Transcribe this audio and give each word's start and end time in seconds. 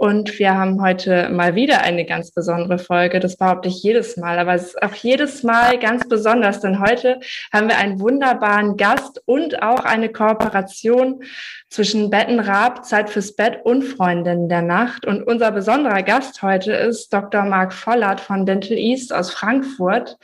Und 0.00 0.38
wir 0.38 0.54
haben 0.54 0.80
heute 0.80 1.28
mal 1.28 1.56
wieder 1.56 1.80
eine 1.80 2.04
ganz 2.04 2.30
besondere 2.30 2.78
Folge. 2.78 3.18
Das 3.18 3.36
behaupte 3.36 3.68
ich 3.68 3.82
jedes 3.82 4.16
Mal, 4.16 4.38
aber 4.38 4.54
es 4.54 4.66
ist 4.66 4.82
auch 4.84 4.94
jedes 4.94 5.42
Mal 5.42 5.76
ganz 5.76 6.08
besonders, 6.08 6.60
denn 6.60 6.78
heute 6.78 7.18
haben 7.52 7.66
wir 7.66 7.78
einen 7.78 7.98
wunderbaren 7.98 8.76
Gast 8.76 9.20
und 9.26 9.60
auch 9.60 9.80
eine 9.80 10.08
Kooperation 10.08 11.24
zwischen 11.68 12.10
Bettenrab, 12.10 12.84
Zeit 12.84 13.10
fürs 13.10 13.34
Bett 13.34 13.58
und 13.64 13.82
Freundinnen 13.82 14.48
der 14.48 14.62
Nacht. 14.62 15.04
Und 15.04 15.24
unser 15.24 15.50
besonderer 15.50 16.04
Gast 16.04 16.42
heute 16.42 16.72
ist 16.74 17.12
Dr. 17.12 17.42
Marc 17.42 17.72
Vollert 17.72 18.20
von 18.20 18.46
Dental 18.46 18.78
East 18.78 19.12
aus 19.12 19.32
Frankfurt. 19.32 20.16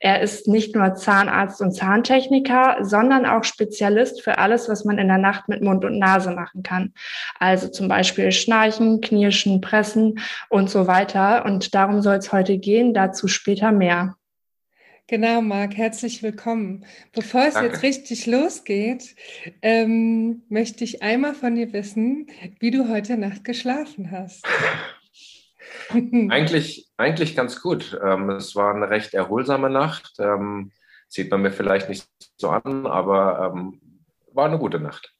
Er 0.00 0.22
ist 0.22 0.48
nicht 0.48 0.74
nur 0.74 0.94
Zahnarzt 0.94 1.60
und 1.60 1.72
Zahntechniker, 1.72 2.78
sondern 2.80 3.26
auch 3.26 3.44
Spezialist 3.44 4.22
für 4.22 4.38
alles, 4.38 4.70
was 4.70 4.86
man 4.86 4.96
in 4.96 5.08
der 5.08 5.18
Nacht 5.18 5.48
mit 5.48 5.62
Mund 5.62 5.84
und 5.84 5.98
Nase 5.98 6.30
machen 6.30 6.62
kann. 6.62 6.94
Also 7.38 7.68
zum 7.68 7.88
Beispiel 7.88 8.32
Schnarchen, 8.32 9.02
Knie 9.02 9.17
Knirschen, 9.18 9.60
Pressen 9.60 10.20
und 10.48 10.70
so 10.70 10.86
weiter. 10.86 11.44
Und 11.44 11.74
darum 11.74 12.02
soll 12.02 12.16
es 12.16 12.32
heute 12.32 12.58
gehen, 12.58 12.94
dazu 12.94 13.26
später 13.26 13.72
mehr. 13.72 14.16
Genau, 15.08 15.40
Marc, 15.40 15.76
herzlich 15.76 16.22
willkommen. 16.22 16.84
Bevor 17.12 17.46
es 17.46 17.54
Danke. 17.54 17.70
jetzt 17.70 17.82
richtig 17.82 18.26
losgeht, 18.26 19.16
ähm, 19.62 20.42
möchte 20.48 20.84
ich 20.84 21.02
einmal 21.02 21.34
von 21.34 21.56
dir 21.56 21.72
wissen, 21.72 22.26
wie 22.60 22.70
du 22.70 22.88
heute 22.88 23.16
Nacht 23.16 23.42
geschlafen 23.42 24.10
hast. 24.10 24.46
eigentlich, 25.90 26.88
eigentlich 26.96 27.34
ganz 27.34 27.60
gut. 27.60 27.98
Ähm, 28.04 28.30
es 28.30 28.54
war 28.54 28.74
eine 28.74 28.90
recht 28.90 29.14
erholsame 29.14 29.70
Nacht. 29.70 30.12
Ähm, 30.18 30.72
sieht 31.08 31.30
man 31.30 31.42
mir 31.42 31.52
vielleicht 31.52 31.88
nicht 31.88 32.06
so 32.36 32.50
an, 32.50 32.86
aber 32.86 33.52
ähm, 33.52 33.80
war 34.32 34.46
eine 34.46 34.58
gute 34.58 34.78
Nacht. 34.78 35.14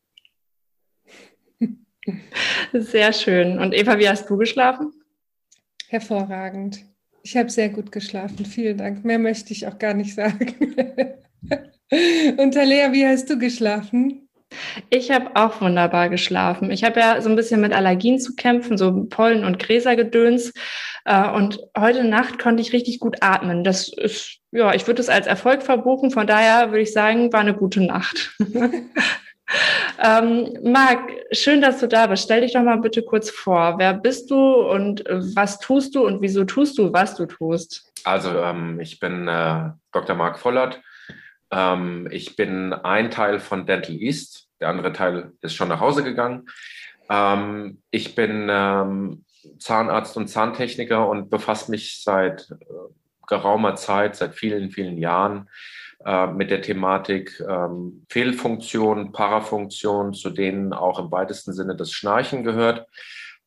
Sehr 2.72 3.12
schön. 3.12 3.58
Und 3.58 3.74
Eva, 3.74 3.98
wie 3.98 4.08
hast 4.08 4.28
du 4.28 4.36
geschlafen? 4.36 4.92
Hervorragend. 5.88 6.84
Ich 7.22 7.36
habe 7.36 7.50
sehr 7.50 7.68
gut 7.68 7.92
geschlafen. 7.92 8.44
Vielen 8.46 8.78
Dank. 8.78 9.04
Mehr 9.04 9.18
möchte 9.18 9.52
ich 9.52 9.66
auch 9.66 9.78
gar 9.78 9.94
nicht 9.94 10.14
sagen. 10.14 10.54
Und 12.38 12.52
Talea, 12.52 12.92
wie 12.92 13.06
hast 13.06 13.30
du 13.30 13.38
geschlafen? 13.38 14.28
Ich 14.90 15.10
habe 15.10 15.30
auch 15.34 15.60
wunderbar 15.60 16.08
geschlafen. 16.08 16.70
Ich 16.70 16.84
habe 16.84 17.00
ja 17.00 17.20
so 17.20 17.28
ein 17.28 17.36
bisschen 17.36 17.60
mit 17.60 17.72
Allergien 17.72 18.18
zu 18.18 18.34
kämpfen, 18.34 18.78
so 18.78 19.04
Pollen- 19.04 19.44
und 19.44 19.58
Gräsergedöns. 19.58 20.52
Äh, 21.04 21.30
und 21.30 21.60
heute 21.76 22.04
Nacht 22.04 22.38
konnte 22.38 22.62
ich 22.62 22.72
richtig 22.72 22.98
gut 22.98 23.18
atmen. 23.20 23.64
Das 23.64 23.88
ist, 23.88 24.38
ja, 24.52 24.74
ich 24.74 24.86
würde 24.86 25.00
es 25.02 25.08
als 25.08 25.26
Erfolg 25.26 25.62
verbuchen. 25.62 26.10
Von 26.10 26.26
daher 26.26 26.70
würde 26.70 26.82
ich 26.82 26.92
sagen, 26.92 27.32
war 27.32 27.40
eine 27.40 27.54
gute 27.54 27.80
Nacht. 27.80 28.36
Ähm, 30.02 30.58
Marc, 30.62 31.10
schön, 31.32 31.60
dass 31.60 31.80
du 31.80 31.88
da 31.88 32.06
bist. 32.06 32.24
Stell 32.24 32.42
dich 32.42 32.52
doch 32.52 32.62
mal 32.62 32.78
bitte 32.78 33.02
kurz 33.02 33.30
vor. 33.30 33.78
Wer 33.78 33.94
bist 33.94 34.30
du 34.30 34.36
und 34.36 35.04
was 35.08 35.58
tust 35.58 35.94
du 35.94 36.06
und 36.06 36.20
wieso 36.20 36.44
tust 36.44 36.78
du, 36.78 36.92
was 36.92 37.14
du 37.14 37.26
tust? 37.26 37.90
Also, 38.04 38.30
ähm, 38.38 38.78
ich 38.80 39.00
bin 39.00 39.26
äh, 39.26 39.70
Dr. 39.92 40.14
Marc 40.14 40.38
Vollert. 40.38 40.80
Ähm, 41.50 42.08
ich 42.10 42.36
bin 42.36 42.72
ein 42.72 43.10
Teil 43.10 43.40
von 43.40 43.66
Dental 43.66 43.96
East. 43.96 44.48
Der 44.60 44.68
andere 44.68 44.92
Teil 44.92 45.32
ist 45.40 45.54
schon 45.54 45.68
nach 45.68 45.80
Hause 45.80 46.04
gegangen. 46.04 46.46
Ähm, 47.08 47.82
ich 47.90 48.14
bin 48.14 48.48
ähm, 48.50 49.24
Zahnarzt 49.58 50.16
und 50.16 50.28
Zahntechniker 50.28 51.08
und 51.08 51.30
befasse 51.30 51.70
mich 51.70 52.02
seit 52.02 52.50
äh, 52.50 52.64
geraumer 53.26 53.76
Zeit, 53.76 54.16
seit 54.16 54.34
vielen, 54.34 54.70
vielen 54.70 54.98
Jahren 54.98 55.48
äh, 56.04 56.26
mit 56.28 56.50
der 56.50 56.62
Thematik 56.62 57.42
ähm, 57.48 58.04
Fehlfunktion, 58.08 59.12
Parafunktion, 59.12 60.14
zu 60.14 60.30
denen 60.30 60.72
auch 60.72 60.98
im 60.98 61.10
weitesten 61.10 61.52
Sinne 61.52 61.76
das 61.76 61.90
Schnarchen 61.90 62.44
gehört. 62.44 62.86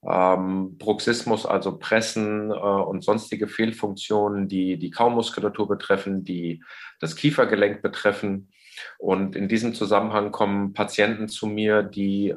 Ähm, 0.04 0.78
Bruxismus, 0.78 1.46
also 1.46 1.78
Pressen 1.78 2.52
äh, 2.52 2.54
und 2.54 3.04
sonstige 3.04 3.48
Fehlfunktionen, 3.48 4.48
die 4.48 4.78
die 4.78 4.90
Kaumuskulatur 4.90 5.68
betreffen, 5.68 6.24
die 6.24 6.64
das 7.00 7.16
Kiefergelenk 7.16 7.82
betreffen. 7.82 8.52
Und 8.98 9.36
in 9.36 9.48
diesem 9.48 9.74
Zusammenhang 9.74 10.32
kommen 10.32 10.74
Patienten 10.74 11.28
zu 11.28 11.48
mir, 11.48 11.84
die 11.84 12.36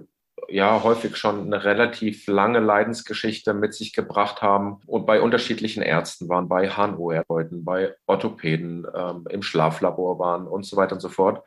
ja 0.49 0.83
häufig 0.83 1.17
schon 1.17 1.47
eine 1.47 1.65
relativ 1.65 2.27
lange 2.27 2.61
Leidensgeschichte 2.61 3.55
mit 3.55 3.75
sich 3.75 3.93
gebracht 3.93 4.43
haben 4.43 4.81
und 4.87 5.07
bei 5.07 5.21
unterschiedlichen 5.21 5.83
Ärzten 5.83 6.29
waren, 6.29 6.49
bei 6.49 6.69
HNO-Therapeuten, 6.69 7.65
bei 7.65 7.95
Orthopäden, 8.07 8.87
ähm, 8.95 9.27
im 9.31 9.43
Schlaflabor 9.43 10.19
waren 10.19 10.47
und 10.47 10.65
so 10.65 10.77
weiter 10.77 10.95
und 10.95 11.01
so 11.01 11.09
fort. 11.09 11.43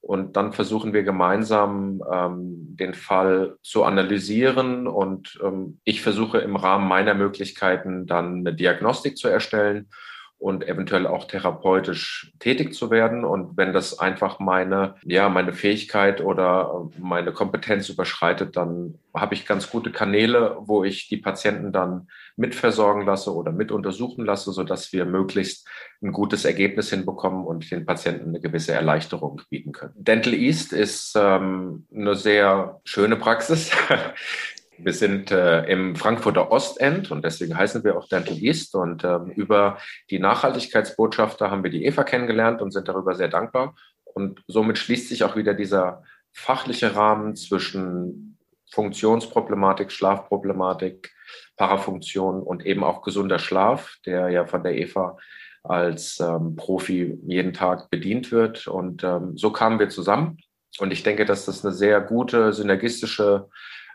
Und 0.00 0.36
dann 0.36 0.52
versuchen 0.52 0.92
wir 0.92 1.02
gemeinsam 1.02 2.02
ähm, 2.12 2.76
den 2.76 2.94
Fall 2.94 3.56
zu 3.62 3.82
analysieren 3.82 4.86
und 4.86 5.38
ähm, 5.42 5.80
ich 5.82 6.00
versuche 6.00 6.38
im 6.38 6.54
Rahmen 6.54 6.86
meiner 6.86 7.14
Möglichkeiten 7.14 8.06
dann 8.06 8.38
eine 8.38 8.54
Diagnostik 8.54 9.16
zu 9.16 9.26
erstellen 9.26 9.88
und 10.38 10.68
eventuell 10.68 11.06
auch 11.06 11.26
therapeutisch 11.26 12.32
tätig 12.38 12.74
zu 12.74 12.90
werden. 12.90 13.24
Und 13.24 13.56
wenn 13.56 13.72
das 13.72 13.98
einfach 13.98 14.38
meine, 14.38 14.96
ja, 15.02 15.28
meine 15.28 15.52
Fähigkeit 15.52 16.20
oder 16.20 16.88
meine 16.98 17.32
Kompetenz 17.32 17.88
überschreitet, 17.88 18.56
dann 18.56 18.98
habe 19.14 19.34
ich 19.34 19.46
ganz 19.46 19.70
gute 19.70 19.90
Kanäle, 19.90 20.56
wo 20.60 20.84
ich 20.84 21.08
die 21.08 21.16
Patienten 21.16 21.72
dann 21.72 22.08
mitversorgen 22.36 23.06
lasse 23.06 23.34
oder 23.34 23.50
mit 23.50 23.72
untersuchen 23.72 24.26
lasse, 24.26 24.52
sodass 24.52 24.92
wir 24.92 25.06
möglichst 25.06 25.66
ein 26.02 26.12
gutes 26.12 26.44
Ergebnis 26.44 26.90
hinbekommen 26.90 27.46
und 27.46 27.70
den 27.70 27.86
Patienten 27.86 28.28
eine 28.28 28.40
gewisse 28.40 28.72
Erleichterung 28.72 29.40
bieten 29.48 29.72
können. 29.72 29.94
Dental 29.96 30.34
East 30.34 30.74
ist 30.74 31.14
ähm, 31.16 31.86
eine 31.94 32.14
sehr 32.14 32.80
schöne 32.84 33.16
Praxis. 33.16 33.70
Wir 34.78 34.92
sind 34.92 35.30
äh, 35.30 35.64
im 35.64 35.96
Frankfurter 35.96 36.50
Ostend 36.50 37.10
und 37.10 37.24
deswegen 37.24 37.56
heißen 37.56 37.82
wir 37.84 37.96
auch 37.96 38.08
Dental 38.08 38.36
East. 38.36 38.74
Und 38.74 39.04
ähm, 39.04 39.30
über 39.30 39.78
die 40.10 40.18
Nachhaltigkeitsbotschafter 40.18 41.50
haben 41.50 41.62
wir 41.62 41.70
die 41.70 41.84
Eva 41.84 42.04
kennengelernt 42.04 42.60
und 42.60 42.72
sind 42.72 42.88
darüber 42.88 43.14
sehr 43.14 43.28
dankbar. 43.28 43.74
Und 44.04 44.42
somit 44.46 44.78
schließt 44.78 45.08
sich 45.08 45.24
auch 45.24 45.36
wieder 45.36 45.54
dieser 45.54 46.02
fachliche 46.32 46.94
Rahmen 46.94 47.36
zwischen 47.36 48.38
Funktionsproblematik, 48.72 49.90
Schlafproblematik, 49.92 51.12
Parafunktion 51.56 52.42
und 52.42 52.66
eben 52.66 52.84
auch 52.84 53.02
gesunder 53.02 53.38
Schlaf, 53.38 53.96
der 54.04 54.28
ja 54.28 54.44
von 54.46 54.62
der 54.62 54.76
Eva 54.76 55.16
als 55.62 56.20
ähm, 56.20 56.56
Profi 56.56 57.18
jeden 57.26 57.52
Tag 57.52 57.90
bedient 57.90 58.30
wird. 58.30 58.66
Und 58.66 59.02
ähm, 59.04 59.36
so 59.36 59.50
kamen 59.50 59.78
wir 59.78 59.88
zusammen. 59.88 60.38
Und 60.78 60.92
ich 60.92 61.02
denke, 61.02 61.24
dass 61.24 61.46
das 61.46 61.64
eine 61.64 61.74
sehr 61.74 62.00
gute, 62.00 62.52
synergistische 62.52 63.48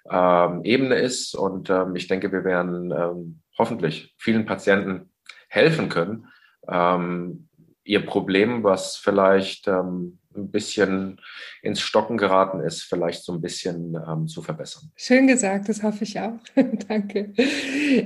ähm, 0.10 0.64
Ebene 0.64 0.96
ist. 0.96 1.36
Und 1.36 1.70
ähm, 1.70 1.96
ich 1.96 2.08
denke, 2.08 2.32
wir 2.32 2.44
werden 2.44 2.92
ähm, 2.92 3.42
hoffentlich 3.58 4.14
vielen 4.18 4.46
Patienten 4.46 5.12
helfen 5.50 5.90
können, 5.90 6.28
ähm, 6.68 7.50
ihr 7.84 8.06
Problem, 8.06 8.64
was 8.64 8.96
vielleicht 8.96 9.68
ähm, 9.68 10.20
ein 10.36 10.50
bisschen 10.50 11.20
ins 11.62 11.82
Stocken 11.82 12.18
geraten 12.18 12.60
ist, 12.62 12.84
vielleicht 12.84 13.24
so 13.24 13.34
ein 13.34 13.42
bisschen 13.42 13.98
ähm, 14.08 14.28
zu 14.28 14.42
verbessern. 14.42 14.92
Schön 14.96 15.28
gesagt, 15.28 15.70
das 15.70 15.84
hoffe 15.84 16.04
ich 16.04 16.20
auch. 16.20 16.40
Danke. 16.88 17.34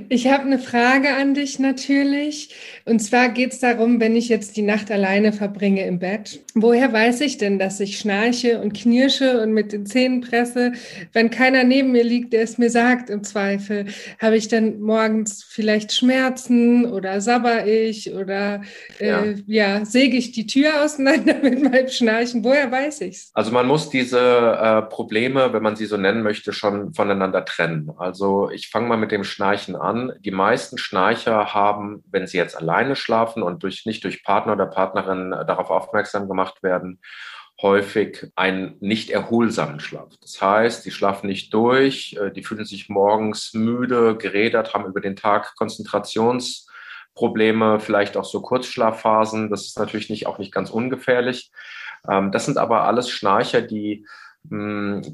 Ich 0.08 0.28
habe 0.28 0.42
eine 0.42 0.58
Frage 0.58 1.14
an 1.14 1.34
dich 1.34 1.58
natürlich. 1.58 2.54
Und 2.84 3.00
zwar 3.00 3.28
geht 3.30 3.52
es 3.52 3.60
darum, 3.60 4.00
wenn 4.00 4.16
ich 4.16 4.28
jetzt 4.28 4.56
die 4.56 4.62
Nacht 4.62 4.90
alleine 4.90 5.32
verbringe 5.32 5.86
im 5.86 5.98
Bett, 5.98 6.40
woher 6.54 6.92
weiß 6.92 7.20
ich 7.22 7.38
denn, 7.38 7.58
dass 7.58 7.80
ich 7.80 7.98
schnarche 7.98 8.60
und 8.60 8.74
knirsche 8.74 9.40
und 9.40 9.52
mit 9.52 9.72
den 9.72 9.86
Zähnen 9.86 10.20
presse, 10.20 10.72
wenn 11.12 11.30
keiner 11.30 11.64
neben 11.64 11.92
mir 11.92 12.04
liegt, 12.04 12.32
der 12.32 12.42
es 12.42 12.58
mir 12.58 12.70
sagt 12.70 13.08
im 13.08 13.24
Zweifel? 13.24 13.86
Habe 14.18 14.36
ich 14.36 14.48
dann 14.48 14.80
morgens 14.80 15.44
vielleicht 15.44 15.92
Schmerzen 15.92 16.84
oder 16.86 17.20
sabber 17.20 17.66
ich 17.66 18.12
oder 18.12 18.62
äh, 18.98 19.06
ja. 19.06 19.24
ja 19.46 19.84
säge 19.84 20.16
ich 20.16 20.32
die 20.32 20.46
Tür 20.46 20.82
auseinander 20.84 21.36
mit 21.42 21.62
meinem 21.62 21.88
Schnarchen? 21.88 22.15
Schnarchen? 22.16 22.44
Woher 22.44 22.70
weiß 22.70 23.00
ich's? 23.02 23.30
Also 23.34 23.52
man 23.52 23.66
muss 23.66 23.90
diese 23.90 24.18
äh, 24.20 24.82
Probleme, 24.82 25.52
wenn 25.52 25.62
man 25.62 25.76
sie 25.76 25.86
so 25.86 25.96
nennen 25.96 26.22
möchte, 26.22 26.52
schon 26.52 26.94
voneinander 26.94 27.44
trennen. 27.44 27.90
Also 27.98 28.50
ich 28.50 28.68
fange 28.68 28.88
mal 28.88 28.96
mit 28.96 29.12
dem 29.12 29.24
Schnarchen 29.24 29.76
an. 29.76 30.12
Die 30.20 30.30
meisten 30.30 30.78
Schnarcher 30.78 31.54
haben, 31.54 32.02
wenn 32.10 32.26
sie 32.26 32.38
jetzt 32.38 32.56
alleine 32.56 32.96
schlafen 32.96 33.42
und 33.42 33.62
durch, 33.62 33.86
nicht 33.86 34.04
durch 34.04 34.24
Partner 34.24 34.54
oder 34.54 34.66
Partnerin 34.66 35.30
darauf 35.30 35.70
aufmerksam 35.70 36.28
gemacht 36.28 36.62
werden, 36.62 37.00
häufig 37.62 38.26
einen 38.36 38.76
nicht 38.80 39.10
erholsamen 39.10 39.80
Schlaf. 39.80 40.10
Das 40.20 40.40
heißt, 40.42 40.84
die 40.84 40.90
schlafen 40.90 41.26
nicht 41.26 41.54
durch, 41.54 42.16
äh, 42.20 42.30
die 42.30 42.42
fühlen 42.42 42.64
sich 42.64 42.88
morgens 42.88 43.54
müde, 43.54 44.16
gerädert, 44.16 44.74
haben 44.74 44.86
über 44.86 45.00
den 45.00 45.16
Tag 45.16 45.54
Konzentrations 45.56 46.66
Probleme, 47.16 47.80
vielleicht 47.80 48.16
auch 48.16 48.26
so 48.26 48.42
Kurzschlafphasen. 48.42 49.50
Das 49.50 49.64
ist 49.64 49.78
natürlich 49.78 50.10
nicht, 50.10 50.26
auch 50.28 50.38
nicht 50.38 50.52
ganz 50.52 50.70
ungefährlich. 50.70 51.50
Ähm, 52.08 52.32
das 52.32 52.46
sind 52.46 52.58
aber 52.58 52.84
alles 52.84 53.10
Schnarcher, 53.10 53.62
die 53.62 54.06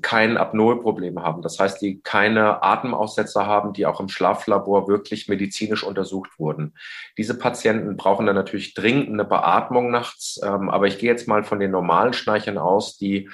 kein 0.03 0.37
Apnoe-Problem 0.37 1.23
haben. 1.23 1.41
Das 1.41 1.59
heißt, 1.59 1.81
die 1.81 2.03
keine 2.03 2.63
Atemaussetzer 2.63 3.47
haben, 3.47 3.73
die 3.73 3.87
auch 3.87 3.99
im 3.99 4.09
Schlaflabor 4.09 4.89
wirklich 4.89 5.27
medizinisch 5.27 5.85
untersucht 5.85 6.39
wurden. 6.39 6.75
Diese 7.17 7.39
Patienten 7.39 7.97
brauchen 7.97 8.27
dann 8.27 8.37
natürlich 8.37 8.75
dringend 8.75 9.09
eine 9.09 9.25
Beatmung 9.25 9.91
nachts. 9.91 10.39
Ähm, 10.45 10.69
aber 10.69 10.87
ich 10.87 10.99
gehe 10.99 11.11
jetzt 11.11 11.29
mal 11.29 11.45
von 11.45 11.61
den 11.61 11.71
normalen 11.71 12.13
Schnarchern 12.13 12.59
aus, 12.59 12.99
die 12.99 13.31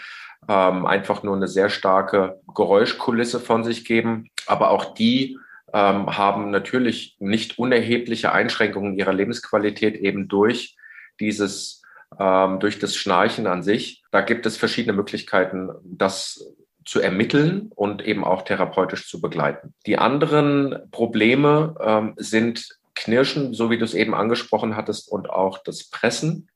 ähm, 0.49 0.87
einfach 0.87 1.22
nur 1.22 1.34
eine 1.34 1.49
sehr 1.49 1.69
starke 1.69 2.40
Geräuschkulisse 2.55 3.40
von 3.40 3.64
sich 3.64 3.84
geben. 3.84 4.31
Aber 4.46 4.70
auch 4.70 4.94
die 4.94 5.37
ähm, 5.72 6.16
haben 6.16 6.50
natürlich 6.50 7.16
nicht 7.19 7.58
unerhebliche 7.58 8.32
Einschränkungen 8.32 8.96
ihrer 8.96 9.12
Lebensqualität 9.12 9.96
eben 9.96 10.28
durch 10.28 10.76
dieses 11.19 11.78
ähm, 12.19 12.60
durch 12.60 12.78
das 12.78 12.96
Schnarchen 12.96 13.46
an 13.46 13.62
sich. 13.62 14.02
Da 14.10 14.20
gibt 14.20 14.46
es 14.46 14.56
verschiedene 14.56 14.93
Möglichkeiten, 14.96 15.70
das 15.84 16.55
zu 16.84 17.00
ermitteln 17.00 17.70
und 17.75 18.02
eben 18.02 18.25
auch 18.25 18.43
therapeutisch 18.43 19.10
zu 19.10 19.20
begleiten. 19.20 19.75
Die 19.87 19.99
anderen 19.99 20.90
Probleme 20.90 21.75
ähm, 21.81 22.14
sind 22.16 22.66
Knirschen, 22.94 23.52
so 23.52 23.70
wie 23.70 23.78
du 23.78 23.84
es 23.84 23.94
eben 23.94 24.14
angesprochen 24.14 24.75
hattest, 24.75 25.10
und 25.10 25.28
auch 25.28 25.58
das 25.58 25.90
Pressen. 25.90 26.49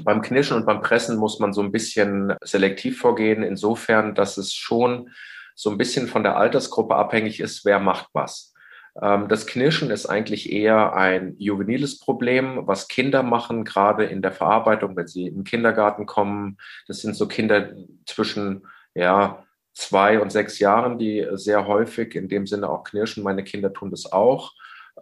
Beim 0.00 0.22
Knirschen 0.22 0.56
und 0.56 0.64
beim 0.64 0.80
Pressen 0.80 1.18
muss 1.18 1.38
man 1.38 1.52
so 1.52 1.60
ein 1.60 1.70
bisschen 1.70 2.34
selektiv 2.42 2.98
vorgehen, 2.98 3.42
insofern, 3.42 4.14
dass 4.14 4.38
es 4.38 4.54
schon 4.54 5.10
so 5.54 5.70
ein 5.70 5.78
bisschen 5.78 6.08
von 6.08 6.22
der 6.22 6.36
Altersgruppe 6.36 6.96
abhängig 6.96 7.40
ist, 7.40 7.64
wer 7.64 7.78
macht 7.78 8.08
was. 8.12 8.51
Ähm, 9.00 9.28
das 9.28 9.46
Knirschen 9.46 9.90
ist 9.90 10.06
eigentlich 10.06 10.52
eher 10.52 10.94
ein 10.94 11.34
juveniles 11.38 11.98
Problem, 11.98 12.66
was 12.66 12.88
Kinder 12.88 13.22
machen, 13.22 13.64
gerade 13.64 14.04
in 14.04 14.22
der 14.22 14.32
Verarbeitung, 14.32 14.96
wenn 14.96 15.06
sie 15.06 15.26
in 15.28 15.36
den 15.36 15.44
Kindergarten 15.44 16.06
kommen. 16.06 16.58
Das 16.86 17.00
sind 17.00 17.14
so 17.14 17.26
Kinder 17.28 17.72
zwischen, 18.06 18.66
ja, 18.94 19.44
zwei 19.74 20.20
und 20.20 20.30
sechs 20.30 20.58
Jahren, 20.58 20.98
die 20.98 21.26
sehr 21.32 21.66
häufig 21.66 22.14
in 22.14 22.28
dem 22.28 22.46
Sinne 22.46 22.68
auch 22.68 22.84
knirschen. 22.84 23.22
Meine 23.22 23.42
Kinder 23.42 23.72
tun 23.72 23.90
das 23.90 24.12
auch. 24.12 24.52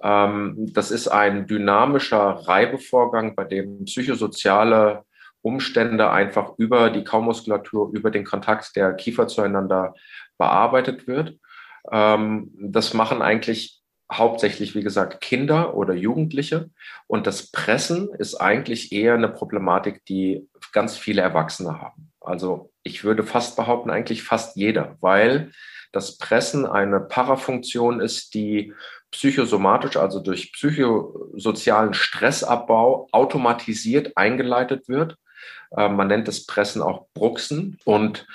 Ähm, 0.02 0.70
das 0.72 0.90
ist 0.92 1.08
ein 1.08 1.46
dynamischer 1.46 2.18
Reibevorgang, 2.18 3.34
bei 3.34 3.44
dem 3.44 3.84
psychosoziale 3.84 5.04
Umstände 5.42 6.10
einfach 6.10 6.52
über 6.58 6.90
die 6.90 7.02
Kaumuskulatur, 7.02 7.90
über 7.92 8.10
den 8.10 8.24
Kontakt 8.24 8.76
der 8.76 8.92
Kiefer 8.94 9.26
zueinander 9.26 9.94
bearbeitet 10.38 11.06
wird. 11.08 11.38
Ähm, 11.90 12.52
das 12.60 12.94
machen 12.94 13.22
eigentlich 13.22 13.79
hauptsächlich, 14.12 14.74
wie 14.74 14.82
gesagt, 14.82 15.20
Kinder 15.20 15.74
oder 15.74 15.94
Jugendliche. 15.94 16.70
Und 17.06 17.26
das 17.26 17.50
Pressen 17.50 18.10
ist 18.18 18.34
eigentlich 18.34 18.92
eher 18.92 19.14
eine 19.14 19.28
Problematik, 19.28 20.04
die 20.06 20.48
ganz 20.72 20.96
viele 20.96 21.22
Erwachsene 21.22 21.80
haben. 21.80 22.10
Also 22.20 22.72
ich 22.82 23.04
würde 23.04 23.22
fast 23.22 23.56
behaupten, 23.56 23.90
eigentlich 23.90 24.22
fast 24.22 24.56
jeder, 24.56 24.96
weil 25.00 25.52
das 25.92 26.18
Pressen 26.18 26.66
eine 26.66 27.00
Parafunktion 27.00 28.00
ist, 28.00 28.34
die 28.34 28.72
psychosomatisch, 29.10 29.96
also 29.96 30.20
durch 30.20 30.52
psychosozialen 30.52 31.94
Stressabbau 31.94 33.08
automatisiert 33.10 34.16
eingeleitet 34.16 34.88
wird. 34.88 35.16
Äh, 35.76 35.88
man 35.88 36.08
nennt 36.08 36.28
das 36.28 36.46
Pressen 36.46 36.82
auch 36.82 37.06
Bruxen. 37.14 37.78
Und 37.84 38.26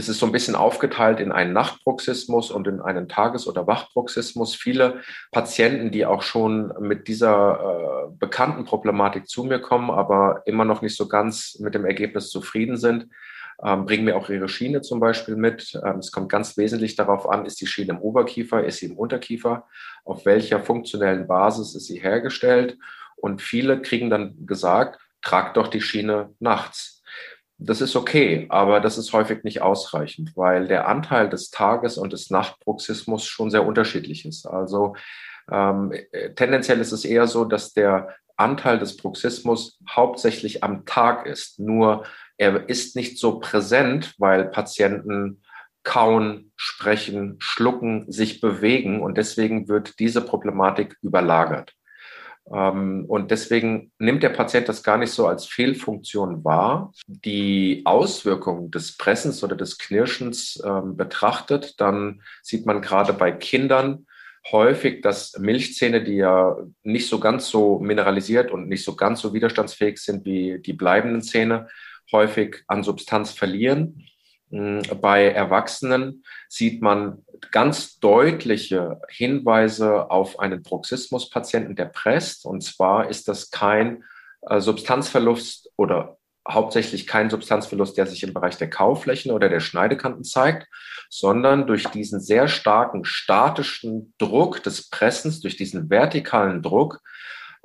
es 0.00 0.08
ist 0.08 0.18
so 0.18 0.26
ein 0.26 0.32
bisschen 0.32 0.56
aufgeteilt 0.56 1.20
in 1.20 1.30
einen 1.30 1.52
Nachtbruxismus 1.52 2.50
und 2.50 2.66
in 2.66 2.80
einen 2.80 3.08
Tages- 3.08 3.46
oder 3.46 3.66
Wachbruxismus. 3.66 4.54
Viele 4.54 5.02
Patienten, 5.30 5.90
die 5.90 6.06
auch 6.06 6.22
schon 6.22 6.72
mit 6.80 7.06
dieser 7.06 8.08
äh, 8.08 8.16
bekannten 8.18 8.64
Problematik 8.64 9.28
zu 9.28 9.44
mir 9.44 9.60
kommen, 9.60 9.90
aber 9.90 10.42
immer 10.46 10.64
noch 10.64 10.82
nicht 10.82 10.96
so 10.96 11.06
ganz 11.06 11.58
mit 11.60 11.74
dem 11.74 11.84
Ergebnis 11.84 12.30
zufrieden 12.30 12.78
sind, 12.78 13.08
ähm, 13.62 13.84
bringen 13.84 14.04
mir 14.04 14.16
auch 14.16 14.30
ihre 14.30 14.48
Schiene 14.48 14.80
zum 14.80 15.00
Beispiel 15.00 15.36
mit. 15.36 15.78
Ähm, 15.84 15.98
es 15.98 16.10
kommt 16.10 16.30
ganz 16.30 16.56
wesentlich 16.56 16.96
darauf 16.96 17.28
an, 17.28 17.44
ist 17.44 17.60
die 17.60 17.66
Schiene 17.66 17.92
im 17.92 18.00
Oberkiefer, 18.00 18.64
ist 18.64 18.78
sie 18.78 18.86
im 18.86 18.96
Unterkiefer, 18.96 19.66
auf 20.04 20.24
welcher 20.24 20.60
funktionellen 20.60 21.26
Basis 21.26 21.74
ist 21.74 21.86
sie 21.86 22.00
hergestellt. 22.00 22.78
Und 23.16 23.42
viele 23.42 23.82
kriegen 23.82 24.08
dann 24.08 24.46
gesagt, 24.46 24.98
trag 25.20 25.52
doch 25.52 25.68
die 25.68 25.82
Schiene 25.82 26.34
nachts 26.38 26.99
das 27.62 27.80
ist 27.82 27.94
okay, 27.94 28.46
aber 28.48 28.80
das 28.80 28.96
ist 28.96 29.12
häufig 29.12 29.44
nicht 29.44 29.60
ausreichend, 29.60 30.32
weil 30.34 30.66
der 30.66 30.88
Anteil 30.88 31.28
des 31.28 31.50
Tages- 31.50 31.98
und 31.98 32.12
des 32.12 32.30
Nachtbruxismus 32.30 33.26
schon 33.26 33.50
sehr 33.50 33.66
unterschiedlich 33.66 34.24
ist. 34.24 34.46
Also 34.46 34.96
ähm, 35.52 35.92
äh, 36.12 36.32
tendenziell 36.34 36.80
ist 36.80 36.92
es 36.92 37.04
eher 37.04 37.26
so, 37.26 37.44
dass 37.44 37.72
der 37.72 38.08
Anteil 38.36 38.78
des 38.78 38.96
Bruxismus 38.96 39.78
hauptsächlich 39.88 40.64
am 40.64 40.86
Tag 40.86 41.26
ist. 41.26 41.58
Nur 41.58 42.04
er 42.38 42.68
ist 42.70 42.96
nicht 42.96 43.18
so 43.18 43.38
präsent, 43.38 44.14
weil 44.16 44.46
Patienten 44.46 45.42
kauen, 45.82 46.52
sprechen, 46.56 47.36
schlucken, 47.40 48.10
sich 48.10 48.40
bewegen 48.40 49.02
und 49.02 49.18
deswegen 49.18 49.68
wird 49.68 49.98
diese 49.98 50.22
Problematik 50.22 50.96
überlagert. 51.02 51.74
Ähm, 52.52 53.04
und 53.06 53.30
deswegen 53.30 53.92
nimmt 53.98 54.22
der 54.22 54.30
Patient 54.30 54.68
das 54.68 54.82
gar 54.82 54.98
nicht 54.98 55.12
so 55.12 55.26
als 55.26 55.46
Fehlfunktion 55.46 56.44
wahr. 56.44 56.92
Die 57.06 57.82
Auswirkungen 57.84 58.70
des 58.70 58.96
Pressens 58.96 59.42
oder 59.44 59.56
des 59.56 59.78
Knirschens 59.78 60.60
ähm, 60.64 60.96
betrachtet, 60.96 61.80
dann 61.80 62.22
sieht 62.42 62.66
man 62.66 62.82
gerade 62.82 63.12
bei 63.12 63.32
Kindern 63.32 64.06
häufig, 64.52 65.02
dass 65.02 65.38
Milchzähne, 65.38 66.02
die 66.02 66.16
ja 66.16 66.56
nicht 66.82 67.08
so 67.08 67.20
ganz 67.20 67.48
so 67.48 67.78
mineralisiert 67.78 68.50
und 68.50 68.68
nicht 68.68 68.84
so 68.84 68.96
ganz 68.96 69.20
so 69.20 69.34
widerstandsfähig 69.34 69.98
sind 69.98 70.24
wie 70.24 70.58
die 70.58 70.72
bleibenden 70.72 71.22
Zähne, 71.22 71.68
häufig 72.12 72.64
an 72.66 72.82
Substanz 72.82 73.32
verlieren. 73.32 74.06
Hm, 74.50 74.82
bei 75.00 75.28
Erwachsenen 75.28 76.24
sieht 76.48 76.82
man 76.82 77.24
ganz 77.52 77.98
deutliche 77.98 79.00
Hinweise 79.08 80.10
auf 80.10 80.38
einen 80.38 80.62
Bruxismus-Patienten, 80.62 81.76
der 81.76 81.86
presst. 81.86 82.44
Und 82.44 82.62
zwar 82.62 83.08
ist 83.08 83.28
das 83.28 83.50
kein 83.50 84.04
äh, 84.42 84.60
Substanzverlust 84.60 85.70
oder 85.76 86.18
hauptsächlich 86.48 87.06
kein 87.06 87.30
Substanzverlust, 87.30 87.96
der 87.96 88.06
sich 88.06 88.22
im 88.22 88.34
Bereich 88.34 88.56
der 88.56 88.70
Kauflächen 88.70 89.30
oder 89.30 89.48
der 89.48 89.60
Schneidekanten 89.60 90.24
zeigt, 90.24 90.66
sondern 91.08 91.66
durch 91.66 91.86
diesen 91.88 92.20
sehr 92.20 92.48
starken 92.48 93.04
statischen 93.04 94.14
Druck 94.18 94.62
des 94.62 94.88
Pressens, 94.88 95.40
durch 95.40 95.56
diesen 95.56 95.90
vertikalen 95.90 96.62
Druck, 96.62 97.00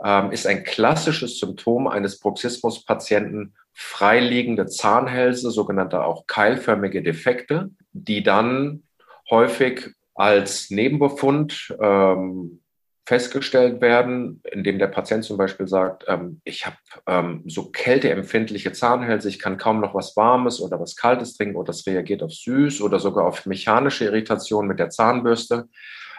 ähm, 0.03 0.31
ist 0.31 0.47
ein 0.47 0.63
klassisches 0.63 1.39
Symptom 1.39 1.87
eines 1.87 2.19
Bruxismus-Patienten 2.19 3.55
freiliegende 3.73 4.67
Zahnhälse, 4.67 5.51
sogenannte 5.51 6.03
auch 6.03 6.27
keilförmige 6.27 7.03
Defekte, 7.03 7.71
die 7.91 8.23
dann 8.23 8.83
häufig 9.29 9.89
als 10.13 10.69
Nebenbefund 10.69 11.75
ähm, 11.81 12.61
festgestellt 13.05 13.81
werden, 13.81 14.41
indem 14.51 14.79
der 14.79 14.87
Patient 14.87 15.23
zum 15.23 15.37
Beispiel 15.37 15.67
sagt, 15.67 16.05
ähm, 16.07 16.41
ich 16.43 16.65
habe 16.65 16.77
ähm, 17.05 17.43
so 17.45 17.69
kälteempfindliche 17.69 18.71
Zahnhälse, 18.71 19.29
ich 19.29 19.39
kann 19.39 19.57
kaum 19.57 19.79
noch 19.79 19.93
was 19.93 20.15
Warmes 20.15 20.59
oder 20.59 20.79
was 20.79 20.95
Kaltes 20.95 21.37
trinken 21.37 21.55
oder 21.55 21.67
das 21.67 21.85
reagiert 21.85 22.23
auf 22.23 22.31
süß 22.31 22.81
oder 22.81 22.99
sogar 22.99 23.25
auf 23.25 23.45
mechanische 23.45 24.05
Irritation 24.05 24.67
mit 24.67 24.79
der 24.79 24.89
Zahnbürste. 24.89 25.67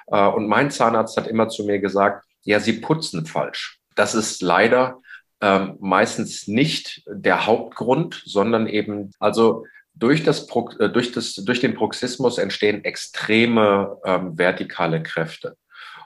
Äh, 0.09 0.29
und 0.29 0.47
mein 0.47 0.71
Zahnarzt 0.71 1.17
hat 1.17 1.27
immer 1.27 1.49
zu 1.49 1.65
mir 1.65 1.81
gesagt, 1.81 2.26
ja, 2.47 2.61
Sie 2.61 2.75
putzen 2.75 3.27
falsch. 3.27 3.81
Das 3.95 4.15
ist 4.15 4.41
leider 4.41 5.01
ähm, 5.41 5.77
meistens 5.81 6.47
nicht 6.47 7.03
der 7.07 7.45
Hauptgrund, 7.45 8.23
sondern 8.25 8.67
eben, 8.67 9.11
also 9.19 9.67
durch, 9.95 10.23
das, 10.23 10.49
äh, 10.79 10.89
durch, 10.89 11.13
das, 11.13 11.35
durch 11.35 11.61
den 11.61 11.75
Bruxismus 11.75 12.39
entstehen 12.39 12.85
extreme 12.85 13.99
ähm, 14.05 14.39
vertikale 14.39 15.03
Kräfte. 15.03 15.57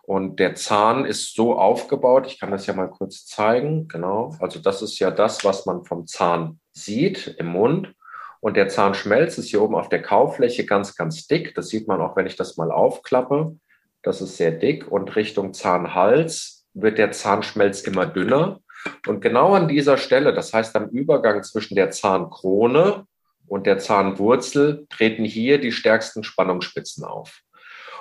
Und 0.02 0.40
der 0.40 0.54
Zahn 0.54 1.04
ist 1.04 1.34
so 1.36 1.56
aufgebaut, 1.56 2.26
ich 2.26 2.40
kann 2.40 2.50
das 2.50 2.66
ja 2.66 2.74
mal 2.74 2.90
kurz 2.90 3.26
zeigen, 3.26 3.86
genau. 3.86 4.34
Also 4.40 4.58
das 4.58 4.82
ist 4.82 4.98
ja 4.98 5.10
das, 5.10 5.44
was 5.44 5.66
man 5.66 5.84
vom 5.84 6.06
Zahn 6.06 6.58
sieht 6.72 7.28
im 7.38 7.48
Mund. 7.48 7.94
Und 8.40 8.56
der 8.56 8.68
Zahnschmelz 8.68 9.36
ist 9.36 9.48
hier 9.48 9.62
oben 9.62 9.74
auf 9.74 9.90
der 9.90 10.02
Kaufläche 10.02 10.64
ganz, 10.64 10.96
ganz 10.96 11.26
dick. 11.26 11.54
Das 11.54 11.68
sieht 11.68 11.86
man 11.86 12.00
auch, 12.00 12.16
wenn 12.16 12.26
ich 12.26 12.36
das 12.36 12.56
mal 12.56 12.72
aufklappe. 12.72 13.56
Das 14.02 14.20
ist 14.20 14.36
sehr 14.36 14.52
dick. 14.52 14.90
Und 14.90 15.16
Richtung 15.16 15.52
Zahnhals 15.52 16.66
wird 16.74 16.98
der 16.98 17.12
Zahnschmelz 17.12 17.82
immer 17.82 18.06
dünner. 18.06 18.60
Und 19.06 19.20
genau 19.20 19.54
an 19.54 19.68
dieser 19.68 19.98
Stelle, 19.98 20.32
das 20.32 20.52
heißt 20.52 20.74
am 20.76 20.88
Übergang 20.88 21.42
zwischen 21.42 21.74
der 21.74 21.90
Zahnkrone 21.90 23.06
und 23.46 23.66
der 23.66 23.78
Zahnwurzel, 23.78 24.86
treten 24.88 25.24
hier 25.24 25.60
die 25.60 25.72
stärksten 25.72 26.24
Spannungsspitzen 26.24 27.04
auf. 27.04 27.40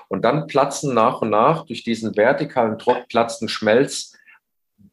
Und 0.08 0.24
dann 0.24 0.48
platzen 0.48 0.94
nach 0.94 1.22
und 1.22 1.30
nach 1.30 1.66
durch 1.66 1.84
diesen 1.84 2.16
vertikalen 2.16 2.78
Druck 2.78 3.08
platzen 3.10 3.50
Schmelz 3.50 4.18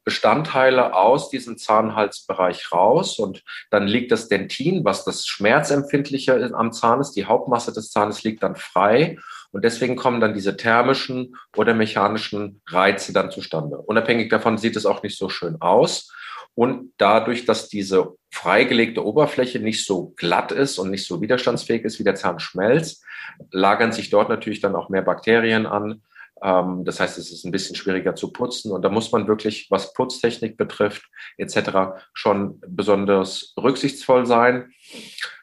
Bestandteile 0.06 0.94
aus 0.94 1.30
diesem 1.30 1.58
Zahnhalsbereich 1.58 2.70
raus 2.70 3.18
und 3.18 3.42
dann 3.70 3.88
liegt 3.88 4.12
das 4.12 4.28
Dentin, 4.28 4.84
was 4.84 5.04
das 5.04 5.26
Schmerzempfindliche 5.26 6.52
am 6.54 6.72
Zahn 6.72 7.00
ist, 7.00 7.12
die 7.12 7.26
Hauptmasse 7.26 7.72
des 7.72 7.90
Zahnes 7.90 8.22
liegt 8.22 8.44
dann 8.44 8.54
frei 8.54 9.18
und 9.50 9.64
deswegen 9.64 9.96
kommen 9.96 10.20
dann 10.20 10.32
diese 10.32 10.56
thermischen 10.56 11.36
oder 11.56 11.74
mechanischen 11.74 12.62
Reize 12.68 13.12
dann 13.12 13.32
zustande. 13.32 13.78
Unabhängig 13.78 14.30
davon 14.30 14.58
sieht 14.58 14.76
es 14.76 14.86
auch 14.86 15.02
nicht 15.02 15.18
so 15.18 15.28
schön 15.28 15.60
aus. 15.60 16.12
Und 16.54 16.92
dadurch, 16.98 17.44
dass 17.44 17.68
diese 17.68 18.14
freigelegte 18.30 19.04
Oberfläche 19.04 19.58
nicht 19.58 19.84
so 19.84 20.14
glatt 20.16 20.52
ist 20.52 20.78
und 20.78 20.90
nicht 20.90 21.06
so 21.06 21.20
widerstandsfähig 21.20 21.84
ist 21.84 21.98
wie 21.98 22.04
der 22.04 22.14
Zahnschmelz, 22.14 23.02
lagern 23.50 23.92
sich 23.92 24.08
dort 24.08 24.28
natürlich 24.28 24.60
dann 24.60 24.76
auch 24.76 24.88
mehr 24.88 25.02
Bakterien 25.02 25.66
an. 25.66 26.02
Ähm, 26.42 26.84
das 26.84 27.00
heißt, 27.00 27.18
es 27.18 27.30
ist 27.30 27.44
ein 27.44 27.52
bisschen 27.52 27.76
schwieriger 27.76 28.14
zu 28.14 28.32
putzen. 28.32 28.72
Und 28.72 28.82
da 28.82 28.88
muss 28.88 29.12
man 29.12 29.26
wirklich, 29.26 29.70
was 29.70 29.92
Putztechnik 29.92 30.56
betrifft, 30.56 31.04
etc., 31.38 31.98
schon 32.12 32.60
besonders 32.66 33.54
rücksichtsvoll 33.58 34.26
sein. 34.26 34.72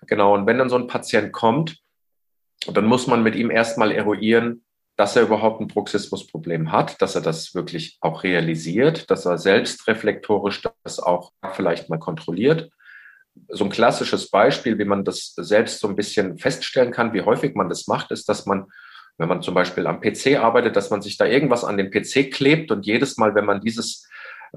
Genau. 0.08 0.34
Und 0.34 0.46
wenn 0.46 0.58
dann 0.58 0.70
so 0.70 0.78
ein 0.78 0.88
Patient 0.88 1.32
kommt, 1.32 1.80
dann 2.72 2.86
muss 2.86 3.08
man 3.08 3.24
mit 3.24 3.36
ihm 3.36 3.52
erstmal 3.52 3.92
eruieren, 3.92 4.64
dass 4.96 5.16
er 5.16 5.24
überhaupt 5.24 5.60
ein 5.60 5.68
Bruxismusproblem 5.68 6.72
hat, 6.72 7.02
dass 7.02 7.16
er 7.16 7.22
das 7.22 7.56
wirklich 7.56 7.98
auch 8.02 8.24
realisiert, 8.24 9.10
dass 9.10 9.26
er 9.26 9.38
selbstreflektorisch 9.38 10.62
das 10.84 11.00
auch 11.00 11.32
vielleicht 11.54 11.90
mal 11.90 11.98
kontrolliert. 11.98 12.70
So 13.50 13.64
ein 13.64 13.72
klassisches 13.72 14.30
Beispiel, 14.30 14.78
wie 14.78 14.86
man 14.86 15.04
das 15.04 15.34
selbst 15.36 15.80
so 15.80 15.88
ein 15.88 15.96
bisschen 15.96 16.38
feststellen 16.38 16.92
kann, 16.92 17.14
wie 17.14 17.24
häufig 17.24 17.56
man 17.56 17.70
das 17.70 17.88
macht, 17.88 18.12
ist, 18.12 18.30
dass 18.30 18.46
man, 18.46 18.68
wenn 19.18 19.30
man 19.30 19.42
zum 19.42 19.54
Beispiel 19.54 19.88
am 19.88 20.02
PC 20.02 20.40
arbeitet, 20.40 20.76
dass 20.76 20.90
man 20.90 21.02
sich 21.02 21.18
da 21.18 21.26
irgendwas 21.26 21.64
an 21.64 21.78
den 21.78 21.92
PC 21.92 22.32
klebt 22.32 22.72
und 22.72 22.86
jedes 22.86 23.18
Mal, 23.18 23.36
wenn 23.36 23.46
man 23.46 23.62
dieses 23.62 24.08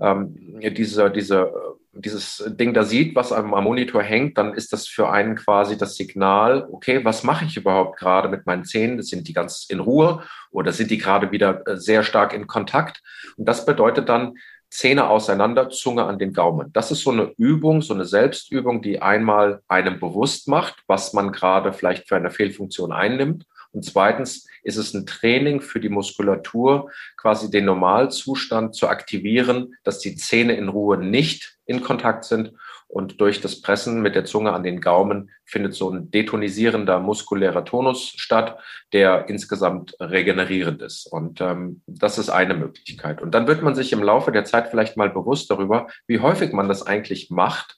ähm, 0.00 0.34
diese, 0.60 1.10
diese, 1.10 1.52
dieses 1.92 2.44
Ding 2.46 2.74
da 2.74 2.84
sieht, 2.84 3.14
was 3.16 3.32
am, 3.32 3.54
am 3.54 3.64
Monitor 3.64 4.02
hängt, 4.02 4.36
dann 4.36 4.54
ist 4.54 4.72
das 4.72 4.86
für 4.86 5.08
einen 5.08 5.36
quasi 5.36 5.78
das 5.78 5.96
Signal, 5.96 6.68
okay, 6.70 7.04
was 7.04 7.22
mache 7.22 7.46
ich 7.46 7.56
überhaupt 7.56 7.98
gerade 7.98 8.28
mit 8.28 8.46
meinen 8.46 8.64
Zähnen? 8.64 9.02
Sind 9.02 9.28
die 9.28 9.32
ganz 9.32 9.66
in 9.68 9.80
Ruhe 9.80 10.22
oder 10.50 10.72
sind 10.72 10.90
die 10.90 10.98
gerade 10.98 11.32
wieder 11.32 11.66
äh, 11.66 11.76
sehr 11.76 12.02
stark 12.02 12.34
in 12.34 12.46
Kontakt? 12.46 13.02
Und 13.36 13.46
das 13.46 13.64
bedeutet 13.64 14.08
dann, 14.08 14.34
Zähne 14.68 15.08
auseinander, 15.08 15.70
Zunge 15.70 16.04
an 16.04 16.18
den 16.18 16.32
Gaumen. 16.32 16.72
Das 16.72 16.90
ist 16.90 17.02
so 17.02 17.12
eine 17.12 17.32
Übung, 17.38 17.82
so 17.82 17.94
eine 17.94 18.04
Selbstübung, 18.04 18.82
die 18.82 19.00
einmal 19.00 19.62
einem 19.68 20.00
bewusst 20.00 20.48
macht, 20.48 20.82
was 20.88 21.12
man 21.12 21.30
gerade 21.30 21.72
vielleicht 21.72 22.08
für 22.08 22.16
eine 22.16 22.32
Fehlfunktion 22.32 22.92
einnimmt 22.92 23.46
und 23.76 23.82
zweitens 23.82 24.48
ist 24.62 24.78
es 24.78 24.94
ein 24.94 25.04
Training 25.04 25.60
für 25.60 25.80
die 25.80 25.90
Muskulatur, 25.90 26.90
quasi 27.18 27.50
den 27.50 27.66
Normalzustand 27.66 28.74
zu 28.74 28.88
aktivieren, 28.88 29.74
dass 29.84 29.98
die 29.98 30.16
Zähne 30.16 30.56
in 30.56 30.68
Ruhe 30.68 30.96
nicht 30.96 31.58
in 31.66 31.82
Kontakt 31.82 32.24
sind. 32.24 32.54
Und 32.88 33.20
durch 33.20 33.42
das 33.42 33.60
Pressen 33.60 34.00
mit 34.00 34.14
der 34.14 34.24
Zunge 34.24 34.54
an 34.54 34.62
den 34.62 34.80
Gaumen 34.80 35.30
findet 35.44 35.74
so 35.74 35.90
ein 35.90 36.10
detonisierender 36.10 37.00
muskulärer 37.00 37.66
Tonus 37.66 38.14
statt, 38.16 38.58
der 38.94 39.28
insgesamt 39.28 39.94
regenerierend 40.00 40.80
ist. 40.80 41.06
Und 41.06 41.42
ähm, 41.42 41.82
das 41.86 42.16
ist 42.16 42.30
eine 42.30 42.54
Möglichkeit. 42.54 43.20
Und 43.20 43.34
dann 43.34 43.46
wird 43.46 43.62
man 43.62 43.74
sich 43.74 43.92
im 43.92 44.02
Laufe 44.02 44.32
der 44.32 44.46
Zeit 44.46 44.68
vielleicht 44.68 44.96
mal 44.96 45.10
bewusst 45.10 45.50
darüber, 45.50 45.88
wie 46.06 46.20
häufig 46.20 46.52
man 46.52 46.68
das 46.68 46.86
eigentlich 46.86 47.28
macht. 47.28 47.76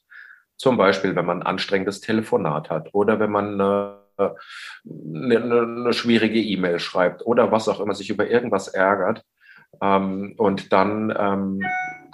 Zum 0.55 0.77
Beispiel, 0.77 1.15
wenn 1.17 1.25
man 1.25 1.41
ein 1.41 1.47
anstrengendes 1.47 1.99
Telefonat 1.99 2.69
hat 2.69 2.93
oder 2.93 3.19
wenn 3.19 3.31
man 3.31 3.59
äh, 3.59 3.98
eine, 4.19 5.61
eine 5.61 5.93
schwierige 5.93 6.39
E-Mail 6.39 6.79
schreibt 6.79 7.25
oder 7.25 7.51
was 7.51 7.67
auch 7.67 7.79
immer, 7.79 7.95
sich 7.95 8.09
über 8.09 8.29
irgendwas 8.29 8.67
ärgert. 8.67 9.23
Ähm, 9.81 10.33
und 10.37 10.73
dann 10.73 11.13
ähm, 11.17 11.61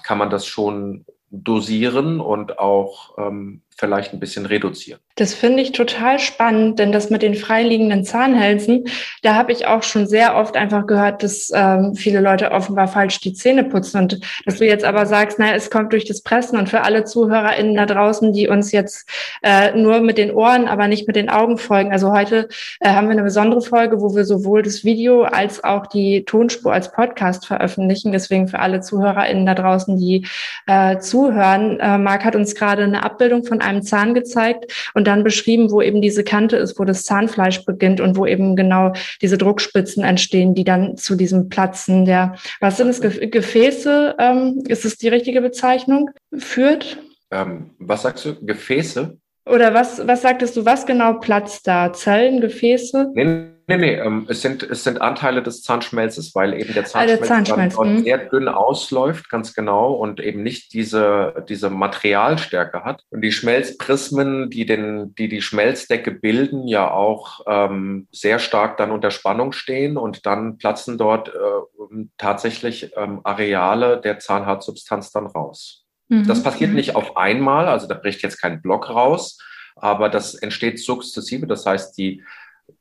kann 0.03 0.17
man 0.17 0.29
das 0.29 0.45
schon 0.45 1.05
dosieren 1.31 2.19
und 2.19 2.59
auch 2.59 3.17
ähm, 3.17 3.61
vielleicht 3.77 4.13
ein 4.13 4.19
bisschen 4.19 4.45
reduzieren. 4.45 4.99
Das 5.15 5.33
finde 5.33 5.61
ich 5.61 5.73
total 5.73 6.19
spannend, 6.19 6.79
denn 6.79 6.91
das 6.91 7.09
mit 7.09 7.21
den 7.21 7.35
freiliegenden 7.35 8.03
Zahnhälsen, 8.03 8.85
da 9.21 9.35
habe 9.35 9.51
ich 9.51 9.67
auch 9.67 9.83
schon 9.83 10.07
sehr 10.07 10.35
oft 10.35 10.55
einfach 10.55 10.87
gehört, 10.87 11.23
dass 11.23 11.51
ähm, 11.53 11.93
viele 11.95 12.21
Leute 12.21 12.51
offenbar 12.51 12.87
falsch 12.87 13.19
die 13.19 13.33
Zähne 13.33 13.65
putzen 13.65 14.01
und 14.01 14.19
dass 14.45 14.57
du 14.57 14.65
jetzt 14.65 14.85
aber 14.85 15.05
sagst, 15.05 15.39
naja, 15.39 15.53
es 15.55 15.69
kommt 15.69 15.91
durch 15.91 16.05
das 16.05 16.21
Pressen 16.21 16.57
und 16.57 16.69
für 16.69 16.81
alle 16.81 17.03
ZuhörerInnen 17.03 17.75
da 17.75 17.85
draußen, 17.85 18.31
die 18.31 18.47
uns 18.47 18.71
jetzt 18.71 19.09
äh, 19.43 19.73
nur 19.73 19.99
mit 19.99 20.17
den 20.17 20.31
Ohren, 20.31 20.67
aber 20.67 20.87
nicht 20.87 21.07
mit 21.07 21.17
den 21.17 21.29
Augen 21.29 21.57
folgen. 21.57 21.91
Also 21.91 22.11
heute 22.13 22.47
äh, 22.79 22.89
haben 22.89 23.07
wir 23.07 23.13
eine 23.13 23.23
besondere 23.23 23.61
Folge, 23.61 23.99
wo 23.99 24.15
wir 24.15 24.23
sowohl 24.23 24.63
das 24.63 24.85
Video 24.85 25.23
als 25.23 25.63
auch 25.63 25.87
die 25.87 26.23
Tonspur 26.23 26.73
als 26.73 26.91
Podcast 26.91 27.45
veröffentlichen. 27.45 28.11
Deswegen 28.13 28.47
für 28.47 28.59
alle 28.59 28.81
ZuhörerInnen 28.81 29.45
da 29.45 29.53
draußen, 29.53 29.97
die 29.97 30.25
äh, 30.67 30.97
zuhören. 30.99 31.79
Äh, 31.79 31.97
Marc 31.97 32.23
hat 32.23 32.35
uns 32.35 32.55
gerade 32.55 32.83
eine 32.83 33.03
Abbildung 33.03 33.43
von 33.43 33.61
einem 33.65 33.81
Zahn 33.81 34.13
gezeigt 34.13 34.91
und 34.93 35.07
dann 35.07 35.23
beschrieben, 35.23 35.71
wo 35.71 35.81
eben 35.81 36.01
diese 36.01 36.23
Kante 36.23 36.57
ist, 36.57 36.79
wo 36.79 36.85
das 36.85 37.03
Zahnfleisch 37.03 37.65
beginnt 37.65 37.99
und 37.99 38.15
wo 38.15 38.25
eben 38.25 38.55
genau 38.55 38.93
diese 39.21 39.37
Druckspitzen 39.37 40.03
entstehen, 40.03 40.55
die 40.55 40.63
dann 40.63 40.97
zu 40.97 41.15
diesem 41.15 41.49
Platzen 41.49 42.05
der, 42.05 42.35
was 42.59 42.77
sind 42.77 42.89
es, 42.89 43.01
Gefäße, 43.01 44.15
ähm, 44.19 44.63
ist 44.67 44.85
es 44.85 44.97
die 44.97 45.09
richtige 45.09 45.41
Bezeichnung, 45.41 46.11
führt? 46.37 46.97
Ähm, 47.31 47.71
was 47.79 48.03
sagst 48.03 48.25
du? 48.25 48.35
Gefäße? 48.45 49.17
Oder 49.47 49.73
was, 49.73 50.05
was 50.07 50.21
sagtest 50.21 50.57
du, 50.57 50.65
was 50.65 50.85
genau 50.85 51.19
platzt 51.19 51.67
da? 51.67 51.93
Zellen, 51.93 52.41
Gefäße? 52.41 53.11
Nee, 53.13 53.54
Nee, 53.67 53.77
nee, 53.77 53.95
ähm, 53.95 54.27
es, 54.29 54.43
sind, 54.43 54.61
es 54.61 54.83
sind 54.83 55.01
Anteile 55.01 55.41
des 55.41 55.63
Zahnschmelzes, 55.63 56.35
weil 56.35 56.53
eben 56.53 56.73
der 56.73 56.85
Zahnschmelz, 56.85 57.31
ah, 57.31 57.41
der 57.41 57.45
Zahnschmelz 57.45 57.77
mhm. 57.77 58.03
sehr 58.03 58.17
dünn 58.17 58.47
ausläuft, 58.47 59.29
ganz 59.29 59.55
genau, 59.55 59.93
und 59.93 60.19
eben 60.19 60.43
nicht 60.43 60.73
diese, 60.73 61.45
diese 61.49 61.71
Materialstärke 61.71 62.83
hat. 62.83 63.03
Und 63.09 63.21
die 63.21 63.31
Schmelzprismen, 63.31 64.51
die 64.51 64.67
den, 64.67 65.15
die, 65.15 65.29
die 65.29 65.41
Schmelzdecke 65.41 66.11
bilden, 66.11 66.67
ja 66.67 66.91
auch 66.91 67.41
ähm, 67.47 68.07
sehr 68.11 68.37
stark 68.37 68.77
dann 68.77 68.91
unter 68.91 69.09
Spannung 69.09 69.51
stehen 69.51 69.97
und 69.97 70.27
dann 70.27 70.57
platzen 70.57 70.99
dort 70.99 71.29
äh, 71.29 72.05
tatsächlich 72.19 72.91
ähm, 72.95 73.21
Areale 73.23 73.99
der 73.99 74.19
Zahnhartsubstanz 74.19 75.11
dann 75.11 75.25
raus. 75.25 75.85
Mhm. 76.09 76.27
Das 76.27 76.43
passiert 76.43 76.69
mhm. 76.69 76.75
nicht 76.75 76.95
auf 76.95 77.17
einmal, 77.17 77.67
also 77.67 77.87
da 77.87 77.95
bricht 77.95 78.21
jetzt 78.21 78.39
kein 78.39 78.61
Block 78.61 78.89
raus, 78.89 79.39
aber 79.75 80.09
das 80.09 80.35
entsteht 80.35 80.79
sukzessive. 80.79 81.47
Das 81.47 81.65
heißt, 81.65 81.97
die 81.97 82.23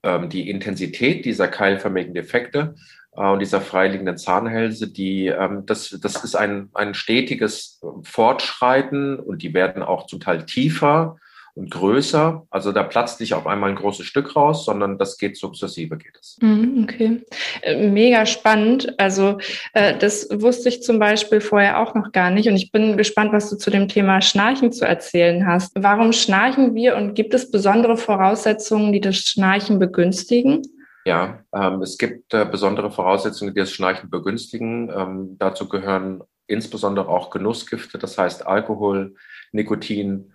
ähm, 0.02 0.28
die 0.28 0.48
Intensität 0.48 1.24
dieser 1.24 1.48
keilförmigen 1.48 2.14
Defekte 2.14 2.74
äh, 3.16 3.28
und 3.28 3.40
dieser 3.40 3.60
freiliegenden 3.60 4.18
Zahnhälse, 4.18 4.88
die, 4.88 5.26
ähm, 5.26 5.66
das, 5.66 5.98
das 6.00 6.24
ist 6.24 6.34
ein, 6.34 6.70
ein 6.74 6.94
stetiges 6.94 7.80
Fortschreiten 8.02 9.18
und 9.18 9.42
die 9.42 9.54
werden 9.54 9.82
auch 9.82 10.06
zum 10.06 10.20
Teil 10.20 10.44
tiefer 10.44 11.16
und 11.54 11.70
größer. 11.70 12.46
Also 12.50 12.72
da 12.72 12.82
platzt 12.82 13.20
nicht 13.20 13.34
auf 13.34 13.46
einmal 13.46 13.70
ein 13.70 13.76
großes 13.76 14.06
Stück 14.06 14.34
raus, 14.34 14.64
sondern 14.64 14.98
das 14.98 15.18
geht 15.18 15.36
sukzessive, 15.36 15.96
geht 15.96 16.18
es. 16.20 16.36
Mhm, 16.40 16.84
okay, 16.84 17.22
äh, 17.62 17.88
mega 17.88 18.26
spannend. 18.26 18.98
Also 18.98 19.38
äh, 19.72 19.96
das 19.96 20.28
wusste 20.32 20.68
ich 20.68 20.82
zum 20.82 20.98
Beispiel 20.98 21.40
vorher 21.40 21.80
auch 21.80 21.94
noch 21.94 22.12
gar 22.12 22.30
nicht 22.30 22.48
und 22.48 22.56
ich 22.56 22.72
bin 22.72 22.96
gespannt, 22.96 23.32
was 23.32 23.50
du 23.50 23.56
zu 23.56 23.70
dem 23.70 23.88
Thema 23.88 24.20
Schnarchen 24.20 24.72
zu 24.72 24.84
erzählen 24.84 25.46
hast. 25.46 25.72
Warum 25.76 26.12
schnarchen 26.12 26.74
wir 26.74 26.96
und 26.96 27.14
gibt 27.14 27.34
es 27.34 27.50
besondere 27.50 27.96
Voraussetzungen, 27.96 28.92
die 28.92 29.00
das 29.00 29.16
Schnarchen 29.16 29.78
begünstigen? 29.78 30.62
Ja, 31.06 31.44
ähm, 31.54 31.82
es 31.82 31.98
gibt 31.98 32.32
äh, 32.34 32.46
besondere 32.46 32.90
Voraussetzungen, 32.90 33.54
die 33.54 33.60
das 33.60 33.70
Schnarchen 33.70 34.10
begünstigen. 34.10 34.90
Ähm, 34.90 35.36
dazu 35.38 35.68
gehören 35.68 36.22
insbesondere 36.46 37.08
auch 37.08 37.30
Genussgifte, 37.30 37.98
das 37.98 38.18
heißt 38.18 38.46
Alkohol, 38.46 39.14
Nikotin, 39.52 40.33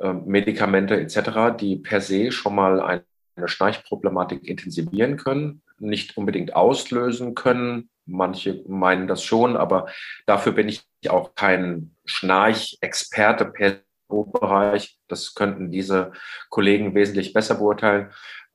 Medikamente 0.00 1.00
etc., 1.00 1.56
die 1.58 1.76
per 1.76 2.00
se 2.00 2.30
schon 2.30 2.54
mal 2.54 2.80
eine 2.80 3.48
Schnarchproblematik 3.48 4.46
intensivieren 4.46 5.16
können, 5.16 5.62
nicht 5.78 6.16
unbedingt 6.16 6.54
auslösen 6.54 7.34
können. 7.34 7.90
Manche 8.06 8.64
meinen 8.66 9.06
das 9.06 9.22
schon, 9.22 9.56
aber 9.56 9.86
dafür 10.26 10.52
bin 10.52 10.68
ich 10.68 10.82
auch 11.08 11.34
kein 11.34 11.94
Schnarchexperte 12.04 13.44
per 13.46 13.80
Bereich. 14.08 14.98
Das 15.06 15.34
könnten 15.34 15.70
diese 15.70 16.12
Kollegen 16.48 16.94
wesentlich 16.94 17.34
besser 17.34 17.56
beurteilen. 17.56 18.10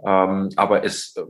Ähm, 0.05 0.49
aber 0.55 0.83
es 0.83 1.15
äh, 1.15 1.23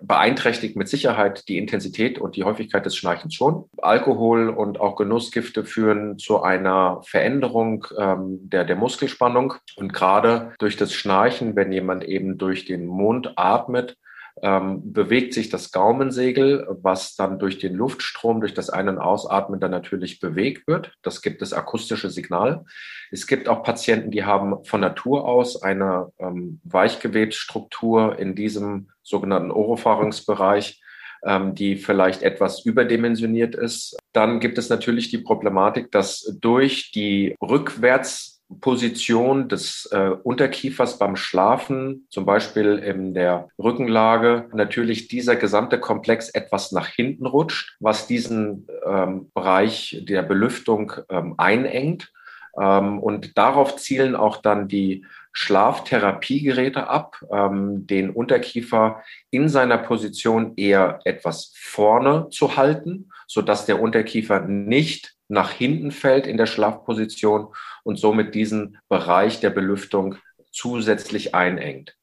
beeinträchtigt 0.00 0.76
mit 0.76 0.88
Sicherheit 0.88 1.48
die 1.48 1.58
Intensität 1.58 2.18
und 2.18 2.36
die 2.36 2.44
Häufigkeit 2.44 2.84
des 2.84 2.96
Schnarchens 2.96 3.34
schon. 3.34 3.68
Alkohol 3.78 4.48
und 4.48 4.80
auch 4.80 4.96
Genussgifte 4.96 5.64
führen 5.64 6.18
zu 6.18 6.42
einer 6.42 7.00
Veränderung 7.04 7.86
ähm, 7.98 8.38
der, 8.48 8.64
der 8.64 8.76
Muskelspannung. 8.76 9.54
Und 9.76 9.92
gerade 9.92 10.54
durch 10.58 10.76
das 10.76 10.92
Schnarchen, 10.92 11.54
wenn 11.56 11.72
jemand 11.72 12.04
eben 12.04 12.38
durch 12.38 12.64
den 12.64 12.86
Mund 12.86 13.32
atmet, 13.36 13.96
ähm, 14.42 14.92
bewegt 14.92 15.34
sich 15.34 15.48
das 15.48 15.72
Gaumensegel, 15.72 16.66
was 16.82 17.14
dann 17.14 17.38
durch 17.38 17.58
den 17.58 17.74
Luftstrom, 17.74 18.40
durch 18.40 18.54
das 18.54 18.70
Ein- 18.70 18.88
und 18.88 18.98
Ausatmen 18.98 19.60
dann 19.60 19.70
natürlich 19.70 20.20
bewegt 20.20 20.66
wird. 20.66 20.92
Das 21.02 21.22
gibt 21.22 21.40
das 21.40 21.52
akustische 21.52 22.10
Signal. 22.10 22.64
Es 23.10 23.26
gibt 23.26 23.48
auch 23.48 23.62
Patienten, 23.62 24.10
die 24.10 24.24
haben 24.24 24.64
von 24.64 24.80
Natur 24.80 25.26
aus 25.26 25.62
eine 25.62 26.12
ähm, 26.18 26.60
Weichgewebsstruktur 26.64 28.18
in 28.18 28.34
diesem 28.34 28.88
sogenannten 29.02 29.50
Oropharynxbereich. 29.50 30.80
ähm, 31.24 31.54
die 31.54 31.76
vielleicht 31.76 32.22
etwas 32.22 32.64
überdimensioniert 32.64 33.54
ist. 33.54 33.96
Dann 34.12 34.38
gibt 34.38 34.58
es 34.58 34.68
natürlich 34.68 35.10
die 35.10 35.18
Problematik, 35.18 35.90
dass 35.90 36.36
durch 36.40 36.92
die 36.92 37.34
rückwärts 37.42 38.35
Position 38.60 39.48
des 39.48 39.88
äh, 39.92 40.10
Unterkiefers 40.22 40.98
beim 40.98 41.16
Schlafen, 41.16 42.06
zum 42.10 42.24
Beispiel 42.24 42.78
in 42.78 43.12
der 43.12 43.48
Rückenlage, 43.58 44.48
natürlich 44.52 45.08
dieser 45.08 45.36
gesamte 45.36 45.80
Komplex 45.80 46.28
etwas 46.28 46.70
nach 46.70 46.86
hinten 46.86 47.26
rutscht, 47.26 47.76
was 47.80 48.06
diesen 48.06 48.68
ähm, 48.86 49.30
Bereich 49.34 50.02
der 50.08 50.22
Belüftung 50.22 50.92
ähm, 51.08 51.34
einengt. 51.38 52.12
Ähm, 52.58 53.00
und 53.00 53.36
darauf 53.36 53.76
zielen 53.76 54.14
auch 54.14 54.36
dann 54.38 54.68
die 54.68 55.04
Schlaftherapiegeräte 55.32 56.88
ab, 56.88 57.22
ähm, 57.30 57.86
den 57.86 58.10
Unterkiefer 58.10 59.02
in 59.30 59.48
seiner 59.48 59.76
Position 59.76 60.54
eher 60.56 61.00
etwas 61.04 61.52
vorne 61.56 62.28
zu 62.30 62.56
halten, 62.56 63.10
so 63.26 63.42
dass 63.42 63.66
der 63.66 63.82
Unterkiefer 63.82 64.40
nicht 64.40 65.15
nach 65.28 65.50
hinten 65.50 65.90
fällt 65.90 66.26
in 66.26 66.36
der 66.36 66.46
Schlafposition 66.46 67.48
und 67.84 67.98
somit 67.98 68.34
diesen 68.34 68.78
Bereich 68.88 69.40
der 69.40 69.50
Belüftung 69.50 70.16
zusätzlich 70.52 71.34
einengt. 71.34 71.96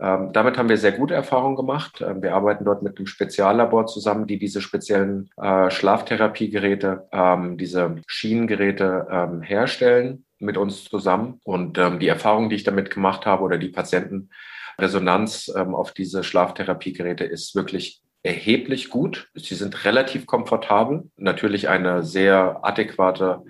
Ähm, 0.00 0.32
damit 0.32 0.58
haben 0.58 0.68
wir 0.68 0.78
sehr 0.78 0.92
gute 0.92 1.14
Erfahrungen 1.14 1.56
gemacht. 1.56 2.00
Ähm, 2.00 2.22
wir 2.22 2.34
arbeiten 2.34 2.64
dort 2.64 2.82
mit 2.82 2.96
einem 2.96 3.06
Speziallabor 3.06 3.86
zusammen, 3.86 4.26
die 4.26 4.38
diese 4.38 4.60
speziellen 4.60 5.30
äh, 5.36 5.70
Schlaftherapiegeräte, 5.70 7.08
ähm, 7.12 7.56
diese 7.56 7.96
Schienengeräte 8.06 9.06
ähm, 9.10 9.42
herstellen 9.42 10.24
mit 10.38 10.56
uns 10.56 10.84
zusammen. 10.84 11.40
Und 11.44 11.78
ähm, 11.78 11.98
die 11.98 12.08
Erfahrung, 12.08 12.48
die 12.48 12.56
ich 12.56 12.64
damit 12.64 12.90
gemacht 12.90 13.26
habe 13.26 13.42
oder 13.42 13.58
die 13.58 13.68
Patientenresonanz 13.68 15.52
ähm, 15.54 15.74
auf 15.74 15.92
diese 15.92 16.24
Schlaftherapiegeräte 16.24 17.24
ist 17.24 17.54
wirklich 17.54 18.02
erheblich 18.22 18.90
gut. 18.90 19.30
Sie 19.34 19.54
sind 19.54 19.84
relativ 19.84 20.26
komfortabel. 20.26 21.10
Natürlich 21.16 21.68
eine 21.68 22.02
sehr 22.02 22.60
adäquate 22.62 23.42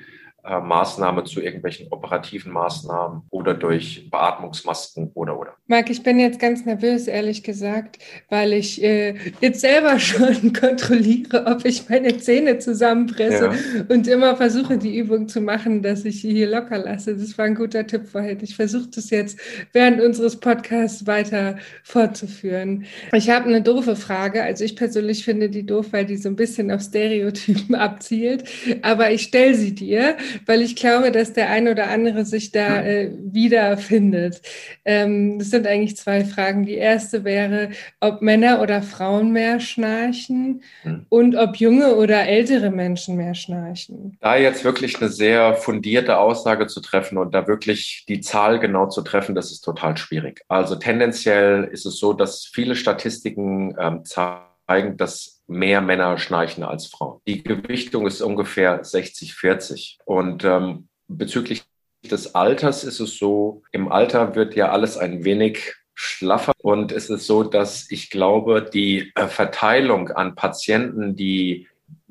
äh, 0.51 0.61
Maßnahme 0.61 1.23
zu 1.23 1.41
irgendwelchen 1.41 1.87
operativen 1.93 2.51
Maßnahmen 2.51 3.23
oder 3.31 3.55
durch 3.55 4.11
Beatmungsmasken 4.11 5.13
oder 5.15 5.39
oder. 5.39 5.55
Marc, 5.69 5.91
ich 5.91 6.03
bin 6.03 6.19
jetzt 6.19 6.41
ganz 6.41 6.65
nervös, 6.65 7.07
ehrlich 7.07 7.45
gesagt, 7.45 7.99
weil 8.31 8.55
ich 8.55 8.83
äh, 8.83 9.15
jetzt 9.41 9.61
selber 9.61 9.99
schon 10.01 10.53
kontrolliere, 10.53 11.47
ob 11.47 11.65
ich 11.65 11.89
meine 11.89 12.19
Zähne 12.19 12.59
zusammenpresse 12.59 13.45
ja. 13.45 13.85
und 13.89 14.09
immer 14.09 14.35
versuche, 14.35 14.77
die 14.77 14.99
Übung 14.99 15.29
zu 15.29 15.41
machen, 15.41 15.83
dass 15.83 16.05
ich 16.05 16.21
sie 16.21 16.33
hier 16.33 16.49
locker 16.49 16.79
lasse. 16.79 17.17
Das 17.17 17.39
war 17.39 17.45
ein 17.45 17.55
guter 17.55 17.87
Tipp 17.87 18.09
vorhin. 18.09 18.39
Ich 18.43 18.57
versuche 18.57 18.89
das 18.89 19.11
jetzt 19.11 19.39
während 19.73 20.01
unseres 20.01 20.41
Podcasts 20.41 21.07
weiter 21.07 21.59
fortzuführen. 21.85 22.87
Ich 23.13 23.31
habe 23.31 23.49
eine 23.49 23.63
doofe 23.63 23.95
Frage. 23.95 24.43
Also 24.43 24.65
ich 24.65 24.75
persönlich 24.75 25.25
finde 25.25 25.49
die 25.49 25.65
doof, 25.65 25.89
weil 25.93 26.07
die 26.07 26.17
so 26.17 26.29
ein 26.29 26.35
bisschen 26.35 26.73
auf 26.73 26.81
Stereotypen 26.81 27.75
abzielt. 27.77 28.43
Aber 28.83 29.13
ich 29.13 29.23
stelle 29.23 29.55
sie 29.55 29.77
dir 29.77 30.17
weil 30.47 30.63
ich 30.63 30.77
glaube, 30.77 31.13
dass 31.13 31.33
der 31.33 31.51
eine 31.51 31.71
oder 31.71 31.89
andere 31.89 32.25
sich 32.25 32.53
da 32.53 32.83
äh, 32.83 33.11
wiederfindet. 33.21 34.43
Ähm, 34.85 35.39
das 35.39 35.51
sind 35.51 35.67
eigentlich 35.67 35.97
zwei 35.97 36.25
Fragen. 36.25 36.67
Die 36.67 36.75
erste 36.75 37.25
wäre, 37.25 37.71
ob 38.01 38.23
Männer 38.23 38.61
oder 38.61 38.83
Frauen 38.83 39.33
mehr 39.33 39.61
schnarchen 39.61 40.63
hm. 40.83 41.07
und 41.09 41.37
ob 41.37 41.57
junge 41.57 41.97
oder 41.97 42.27
ältere 42.27 42.71
Menschen 42.71 43.17
mehr 43.17 43.35
schnarchen. 43.35 44.17
Da 44.21 44.37
jetzt 44.37 44.65
wirklich 44.65 45.01
eine 45.01 45.11
sehr 45.11 45.55
fundierte 45.55 46.19
Aussage 46.19 46.67
zu 46.67 46.81
treffen 46.81 47.19
und 47.19 47.35
da 47.35 47.47
wirklich 47.47 48.05
die 48.09 48.21
Zahl 48.21 48.59
genau 48.59 48.89
zu 48.89 49.03
treffen, 49.03 49.35
das 49.35 49.51
ist 49.51 49.63
total 49.63 49.97
schwierig. 49.97 50.43
Also 50.49 50.77
tendenziell 50.77 51.65
ist 51.65 51.87
es 51.87 51.99
so, 51.99 52.13
dass 52.13 52.45
viele 52.45 52.77
Statistiken 52.77 53.77
ähm, 53.79 54.05
zeigen, 54.05 54.97
dass 54.97 55.40
mehr 55.51 55.81
Männer 55.81 56.17
schnarchen 56.17 56.63
als 56.63 56.87
Frauen. 56.87 57.21
Die 57.27 57.43
Gewichtung 57.43 58.07
ist 58.07 58.23
ungefähr 58.23 58.83
60-40. 58.83 59.97
Und 60.05 60.45
ähm, 60.45 60.89
bezüglich 61.09 61.65
des 62.09 62.35
Alters 62.35 62.85
ist 62.85 63.01
es 63.01 63.19
so, 63.19 63.63
im 63.73 63.91
Alter 63.91 64.37
wird 64.37 64.55
ja 64.55 64.71
alles 64.71 64.97
ein 64.97 65.25
wenig 65.25 65.75
schlaffer 65.95 66.53
und 66.63 66.93
es 66.93 67.11
ist 67.11 67.27
so, 67.27 67.43
dass 67.43 67.91
ich 67.91 68.09
glaube, 68.09 68.63
die 68.63 69.13
äh, 69.17 69.27
Verteilung 69.27 70.09
an 70.11 70.35
Patienten, 70.35 71.15
die 71.15 71.69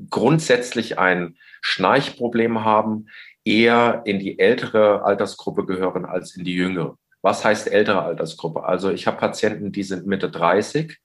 grundsätzlich 0.09 0.99
ein 0.99 1.37
Schnarchproblem 1.61 2.63
haben, 2.63 3.07
eher 3.45 4.03
in 4.05 4.19
die 4.19 4.37
ältere 4.37 5.03
Altersgruppe 5.03 5.65
gehören 5.65 6.05
als 6.05 6.35
in 6.35 6.43
die 6.43 6.53
jüngere. 6.53 6.97
Was 7.21 7.43
heißt 7.43 7.71
ältere 7.71 8.03
Altersgruppe? 8.03 8.63
Also 8.63 8.91
ich 8.91 9.07
habe 9.07 9.17
Patienten, 9.17 9.71
die 9.71 9.83
sind 9.83 10.05
Mitte 10.05 10.29
30, 10.29 10.97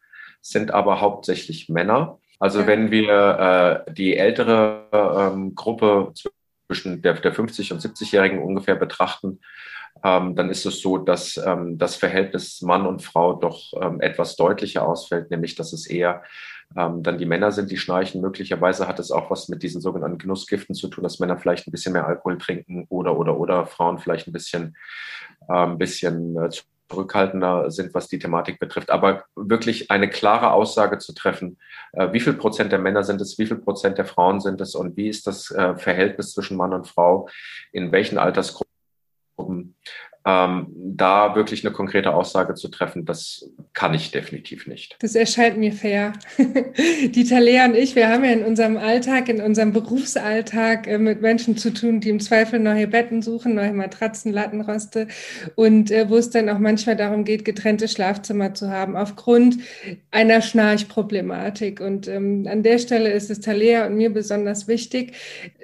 sind 0.42 0.72
aber 0.72 1.00
hauptsächlich 1.00 1.68
Männer 1.70 2.18
also 2.38 2.66
wenn 2.66 2.90
wir 2.90 3.84
äh, 3.86 3.92
die 3.92 4.16
ältere 4.16 4.88
ähm, 4.92 5.54
Gruppe 5.54 6.12
zwischen 6.66 7.02
der, 7.02 7.14
der 7.14 7.32
50 7.32 7.72
und 7.72 7.80
70-Jährigen 7.80 8.42
ungefähr 8.42 8.74
betrachten, 8.74 9.40
ähm, 10.02 10.34
dann 10.34 10.50
ist 10.50 10.66
es 10.66 10.80
so, 10.80 10.98
dass 10.98 11.36
ähm, 11.36 11.78
das 11.78 11.96
Verhältnis 11.96 12.60
Mann 12.62 12.86
und 12.86 13.02
Frau 13.02 13.34
doch 13.34 13.72
ähm, 13.80 14.00
etwas 14.00 14.36
deutlicher 14.36 14.86
ausfällt, 14.86 15.30
nämlich 15.30 15.54
dass 15.54 15.72
es 15.72 15.86
eher 15.86 16.22
ähm, 16.76 17.02
dann 17.02 17.18
die 17.18 17.26
Männer 17.26 17.52
sind, 17.52 17.70
die 17.70 17.76
schnarchen. 17.76 18.20
Möglicherweise 18.20 18.88
hat 18.88 18.98
es 18.98 19.10
auch 19.10 19.30
was 19.30 19.48
mit 19.48 19.62
diesen 19.62 19.80
sogenannten 19.80 20.18
Genussgiften 20.18 20.74
zu 20.74 20.88
tun, 20.88 21.04
dass 21.04 21.20
Männer 21.20 21.38
vielleicht 21.38 21.66
ein 21.66 21.70
bisschen 21.70 21.92
mehr 21.92 22.06
Alkohol 22.06 22.38
trinken 22.38 22.86
oder 22.88 23.16
oder 23.16 23.38
oder 23.38 23.66
Frauen 23.66 23.98
vielleicht 23.98 24.26
ein 24.26 24.32
bisschen, 24.32 24.76
äh, 25.48 25.52
ein 25.52 25.78
bisschen 25.78 26.36
äh, 26.36 26.50
zurückhaltender 26.94 27.70
sind, 27.70 27.92
was 27.94 28.08
die 28.08 28.18
Thematik 28.18 28.58
betrifft. 28.58 28.90
Aber 28.90 29.24
wirklich 29.34 29.90
eine 29.90 30.08
klare 30.08 30.52
Aussage 30.52 30.98
zu 30.98 31.12
treffen, 31.12 31.58
äh, 31.92 32.12
wie 32.12 32.20
viel 32.20 32.34
Prozent 32.34 32.72
der 32.72 32.78
Männer 32.78 33.02
sind 33.02 33.20
es, 33.20 33.38
wie 33.38 33.46
viel 33.46 33.58
Prozent 33.58 33.98
der 33.98 34.04
Frauen 34.04 34.40
sind 34.40 34.60
es 34.60 34.74
und 34.74 34.96
wie 34.96 35.08
ist 35.08 35.26
das 35.26 35.50
äh, 35.50 35.76
Verhältnis 35.76 36.32
zwischen 36.32 36.56
Mann 36.56 36.72
und 36.72 36.86
Frau, 36.86 37.28
in 37.72 37.92
welchen 37.92 38.18
Altersgruppen, 38.18 39.74
ähm, 40.26 40.68
da 40.74 41.34
wirklich 41.34 41.64
eine 41.64 41.74
konkrete 41.74 42.14
Aussage 42.14 42.54
zu 42.54 42.68
treffen, 42.68 43.04
das 43.04 43.50
kann 43.74 43.92
ich 43.92 44.10
definitiv 44.10 44.66
nicht. 44.66 44.96
Das 45.00 45.14
erscheint 45.14 45.58
mir 45.58 45.72
fair. 45.72 46.14
Die 46.38 47.24
Talea 47.24 47.66
und 47.66 47.74
ich, 47.74 47.94
wir 47.94 48.08
haben 48.08 48.24
ja 48.24 48.30
in 48.30 48.44
unserem 48.44 48.78
Alltag, 48.78 49.28
in 49.28 49.42
unserem 49.42 49.72
Berufsalltag 49.72 50.86
äh, 50.86 50.98
mit 50.98 51.20
Menschen 51.20 51.58
zu 51.58 51.74
tun, 51.74 52.00
die 52.00 52.08
im 52.08 52.20
Zweifel 52.20 52.58
neue 52.58 52.86
Betten 52.86 53.20
suchen, 53.20 53.54
neue 53.54 53.72
Matratzen, 53.74 54.32
Lattenroste 54.32 55.08
und 55.56 55.90
äh, 55.90 56.08
wo 56.08 56.16
es 56.16 56.30
dann 56.30 56.48
auch 56.48 56.58
manchmal 56.58 56.96
darum 56.96 57.24
geht, 57.24 57.44
getrennte 57.44 57.88
Schlafzimmer 57.88 58.54
zu 58.54 58.70
haben, 58.70 58.96
aufgrund 58.96 59.58
einer 60.10 60.40
Schnarchproblematik. 60.40 61.80
Und 61.80 62.08
ähm, 62.08 62.46
an 62.50 62.62
der 62.62 62.78
Stelle 62.78 63.10
ist 63.10 63.30
es 63.30 63.40
Talea 63.40 63.86
und 63.86 63.96
mir 63.96 64.10
besonders 64.10 64.68
wichtig, 64.68 65.12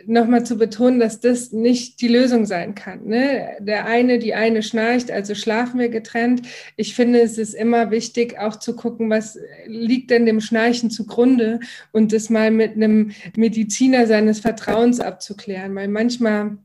nochmal 0.06 0.44
zu 0.44 0.56
betonen, 0.56 1.00
dass 1.00 1.20
das 1.20 1.52
nicht 1.52 2.00
die 2.00 2.08
Lösung 2.08 2.46
sein 2.46 2.74
kann. 2.74 3.06
Ne? 3.06 3.56
Der 3.60 3.86
eine, 3.86 4.18
die 4.18 4.34
eine 4.34 4.49
schnarcht, 4.62 5.10
also 5.10 5.34
schlafen 5.34 5.80
wir 5.80 5.88
getrennt. 5.88 6.42
Ich 6.76 6.94
finde, 6.94 7.20
es 7.20 7.38
ist 7.38 7.54
immer 7.54 7.90
wichtig, 7.90 8.38
auch 8.38 8.56
zu 8.56 8.76
gucken, 8.76 9.10
was 9.10 9.38
liegt 9.66 10.10
denn 10.10 10.26
dem 10.26 10.40
Schnarchen 10.40 10.90
zugrunde 10.90 11.60
und 11.92 12.12
das 12.12 12.30
mal 12.30 12.50
mit 12.50 12.74
einem 12.74 13.12
Mediziner 13.36 14.06
seines 14.06 14.40
Vertrauens 14.40 15.00
abzuklären, 15.00 15.74
weil 15.74 15.88
manchmal 15.88 16.58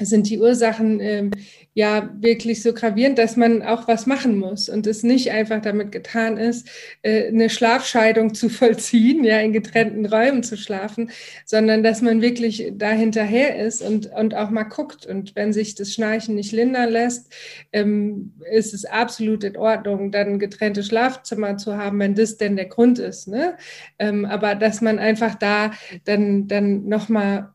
sind 0.00 0.28
die 0.28 0.38
Ursachen 0.38 1.00
äh, 1.00 1.30
ja 1.74 2.10
wirklich 2.20 2.62
so 2.62 2.72
gravierend, 2.72 3.18
dass 3.18 3.36
man 3.36 3.62
auch 3.62 3.86
was 3.86 4.06
machen 4.06 4.38
muss 4.38 4.68
und 4.68 4.86
es 4.86 5.02
nicht 5.02 5.30
einfach 5.30 5.60
damit 5.60 5.92
getan 5.92 6.36
ist, 6.38 6.68
äh, 7.02 7.28
eine 7.28 7.50
Schlafscheidung 7.50 8.34
zu 8.34 8.48
vollziehen, 8.50 9.24
ja, 9.24 9.40
in 9.40 9.52
getrennten 9.52 10.06
Räumen 10.06 10.42
zu 10.42 10.56
schlafen, 10.56 11.10
sondern 11.44 11.82
dass 11.82 12.02
man 12.02 12.22
wirklich 12.22 12.72
da 12.74 12.90
hinterher 12.90 13.56
ist 13.64 13.82
und, 13.82 14.06
und 14.06 14.34
auch 14.34 14.50
mal 14.50 14.64
guckt. 14.64 15.06
Und 15.06 15.36
wenn 15.36 15.52
sich 15.52 15.74
das 15.74 15.92
Schnarchen 15.92 16.34
nicht 16.34 16.52
lindern 16.52 16.90
lässt, 16.90 17.32
ähm, 17.72 18.34
ist 18.50 18.74
es 18.74 18.84
absolut 18.84 19.44
in 19.44 19.56
Ordnung, 19.56 20.12
dann 20.12 20.38
getrennte 20.38 20.82
Schlafzimmer 20.82 21.58
zu 21.58 21.76
haben, 21.76 21.98
wenn 21.98 22.14
das 22.14 22.36
denn 22.36 22.56
der 22.56 22.66
Grund 22.66 22.98
ist. 22.98 23.28
Ne? 23.28 23.56
Ähm, 23.98 24.24
aber 24.24 24.54
dass 24.54 24.80
man 24.80 24.98
einfach 24.98 25.34
da 25.34 25.72
dann, 26.04 26.48
dann 26.48 26.88
nochmal 26.88 27.50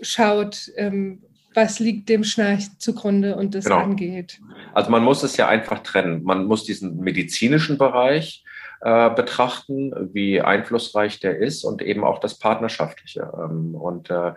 schaut, 0.00 0.72
ähm, 0.76 1.22
was 1.58 1.80
liegt 1.80 2.08
dem 2.08 2.22
Schnarchen 2.22 2.78
zugrunde 2.78 3.34
und 3.34 3.54
das 3.56 3.64
genau. 3.64 3.78
angeht. 3.78 4.40
Also 4.74 4.90
man 4.90 5.02
muss 5.02 5.24
es 5.24 5.36
ja 5.36 5.48
einfach 5.48 5.80
trennen. 5.80 6.22
Man 6.22 6.44
muss 6.44 6.62
diesen 6.62 7.00
medizinischen 7.00 7.78
Bereich 7.78 8.44
äh, 8.80 9.10
betrachten, 9.10 9.92
wie 10.12 10.40
einflussreich 10.40 11.18
der 11.18 11.38
ist 11.38 11.64
und 11.64 11.82
eben 11.82 12.04
auch 12.04 12.20
das 12.20 12.38
Partnerschaftliche. 12.38 13.28
Ähm, 13.34 13.74
und 13.74 14.08
äh, 14.08 14.34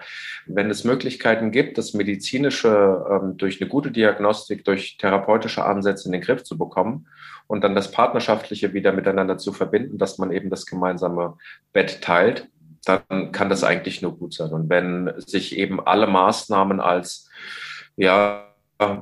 wenn 0.47 0.71
es 0.71 0.83
Möglichkeiten 0.83 1.51
gibt, 1.51 1.77
das 1.77 1.93
Medizinische 1.93 3.05
ähm, 3.07 3.37
durch 3.37 3.61
eine 3.61 3.69
gute 3.69 3.91
Diagnostik, 3.91 4.65
durch 4.65 4.97
therapeutische 4.97 5.63
Ansätze 5.63 6.07
in 6.07 6.13
den 6.13 6.21
Griff 6.21 6.43
zu 6.43 6.57
bekommen 6.57 7.05
und 7.45 7.63
dann 7.63 7.75
das 7.75 7.91
Partnerschaftliche 7.91 8.73
wieder 8.73 8.93
miteinander 8.93 9.37
zu 9.37 9.53
verbinden, 9.53 9.99
dass 9.99 10.17
man 10.17 10.31
eben 10.31 10.49
das 10.49 10.65
gemeinsame 10.65 11.37
Bett 11.71 12.01
teilt, 12.01 12.47
dann 12.85 13.31
kann 13.31 13.49
das 13.49 13.63
eigentlich 13.63 14.01
nur 14.01 14.17
gut 14.17 14.33
sein. 14.33 14.51
Und 14.51 14.69
wenn 14.69 15.13
sich 15.17 15.57
eben 15.57 15.85
alle 15.85 16.07
Maßnahmen 16.07 16.79
als 16.79 17.29
ja 17.95 18.47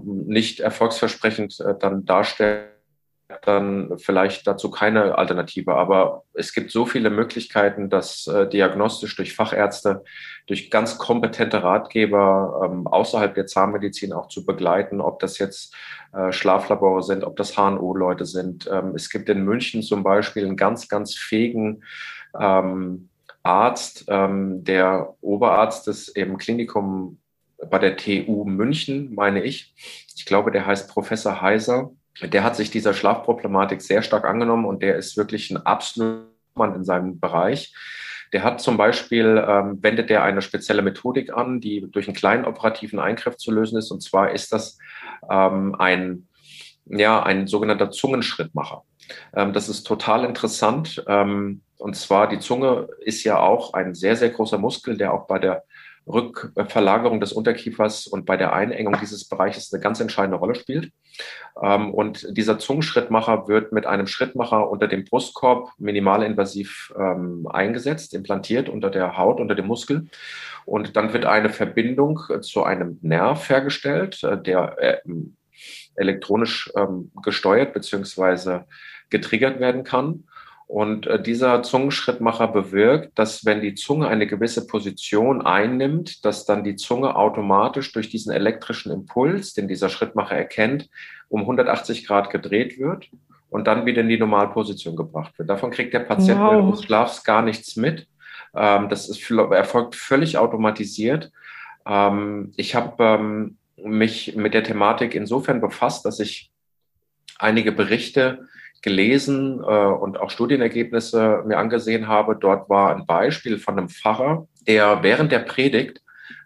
nicht 0.03 0.59
erfolgsversprechend 0.59 1.59
äh, 1.61 1.75
dann 1.79 2.05
darstellen, 2.05 2.65
dann 3.43 3.97
vielleicht 3.99 4.47
dazu 4.47 4.71
keine 4.71 5.17
Alternative. 5.17 5.75
Aber 5.75 6.23
es 6.33 6.51
gibt 6.51 6.71
so 6.71 6.85
viele 6.85 7.11
Möglichkeiten, 7.11 7.89
das 7.89 8.25
äh, 8.27 8.49
diagnostisch 8.49 9.15
durch 9.15 9.35
Fachärzte, 9.35 10.03
durch 10.47 10.71
ganz 10.71 10.97
kompetente 10.97 11.61
Ratgeber 11.61 12.61
ähm, 12.65 12.87
außerhalb 12.87 13.35
der 13.35 13.45
Zahnmedizin 13.45 14.13
auch 14.13 14.27
zu 14.29 14.45
begleiten, 14.45 14.99
ob 14.99 15.19
das 15.19 15.37
jetzt 15.37 15.75
äh, 16.11 16.31
Schlaflabore 16.31 17.03
sind, 17.03 17.23
ob 17.23 17.37
das 17.37 17.55
HNO-Leute 17.55 18.25
sind. 18.25 18.67
Ähm, 18.71 18.93
es 18.95 19.11
gibt 19.11 19.29
in 19.29 19.43
München 19.43 19.83
zum 19.83 20.01
Beispiel 20.01 20.45
einen 20.45 20.57
ganz, 20.57 20.87
ganz 20.87 21.15
fähigen 21.15 21.83
ähm, 22.39 23.09
Arzt, 23.49 24.05
ähm, 24.07 24.63
der 24.63 25.15
Oberarzt 25.21 25.87
des 25.87 26.07
im 26.07 26.37
Klinikum 26.37 27.19
bei 27.69 27.79
der 27.79 27.97
TU 27.97 28.45
München, 28.45 29.13
meine 29.13 29.43
ich. 29.43 29.73
Ich 30.15 30.25
glaube, 30.25 30.51
der 30.51 30.65
heißt 30.65 30.89
Professor 30.89 31.41
Heiser 31.41 31.91
der 32.21 32.43
hat 32.43 32.55
sich 32.55 32.69
dieser 32.69 32.93
Schlafproblematik 32.93 33.81
sehr 33.81 34.01
stark 34.01 34.25
angenommen 34.25 34.65
und 34.65 34.81
der 34.83 34.97
ist 34.97 35.17
wirklich 35.17 35.49
ein 35.51 35.65
absoluter 35.65 36.27
Mann 36.55 36.75
in 36.75 36.83
seinem 36.83 37.19
Bereich. 37.19 37.73
Der 38.33 38.43
hat 38.43 38.61
zum 38.61 38.77
Beispiel, 38.77 39.43
ähm, 39.47 39.79
wendet 39.81 40.09
der 40.09 40.23
eine 40.23 40.41
spezielle 40.41 40.81
Methodik 40.81 41.33
an, 41.33 41.61
die 41.61 41.89
durch 41.89 42.07
einen 42.07 42.15
kleinen 42.15 42.45
operativen 42.45 42.99
Eingriff 42.99 43.37
zu 43.37 43.51
lösen 43.51 43.77
ist. 43.77 43.89
Und 43.91 44.01
zwar 44.01 44.31
ist 44.31 44.51
das 44.51 44.77
ähm, 45.31 45.75
ein, 45.79 46.27
ja, 46.85 47.23
ein 47.23 47.47
sogenannter 47.47 47.89
Zungenschrittmacher. 47.89 48.83
Ähm, 49.33 49.53
das 49.53 49.67
ist 49.69 49.83
total 49.83 50.25
interessant. 50.25 51.03
Ähm, 51.07 51.61
und 51.79 51.95
zwar 51.95 52.27
die 52.27 52.39
Zunge 52.39 52.89
ist 52.99 53.23
ja 53.23 53.39
auch 53.39 53.73
ein 53.73 53.95
sehr, 53.95 54.15
sehr 54.15 54.29
großer 54.29 54.57
Muskel, 54.57 54.97
der 54.97 55.13
auch 55.13 55.27
bei 55.27 55.39
der 55.39 55.63
Rückverlagerung 56.07 57.19
des 57.19 57.31
Unterkiefers 57.31 58.07
und 58.07 58.25
bei 58.25 58.35
der 58.35 58.51
Einengung 58.53 58.97
dieses 58.99 59.27
Bereiches 59.27 59.71
eine 59.71 59.81
ganz 59.81 59.99
entscheidende 59.99 60.37
Rolle 60.37 60.55
spielt. 60.55 60.91
Ähm, 61.61 61.93
und 61.93 62.35
dieser 62.35 62.59
Zungenschrittmacher 62.59 63.47
wird 63.47 63.71
mit 63.71 63.85
einem 63.85 64.07
Schrittmacher 64.07 64.69
unter 64.69 64.87
dem 64.87 65.05
Brustkorb 65.05 65.71
minimalinvasiv 65.77 66.93
ähm, 66.97 67.47
eingesetzt, 67.47 68.13
implantiert 68.13 68.69
unter 68.69 68.89
der 68.89 69.17
Haut, 69.17 69.39
unter 69.39 69.55
dem 69.55 69.67
Muskel. 69.67 70.07
Und 70.65 70.95
dann 70.95 71.13
wird 71.13 71.25
eine 71.25 71.49
Verbindung 71.49 72.19
zu 72.41 72.63
einem 72.63 72.99
Nerv 73.01 73.49
hergestellt, 73.49 74.23
äh, 74.23 74.41
der 74.41 74.77
äh, 74.79 74.97
elektronisch 75.95 76.71
ähm, 76.75 77.11
gesteuert 77.23 77.73
bzw. 77.73 78.61
getriggert 79.09 79.59
werden 79.59 79.83
kann. 79.83 80.25
Und 80.69 81.07
äh, 81.07 81.19
dieser 81.19 81.63
Zungenschrittmacher 81.63 82.47
bewirkt, 82.47 83.17
dass 83.17 83.43
wenn 83.43 83.59
die 83.59 83.73
Zunge 83.73 84.07
eine 84.07 84.27
gewisse 84.27 84.67
Position 84.67 85.41
einnimmt, 85.41 86.23
dass 86.23 86.45
dann 86.45 86.63
die 86.63 86.75
Zunge 86.75 87.15
automatisch 87.15 87.91
durch 87.91 88.11
diesen 88.11 88.31
elektrischen 88.31 88.91
Impuls, 88.91 89.55
den 89.55 89.67
dieser 89.67 89.89
Schrittmacher 89.89 90.35
erkennt, 90.35 90.87
um 91.27 91.41
180 91.41 92.05
Grad 92.05 92.29
gedreht 92.29 92.77
wird 92.77 93.09
und 93.49 93.65
dann 93.65 93.87
wieder 93.87 94.01
in 94.01 94.09
die 94.09 94.19
Normalposition 94.19 94.95
gebracht 94.95 95.39
wird. 95.39 95.49
Davon 95.49 95.71
kriegt 95.71 95.91
der 95.95 96.01
Patient 96.01 96.39
wow. 96.39 96.51
während 96.51 96.73
des 96.73 96.83
Schlafs 96.83 97.23
gar 97.23 97.41
nichts 97.41 97.75
mit. 97.75 98.07
Ähm, 98.55 98.89
das 98.89 99.09
ist, 99.09 99.27
erfolgt 99.31 99.95
völlig 99.95 100.37
automatisiert. 100.37 101.31
Ähm, 101.87 102.53
ich 102.57 102.75
habe 102.75 103.03
ähm, 103.03 103.57
mich 103.75 104.35
mit 104.35 104.53
der 104.53 104.63
Thematik 104.63 105.15
insofern 105.15 105.61
befasst, 105.61 106.05
dass 106.05 106.19
ich 106.19 106.51
einige 107.39 107.71
Berichte 107.71 108.47
gelesen 108.81 109.59
äh, 109.59 109.63
und 109.63 110.19
auch 110.19 110.29
Studienergebnisse 110.29 111.43
mir 111.45 111.57
angesehen 111.57 112.07
habe. 112.07 112.35
Dort 112.35 112.69
war 112.69 112.95
ein 112.95 113.05
Beispiel 113.05 113.57
von 113.57 113.77
einem 113.77 113.89
Pfarrer, 113.89 114.47
der 114.67 115.03
während 115.03 115.31
der 115.31 115.39
Predigt 115.39 116.01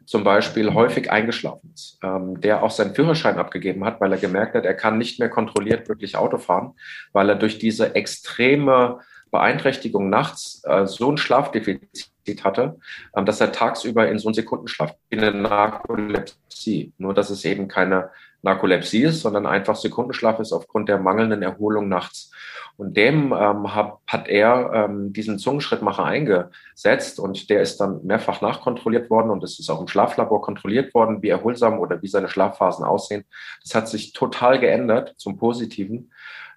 zum 0.06 0.24
Beispiel 0.24 0.74
häufig 0.74 1.12
eingeschlafen 1.12 1.72
ist, 1.74 2.00
ähm, 2.04 2.42
der 2.42 2.64
auch 2.64 2.72
seinen 2.72 2.96
Führerschein 2.96 3.38
abgegeben 3.38 3.86
hat, 3.86 4.02
weil 4.02 4.12
er 4.12 4.18
gemerkt 4.18 4.56
hat, 4.56 4.66
er 4.66 4.74
kann 4.74 4.98
nicht 4.98 5.20
mehr 5.20 5.30
kontrolliert 5.30 5.88
wirklich 5.88 6.18
Auto 6.18 6.38
fahren, 6.38 6.74
weil 7.14 7.30
er 7.30 7.36
durch 7.36 7.58
diese 7.58 7.96
extreme 7.96 9.00
Beeinträchtigung 9.32 10.10
nachts 10.10 10.62
äh, 10.66 10.86
so 10.86 11.12
ein 11.12 11.18
Schlafdefizit 11.18 12.44
hatte, 12.44 12.78
ähm, 13.16 13.26
dass 13.26 13.42
er 13.42 13.52
tagsüber 13.52 14.08
in 14.10 14.20
so 14.20 14.28
einen 14.28 14.36
Sekundenschlaf, 14.36 14.96
in 15.10 15.20
eine 15.20 15.38
Narkolepsie, 15.38 16.94
nur 16.98 17.14
dass 17.14 17.30
es 17.30 17.46
eben 17.46 17.68
keine 17.68 18.10
Narkolepsie 18.44 19.04
ist, 19.04 19.22
sondern 19.22 19.46
einfach 19.46 19.76
Sekundenschlaf 19.76 20.40
ist 20.40 20.54
aufgrund 20.54 20.90
der 20.90 21.00
mangelnden 21.00 21.42
Erholung 21.42 21.90
nachts. 21.90 22.32
Und 22.76 22.98
dem 22.98 23.34
ähm, 23.34 23.76
hab, 23.76 24.02
hat 24.08 24.28
er 24.28 24.72
ähm, 24.74 25.14
diesen 25.14 25.40
Zungenschrittmacher 25.40 26.04
eingesetzt 26.04 27.20
und 27.20 27.50
der 27.50 27.62
ist 27.62 27.78
dann 27.78 28.04
mehrfach 28.04 28.42
nachkontrolliert 28.42 29.10
worden 29.10 29.30
und 29.30 29.44
es 29.44 29.60
ist 29.60 29.70
auch 29.70 29.80
im 29.80 29.88
Schlaflabor 29.88 30.42
kontrolliert 30.42 30.94
worden, 30.94 31.22
wie 31.22 31.30
erholsam 31.30 31.80
oder 31.80 32.02
wie 32.02 32.08
seine 32.08 32.30
Schlafphasen 32.30 32.84
aussehen. 32.84 33.26
Das 33.64 33.76
hat 33.76 33.88
sich 33.88 34.14
total 34.14 34.60
geändert 34.60 35.14
zum 35.18 35.38
Positiven. 35.38 36.12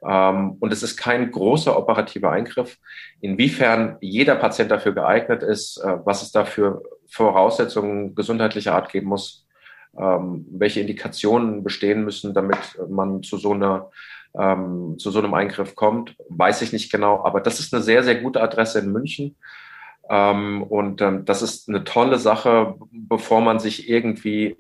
Ähm, 0.07 0.57
und 0.59 0.73
es 0.73 0.83
ist 0.83 0.97
kein 0.97 1.31
großer 1.31 1.77
operativer 1.79 2.31
Eingriff. 2.31 2.79
Inwiefern 3.21 3.97
jeder 4.01 4.37
Patient 4.37 4.71
dafür 4.71 4.93
geeignet 4.93 5.43
ist, 5.43 5.79
äh, 5.79 5.99
was 6.05 6.23
es 6.23 6.33
dafür 6.33 6.83
Voraussetzungen 7.09 8.15
gesundheitlicher 8.15 8.75
Art 8.75 8.91
geben 8.91 9.09
muss, 9.09 9.46
ähm, 9.99 10.47
welche 10.51 10.81
Indikationen 10.81 11.63
bestehen 11.63 12.05
müssen, 12.05 12.35
damit 12.35 12.59
man 12.89 13.23
zu 13.23 13.37
so 13.37 13.53
einer 13.53 13.91
ähm, 14.39 14.97
zu 14.99 15.11
so 15.11 15.19
einem 15.19 15.35
Eingriff 15.35 15.75
kommt, 15.75 16.15
weiß 16.29 16.63
ich 16.63 16.73
nicht 16.73 16.93
genau. 16.93 17.25
Aber 17.25 17.41
das 17.41 17.59
ist 17.61 17.73
eine 17.73 17.83
sehr, 17.83 18.03
sehr 18.03 18.17
gute 18.17 18.43
Adresse 18.43 18.81
in 18.81 18.93
München. 18.93 19.37
Ähm, 20.09 20.63
und 20.63 21.01
ähm, 21.01 21.25
das 21.25 21.43
ist 21.43 21.69
eine 21.69 21.85
tolle 21.85 22.19
Sache, 22.19 22.75
bevor 22.91 23.41
man 23.41 23.59
sich 23.59 23.89
irgendwie 23.89 24.57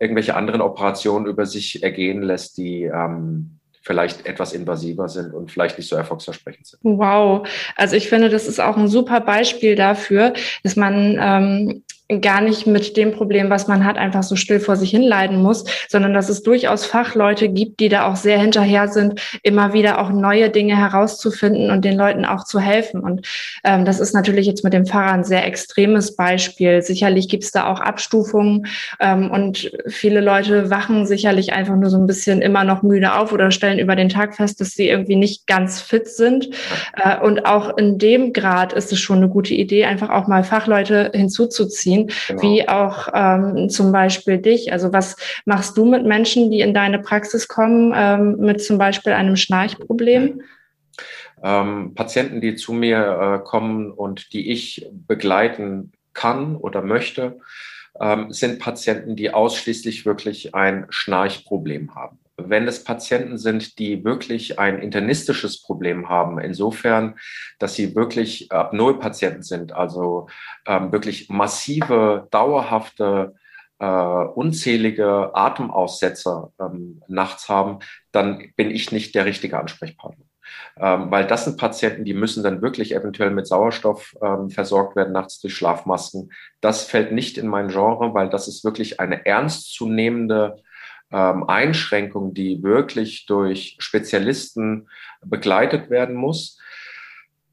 irgendwelche 0.00 0.34
anderen 0.34 0.60
Operationen 0.60 1.26
über 1.26 1.46
sich 1.46 1.82
ergehen 1.82 2.22
lässt, 2.22 2.58
die 2.58 2.82
ähm, 2.84 3.58
vielleicht 3.82 4.26
etwas 4.26 4.52
invasiver 4.52 5.08
sind 5.08 5.32
und 5.34 5.50
vielleicht 5.50 5.78
nicht 5.78 5.88
so 5.88 5.96
erfolgsversprechend 5.96 6.66
sind. 6.66 6.80
Wow, 6.82 7.48
also 7.76 7.96
ich 7.96 8.08
finde, 8.08 8.28
das 8.28 8.46
ist 8.46 8.60
auch 8.60 8.76
ein 8.76 8.88
super 8.88 9.20
Beispiel 9.20 9.74
dafür, 9.74 10.34
dass 10.62 10.76
man 10.76 11.16
ähm, 11.20 11.82
gar 12.20 12.40
nicht 12.40 12.66
mit 12.66 12.96
dem 12.96 13.12
Problem, 13.12 13.50
was 13.50 13.66
man 13.66 13.84
hat, 13.84 13.96
einfach 13.96 14.22
so 14.22 14.36
still 14.36 14.60
vor 14.60 14.76
sich 14.76 14.90
hinleiden 14.90 15.42
muss, 15.42 15.64
sondern 15.88 16.14
dass 16.14 16.28
es 16.28 16.42
durchaus 16.42 16.84
Fachleute 16.84 17.48
gibt, 17.48 17.80
die 17.80 17.88
da 17.88 18.06
auch 18.06 18.16
sehr 18.16 18.38
hinterher 18.38 18.88
sind, 18.88 19.20
immer 19.42 19.72
wieder 19.72 20.00
auch 20.00 20.10
neue 20.10 20.50
Dinge 20.50 20.76
herauszufinden 20.76 21.70
und 21.70 21.84
den 21.84 21.96
Leuten 21.96 22.24
auch 22.24 22.44
zu 22.44 22.60
helfen. 22.60 23.00
Und 23.00 23.26
ähm, 23.64 23.84
das 23.84 24.00
ist 24.00 24.14
natürlich 24.14 24.46
jetzt 24.46 24.64
mit 24.64 24.72
dem 24.72 24.86
Fahrer 24.86 25.12
ein 25.12 25.24
sehr 25.24 25.46
extremes 25.46 26.16
Beispiel. 26.16 26.82
Sicherlich 26.82 27.28
gibt 27.28 27.44
es 27.44 27.52
da 27.52 27.66
auch 27.66 27.80
Abstufungen 27.80 28.66
ähm, 29.00 29.30
und 29.30 29.72
viele 29.86 30.20
Leute 30.20 30.70
wachen 30.70 31.06
sicherlich 31.06 31.52
einfach 31.52 31.76
nur 31.76 31.90
so 31.90 31.98
ein 31.98 32.06
bisschen 32.06 32.42
immer 32.42 32.64
noch 32.64 32.82
müde 32.82 33.14
auf 33.14 33.32
oder 33.32 33.50
stellen 33.50 33.78
über 33.78 33.96
den 33.96 34.08
Tag 34.08 34.34
fest, 34.34 34.60
dass 34.60 34.70
sie 34.70 34.88
irgendwie 34.88 35.16
nicht 35.16 35.46
ganz 35.46 35.80
fit 35.80 36.08
sind. 36.08 36.50
Äh, 36.96 37.18
und 37.20 37.46
auch 37.46 37.76
in 37.76 37.98
dem 37.98 38.32
Grad 38.32 38.72
ist 38.72 38.92
es 38.92 39.00
schon 39.00 39.18
eine 39.18 39.28
gute 39.28 39.54
Idee, 39.54 39.84
einfach 39.84 40.10
auch 40.10 40.26
mal 40.26 40.44
Fachleute 40.44 41.10
hinzuzuziehen 41.14 42.01
genau. 42.06 42.42
wie 42.42 42.68
auch 42.68 43.08
ähm, 43.14 43.68
zum 43.68 43.92
Beispiel 43.92 44.38
dich. 44.38 44.72
Also 44.72 44.92
was 44.92 45.16
machst 45.44 45.76
du 45.76 45.84
mit 45.84 46.04
Menschen, 46.04 46.50
die 46.50 46.60
in 46.60 46.74
deine 46.74 46.98
Praxis 46.98 47.48
kommen, 47.48 47.92
ähm, 47.94 48.36
mit 48.38 48.62
zum 48.62 48.78
Beispiel 48.78 49.12
einem 49.12 49.36
Schnarchproblem? 49.36 50.42
Ähm, 51.42 51.94
Patienten, 51.94 52.40
die 52.40 52.54
zu 52.54 52.72
mir 52.72 53.40
äh, 53.42 53.44
kommen 53.44 53.90
und 53.90 54.32
die 54.32 54.52
ich 54.52 54.86
begleiten 54.92 55.92
kann 56.12 56.56
oder 56.56 56.82
möchte, 56.82 57.38
ähm, 58.00 58.32
sind 58.32 58.58
Patienten, 58.58 59.16
die 59.16 59.32
ausschließlich 59.32 60.06
wirklich 60.06 60.54
ein 60.54 60.86
Schnarchproblem 60.90 61.94
haben 61.94 62.21
wenn 62.36 62.66
es 62.66 62.84
Patienten 62.84 63.38
sind, 63.38 63.78
die 63.78 64.04
wirklich 64.04 64.58
ein 64.58 64.78
internistisches 64.78 65.62
Problem 65.62 66.08
haben, 66.08 66.38
insofern, 66.38 67.16
dass 67.58 67.74
sie 67.74 67.94
wirklich 67.94 68.50
Apnoe-Patienten 68.50 69.42
sind, 69.42 69.72
also 69.72 70.28
ähm, 70.66 70.92
wirklich 70.92 71.28
massive, 71.28 72.28
dauerhafte, 72.30 73.34
äh, 73.78 73.86
unzählige 73.86 75.34
Atemaussetzer 75.34 76.52
ähm, 76.60 77.02
nachts 77.08 77.48
haben, 77.48 77.80
dann 78.12 78.52
bin 78.56 78.70
ich 78.70 78.92
nicht 78.92 79.14
der 79.14 79.24
richtige 79.24 79.58
Ansprechpartner. 79.58 80.24
Ähm, 80.78 81.10
weil 81.10 81.26
das 81.26 81.44
sind 81.44 81.58
Patienten, 81.58 82.04
die 82.04 82.14
müssen 82.14 82.42
dann 82.42 82.62
wirklich 82.62 82.94
eventuell 82.94 83.30
mit 83.30 83.46
Sauerstoff 83.46 84.14
ähm, 84.22 84.50
versorgt 84.50 84.96
werden, 84.96 85.12
nachts 85.12 85.40
durch 85.40 85.54
Schlafmasken. 85.54 86.32
Das 86.60 86.84
fällt 86.84 87.12
nicht 87.12 87.38
in 87.38 87.48
mein 87.48 87.68
Genre, 87.68 88.14
weil 88.14 88.28
das 88.28 88.48
ist 88.48 88.64
wirklich 88.64 89.00
eine 89.00 89.26
ernstzunehmende 89.26 90.62
ähm, 91.12 91.48
Einschränkung, 91.48 92.34
die 92.34 92.62
wirklich 92.62 93.26
durch 93.26 93.76
Spezialisten 93.78 94.88
begleitet 95.24 95.90
werden 95.90 96.14
muss. 96.14 96.58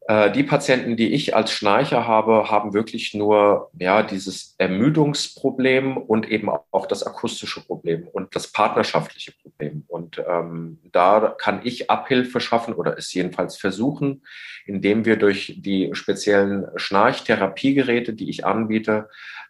Äh, 0.10 0.32
die 0.32 0.41
Patienten, 0.43 0.98
die 0.98 1.13
ich 1.13 1.36
als 1.36 1.52
Schnarcher 1.52 2.08
habe, 2.08 2.50
haben 2.50 2.74
wirklich 2.74 3.13
nur 3.13 3.69
ja 3.78 4.02
dieses 4.02 4.56
Ermüdungsproblem 4.58 5.98
und 5.98 6.28
eben 6.28 6.50
auch 6.50 6.88
das 6.88 7.04
akustische 7.04 7.63
Problem 7.63 8.08
und 8.08 8.36
das 8.36 8.52
partnerschaftliche 8.52 9.34
Problem. 9.43 9.84
Und 9.88 10.19
ähm, 10.28 10.80
da 10.91 11.36
kann 11.38 11.62
ich 11.63 11.91
Abhilfe 11.91 12.39
schaffen 12.39 12.74
oder 12.74 12.98
es 12.98 13.13
jedenfalls 13.13 13.56
versuchen, 13.58 14.24
indem 14.65 15.06
wir 15.06 15.15
durch 15.15 15.58
die 15.60 15.91
speziellen 15.93 16.65
Schnarchtherapiegeräte, 16.76 18.13
die 18.13 18.32
ich 18.32 18.48
anbiete, 18.48 19.10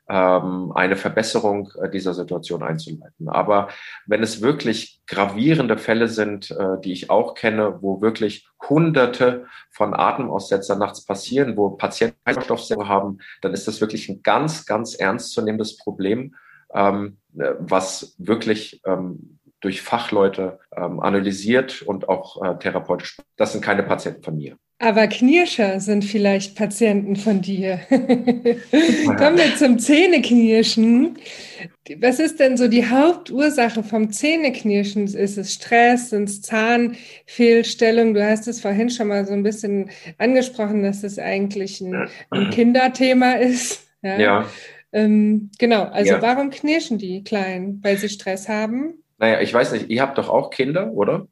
ähm, 0.10 0.72
eine 0.74 0.96
Verbesserung 0.96 1.72
äh, 1.82 1.90
dieser 1.90 2.14
Situation 2.14 2.64
einzuleiten. 2.64 3.30
Aber 3.30 3.70
wenn 4.08 4.24
es 4.24 4.42
wirklich 4.42 5.02
gravierende 5.06 5.78
Fälle 5.78 6.08
sind, 6.08 6.52
äh, 6.52 6.80
die 6.84 6.92
ich 6.92 7.10
auch 7.10 7.36
kenne, 7.36 7.78
wo 7.82 8.02
wirklich 8.02 8.48
Hunderte 8.68 9.46
von 9.70 9.94
Atemaussetzer 9.94 10.76
nachts 10.76 11.06
passieren, 11.06 11.56
wo 11.56 11.70
Patienten 11.70 12.18
Sauerstoffsäure 12.26 12.88
haben, 12.88 13.20
dann 13.42 13.54
ist 13.54 13.68
das 13.68 13.82
wirklich 13.82 14.10
ein 14.10 14.24
ganz, 14.24 14.66
ganz 14.66 14.96
ernstzunehmendes 14.96 15.78
Problem, 15.78 16.36
ähm, 16.74 17.18
äh, 17.38 17.54
was 17.60 18.16
wirklich 18.18 18.82
ähm, 18.86 19.40
durch 19.62 19.82
Fachleute 19.82 20.60
ähm, 20.76 21.00
analysiert 21.02 21.82
und 21.84 22.10
auch 22.10 22.44
äh, 22.44 22.58
therapeutisch. 22.58 23.18
Das 23.36 23.52
sind 23.52 23.64
keine 23.64 23.84
Patienten 23.84 24.24
von 24.24 24.38
mir. 24.38 24.58
Aber 24.82 25.08
Knirscher 25.08 25.82
sind 25.82 26.06
vielleicht 26.06 26.56
Patienten 26.56 27.18
von 27.18 27.42
dir. 27.42 27.82
Kommen 27.90 29.38
wir 29.38 29.54
zum 29.58 29.78
Zähneknirschen. 29.78 31.18
Was 31.98 32.22
ist 32.22 32.40
denn 32.40 32.56
so 32.56 32.70
die 32.70 32.90
Hauptursache 32.90 33.84
vom 33.84 34.10
Zähneknirschen? 34.10 35.04
Ist 35.04 35.38
es 35.38 35.54
Stress? 35.54 36.12
Sind 36.12 36.30
es 36.30 36.42
Zahnfehlstellungen? 36.42 38.14
Du 38.14 38.26
hast 38.26 38.48
es 38.48 38.62
vorhin 38.62 38.90
schon 38.90 39.10
mal 39.10 39.26
so 39.26 39.34
ein 39.34 39.44
bisschen 39.44 39.90
angesprochen, 40.18 40.82
dass 40.82 41.04
es 41.04 41.20
eigentlich 41.20 41.82
ein, 41.82 42.08
ein 42.30 42.50
Kinderthema 42.50 43.34
ist. 43.34 43.86
Ja. 44.02 44.18
ja. 44.18 44.46
Ähm, 44.94 45.52
genau, 45.60 45.84
also 45.84 46.14
ja. 46.14 46.22
warum 46.22 46.52
knirschen 46.52 46.98
die 46.98 47.26
Kleinen? 47.26 47.84
Weil 47.84 47.98
sie 47.98 48.08
Stress 48.08 48.48
haben? 48.48 49.04
Naja, 49.18 49.42
ich 49.42 49.54
weiß 49.54 49.74
nicht, 49.74 49.90
ihr 49.90 50.02
habt 50.02 50.18
doch 50.18 50.30
auch 50.30 50.52
Kinder, 50.52 50.94
oder? 50.94 51.28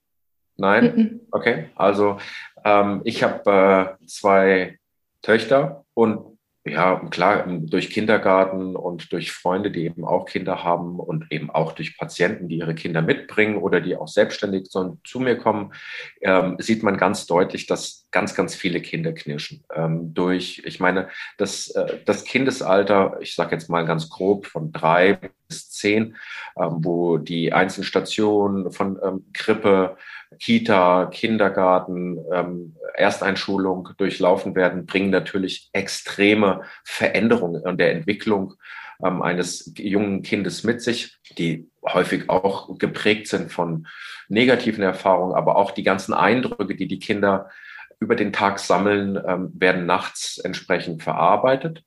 Nein? 0.57 1.21
Okay, 1.31 1.65
also 1.75 2.17
ähm, 2.63 3.02
ich 3.04 3.24
habe 3.24 3.98
äh, 4.02 4.06
zwei 4.06 4.80
Töchter 5.22 5.86
und 5.93 6.38
ja, 6.70 7.00
klar, 7.10 7.46
durch 7.48 7.89
Kindergarten 7.89 8.76
und 8.76 9.12
durch 9.13 9.32
Freunde, 9.32 9.72
die 9.72 9.86
eben 9.86 10.06
auch 10.06 10.26
Kinder 10.26 10.63
haben 10.63 11.00
und 11.00 11.26
eben 11.32 11.50
auch 11.50 11.72
durch 11.72 11.98
Patienten, 11.98 12.48
die 12.50 12.58
ihre 12.58 12.76
Kinder 12.76 13.02
mitbringen 13.02 13.58
oder 13.58 13.80
die 13.80 13.96
auch 13.96 14.08
selbstständig 14.08 14.70
zu 14.70 15.20
mir 15.20 15.38
kommen, 15.38 15.74
ähm, 16.22 16.58
sieht 16.60 16.84
man 16.84 16.98
ganz 16.98 17.26
deutlich, 17.26 17.67
dass 17.67 18.07
ganz, 18.12 18.36
ganz 18.36 18.56
viele 18.56 18.82
Kinder 18.82 19.13
knirschen. 19.13 19.63
Ähm, 19.74 20.13
durch, 20.13 20.62
ich 20.65 20.80
meine, 20.80 21.10
das, 21.38 21.70
äh, 21.72 22.00
das 22.06 22.24
Kindesalter, 22.24 23.17
ich 23.22 23.36
sage 23.36 23.56
jetzt 23.56 23.70
mal 23.70 23.86
ganz 23.86 24.10
grob, 24.10 24.46
von 24.46 24.72
drei 24.72 25.20
bis 25.48 25.70
zehn, 25.70 26.15
ähm, 26.58 26.78
wo 26.80 27.17
die 27.17 27.54
einzelnen 27.54 27.86
Stationen 27.86 28.72
von 28.72 29.00
ähm, 29.04 29.26
Krippe, 29.34 29.98
Kita, 30.39 31.08
Kindergarten, 31.08 32.17
ähm, 32.34 32.76
Ersteinschulung 32.96 33.89
durchlaufen 33.98 34.56
werden, 34.56 34.86
bringen 34.86 35.10
natürlich 35.10 35.70
extreme 35.74 36.62
Veränderungen 36.84 37.63
in 37.65 37.78
der 37.78 37.91
Entwicklung 37.91 38.56
ähm, 39.04 39.22
eines 39.22 39.74
jungen 39.78 40.24
Kindes 40.24 40.63
mit 40.63 40.82
sich, 40.82 41.17
die 41.38 41.70
häufig 41.86 42.30
auch 42.30 42.78
geprägt 42.78 43.28
sind 43.28 43.52
von 43.52 43.88
negativen 44.28 44.84
Erfahrungen, 44.84 45.36
aber 45.36 45.56
auch 45.56 45.72
die 45.72 45.84
ganzen 45.84 46.13
Eindrücke, 46.13 46.76
die 46.76 46.88
die 46.88 47.00
Kinder 47.00 47.50
über 47.99 48.15
den 48.15 48.33
Tag 48.33 48.60
sammeln, 48.60 49.19
ähm, 49.25 49.51
werden 49.53 49.86
nachts 49.86 50.38
entsprechend 50.38 51.03
verarbeitet. 51.03 51.83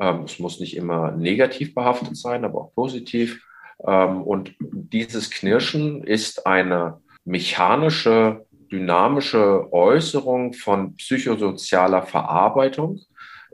Ähm, 0.00 0.22
es 0.24 0.38
muss 0.38 0.60
nicht 0.60 0.76
immer 0.76 1.12
negativ 1.12 1.74
behaftet 1.74 2.16
sein, 2.16 2.44
aber 2.44 2.60
auch 2.60 2.74
positiv. 2.74 3.44
Ähm, 3.86 4.22
und 4.22 4.54
dieses 4.58 5.30
Knirschen 5.30 6.02
ist 6.04 6.46
eine 6.46 7.00
mechanische, 7.24 8.46
dynamische 8.70 9.72
Äußerung 9.72 10.54
von 10.54 10.96
psychosozialer 10.96 12.02
Verarbeitung, 12.02 13.00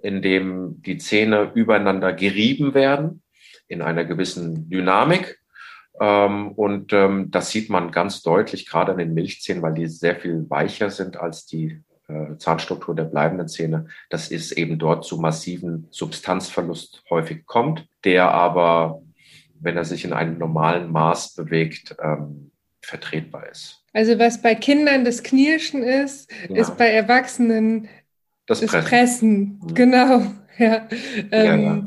in 0.02 0.22
dem 0.22 0.80
die 0.82 0.98
Zähne 0.98 1.50
übereinander 1.54 2.12
gerieben 2.12 2.72
werden 2.74 3.22
in 3.66 3.82
einer 3.82 4.04
gewissen 4.04 4.70
Dynamik. 4.70 5.38
Ähm, 6.00 6.52
und 6.52 6.92
ähm, 6.92 7.30
das 7.30 7.50
sieht 7.50 7.68
man 7.70 7.90
ganz 7.90 8.22
deutlich, 8.22 8.66
gerade 8.66 8.92
an 8.92 8.98
den 8.98 9.14
Milchzähnen, 9.14 9.62
weil 9.62 9.74
die 9.74 9.86
sehr 9.86 10.16
viel 10.16 10.48
weicher 10.48 10.90
sind 10.90 11.16
als 11.16 11.46
die 11.46 11.82
Zahnstruktur 12.38 12.94
der 12.94 13.04
bleibenden 13.04 13.48
Zähne, 13.48 13.86
dass 14.08 14.30
es 14.30 14.52
eben 14.52 14.78
dort 14.78 15.04
zu 15.04 15.18
massiven 15.18 15.86
Substanzverlust 15.90 17.04
häufig 17.10 17.44
kommt, 17.46 17.86
der 18.04 18.30
aber, 18.30 19.02
wenn 19.60 19.76
er 19.76 19.84
sich 19.84 20.04
in 20.04 20.12
einem 20.12 20.38
normalen 20.38 20.90
Maß 20.90 21.34
bewegt, 21.34 21.96
ähm, 22.02 22.50
vertretbar 22.80 23.48
ist. 23.50 23.84
Also 23.92 24.18
was 24.18 24.40
bei 24.40 24.54
Kindern 24.54 25.04
das 25.04 25.22
Knirschen 25.22 25.82
ist, 25.82 26.30
ja. 26.48 26.56
ist 26.56 26.76
bei 26.78 26.90
Erwachsenen 26.90 27.88
das, 28.46 28.60
das 28.60 28.70
Pressen. 28.70 28.88
Pressen. 28.88 29.60
Mhm. 29.62 29.74
Genau. 29.74 30.22
Ja. 30.58 30.88
Ähm, 31.30 31.30
ja, 31.30 31.56
ja. 31.56 31.84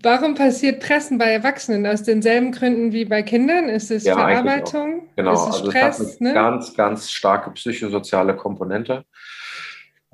Warum 0.00 0.36
passiert 0.36 0.80
Pressen 0.80 1.18
bei 1.18 1.32
Erwachsenen? 1.32 1.88
Aus 1.88 2.04
denselben 2.04 2.52
Gründen 2.52 2.92
wie 2.92 3.04
bei 3.04 3.24
Kindern? 3.24 3.68
Ist 3.68 3.90
es 3.90 4.04
ja, 4.04 4.14
Verarbeitung? 4.14 5.08
Genau, 5.16 5.32
ist 5.32 5.40
es 5.40 5.46
also 5.46 5.70
Stress? 5.70 5.98
Es 5.98 6.12
hat 6.12 6.20
eine 6.20 6.28
ne? 6.28 6.34
ganz, 6.36 6.74
ganz 6.74 7.10
starke 7.10 7.50
psychosoziale 7.50 8.36
Komponente. 8.36 9.04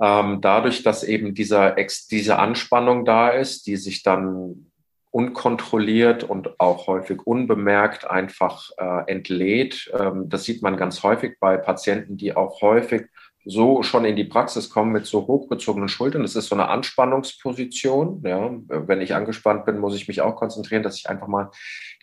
Ähm, 0.01 0.41
dadurch, 0.41 0.83
dass 0.83 1.03
eben 1.03 1.35
dieser, 1.35 1.77
diese 2.11 2.39
Anspannung 2.39 3.05
da 3.05 3.31
ist, 3.31 3.67
die 3.67 3.77
sich 3.77 4.03
dann 4.03 4.67
unkontrolliert 5.11 6.23
und 6.23 6.61
auch 6.61 6.87
häufig 6.87 7.27
unbemerkt 7.27 8.09
einfach 8.09 8.71
äh, 8.77 9.11
entlädt. 9.11 9.91
Ähm, 9.99 10.29
das 10.29 10.45
sieht 10.45 10.63
man 10.63 10.77
ganz 10.77 11.03
häufig 11.03 11.39
bei 11.41 11.57
Patienten, 11.57 12.17
die 12.17 12.37
auch 12.37 12.61
häufig 12.63 13.07
so 13.49 13.83
schon 13.83 14.05
in 14.05 14.15
die 14.15 14.25
Praxis 14.25 14.69
kommen 14.69 14.93
mit 14.93 15.07
so 15.07 15.27
hochgezogenen 15.27 15.89
Schultern. 15.89 16.21
Das 16.21 16.37
ist 16.37 16.49
so 16.49 16.55
eine 16.55 16.69
Anspannungsposition. 16.69 18.23
Ja. 18.25 18.51
Wenn 18.69 19.01
ich 19.01 19.15
angespannt 19.15 19.65
bin, 19.65 19.79
muss 19.79 19.97
ich 19.97 20.07
mich 20.07 20.21
auch 20.21 20.37
konzentrieren, 20.37 20.83
dass 20.83 20.99
ich 20.99 21.09
einfach 21.09 21.29
mal 21.29 21.51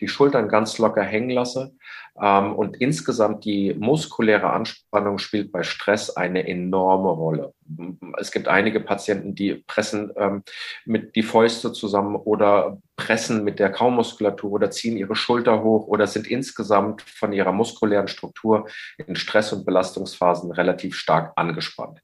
die 0.00 0.08
Schultern 0.08 0.48
ganz 0.48 0.76
locker 0.78 1.02
hängen 1.02 1.30
lasse. 1.30 1.72
Ähm, 2.20 2.54
und 2.56 2.76
insgesamt 2.78 3.44
die 3.44 3.74
muskuläre 3.74 4.50
Anspannung 4.50 5.18
spielt 5.18 5.52
bei 5.52 5.62
Stress 5.62 6.10
eine 6.10 6.48
enorme 6.48 7.10
Rolle. 7.10 7.54
Es 8.18 8.32
gibt 8.32 8.48
einige 8.48 8.80
Patienten, 8.80 9.36
die 9.36 9.54
pressen 9.54 10.12
ähm, 10.16 10.42
mit 10.84 11.14
die 11.14 11.22
Fäuste 11.22 11.72
zusammen 11.72 12.16
oder 12.16 12.78
pressen 12.96 13.44
mit 13.44 13.58
der 13.58 13.70
Kaumuskulatur 13.70 14.50
oder 14.50 14.70
ziehen 14.70 14.96
ihre 14.96 15.14
Schulter 15.14 15.62
hoch 15.62 15.86
oder 15.86 16.06
sind 16.06 16.26
insgesamt 16.26 17.02
von 17.02 17.32
ihrer 17.32 17.52
muskulären 17.52 18.08
Struktur 18.08 18.68
in 19.06 19.16
Stress- 19.16 19.52
und 19.52 19.64
Belastungsphasen 19.64 20.50
relativ 20.52 20.96
stark 20.96 21.32
angespannt. 21.36 22.00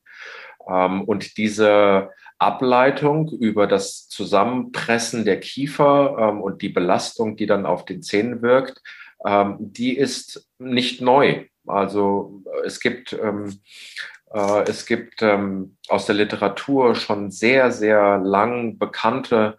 Ähm, 0.68 1.02
und 1.02 1.37
diese 1.38 2.11
Ableitung 2.38 3.31
über 3.31 3.66
das 3.66 4.09
Zusammenpressen 4.09 5.24
der 5.24 5.38
Kiefer 5.38 6.42
und 6.42 6.61
die 6.61 6.70
Belastung, 6.70 7.37
die 7.37 7.46
dann 7.46 7.66
auf 7.66 7.85
den 7.85 8.02
Zähnen 8.02 8.42
wirkt, 8.42 8.83
ähm, 9.24 9.57
die 9.61 9.96
ist 9.96 10.48
nicht 10.59 11.00
neu. 11.00 11.46
Also 11.66 12.42
es 12.64 12.81
gibt, 12.81 13.12
ähm, 13.12 13.61
äh, 14.21 14.21
es 14.38 14.87
gibt 14.87 15.23
ähm, 15.23 15.77
aus 15.88 16.07
der 16.07 16.14
Literatur 16.14 16.95
schon 16.95 17.31
sehr, 17.31 17.71
sehr 17.73 18.18
lang 18.18 18.79
bekannte 18.79 19.57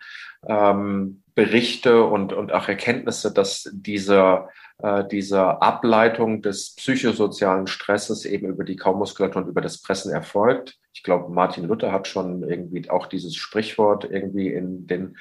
ähm, 0.47 1.23
Berichte 1.35 2.03
und, 2.03 2.33
und 2.33 2.51
auch 2.53 2.67
Erkenntnisse, 2.67 3.33
dass 3.33 3.69
dieser 3.73 4.49
äh, 4.83 5.07
diese 5.07 5.61
Ableitung 5.61 6.41
des 6.41 6.75
psychosozialen 6.75 7.67
Stresses 7.67 8.25
eben 8.25 8.47
über 8.47 8.63
die 8.63 8.75
Kaumuskulatur 8.75 9.43
und 9.43 9.47
über 9.47 9.61
das 9.61 9.81
Pressen 9.81 10.11
erfolgt. 10.11 10.77
Ich 10.93 11.03
glaube, 11.03 11.31
Martin 11.31 11.65
Luther 11.65 11.91
hat 11.91 12.07
schon 12.07 12.43
irgendwie 12.43 12.89
auch 12.89 13.07
dieses 13.07 13.35
Sprichwort 13.35 14.03
irgendwie 14.03 14.49
in 14.49 14.85
den 14.85 15.17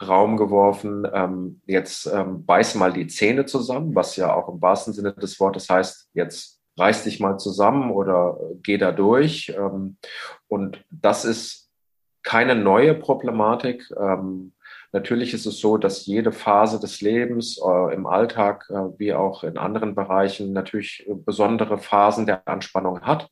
Raum 0.00 0.36
geworfen. 0.36 1.06
Ähm, 1.12 1.60
jetzt 1.66 2.06
ähm, 2.06 2.44
beiß 2.46 2.76
mal 2.76 2.92
die 2.92 3.06
Zähne 3.06 3.46
zusammen, 3.46 3.94
was 3.94 4.16
ja 4.16 4.32
auch 4.34 4.48
im 4.48 4.62
wahrsten 4.62 4.92
Sinne 4.92 5.12
des 5.12 5.40
Wortes 5.40 5.68
heißt, 5.68 6.10
jetzt 6.14 6.59
reiß 6.80 7.04
dich 7.04 7.20
mal 7.20 7.38
zusammen 7.38 7.90
oder 7.90 8.38
geh 8.62 8.78
da 8.78 8.92
durch. 8.92 9.54
Ähm, 9.56 9.96
und 10.48 10.84
das 10.90 11.24
ist 11.24 11.70
keine 12.22 12.54
neue 12.54 12.94
Problematik. 12.94 13.90
Ähm, 13.98 14.52
Natürlich 14.92 15.34
ist 15.34 15.46
es 15.46 15.60
so, 15.60 15.76
dass 15.76 16.06
jede 16.06 16.32
Phase 16.32 16.80
des 16.80 17.00
Lebens 17.00 17.60
äh, 17.64 17.94
im 17.94 18.06
Alltag 18.06 18.66
äh, 18.70 18.98
wie 18.98 19.14
auch 19.14 19.44
in 19.44 19.56
anderen 19.56 19.94
Bereichen 19.94 20.52
natürlich 20.52 21.08
besondere 21.24 21.78
Phasen 21.78 22.26
der 22.26 22.46
Anspannung 22.48 23.02
hat. 23.02 23.30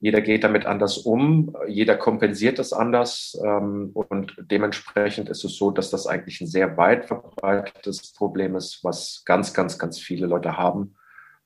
Jeder 0.00 0.20
geht 0.20 0.42
damit 0.42 0.66
anders 0.66 0.98
um, 0.98 1.56
jeder 1.68 1.96
kompensiert 1.96 2.58
es 2.58 2.72
anders 2.72 3.40
ähm, 3.44 3.92
und 3.94 4.34
dementsprechend 4.50 5.28
ist 5.28 5.44
es 5.44 5.56
so, 5.56 5.70
dass 5.70 5.90
das 5.90 6.08
eigentlich 6.08 6.40
ein 6.40 6.48
sehr 6.48 6.76
weit 6.76 7.04
verbreitetes 7.04 8.12
Problem 8.12 8.56
ist, 8.56 8.82
was 8.82 9.22
ganz, 9.24 9.54
ganz, 9.54 9.78
ganz 9.78 10.00
viele 10.00 10.26
Leute 10.26 10.56
haben 10.56 10.96
äh, 10.96 11.01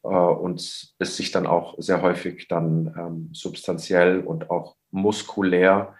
und 0.09 0.61
es 0.99 1.17
sich 1.17 1.31
dann 1.31 1.47
auch 1.47 1.75
sehr 1.79 2.03
häufig 2.03 2.49
dann 2.49 2.95
ähm, 2.99 3.29
substanziell 3.33 4.21
und 4.21 4.51
auch 4.51 4.77
muskulär 4.91 5.95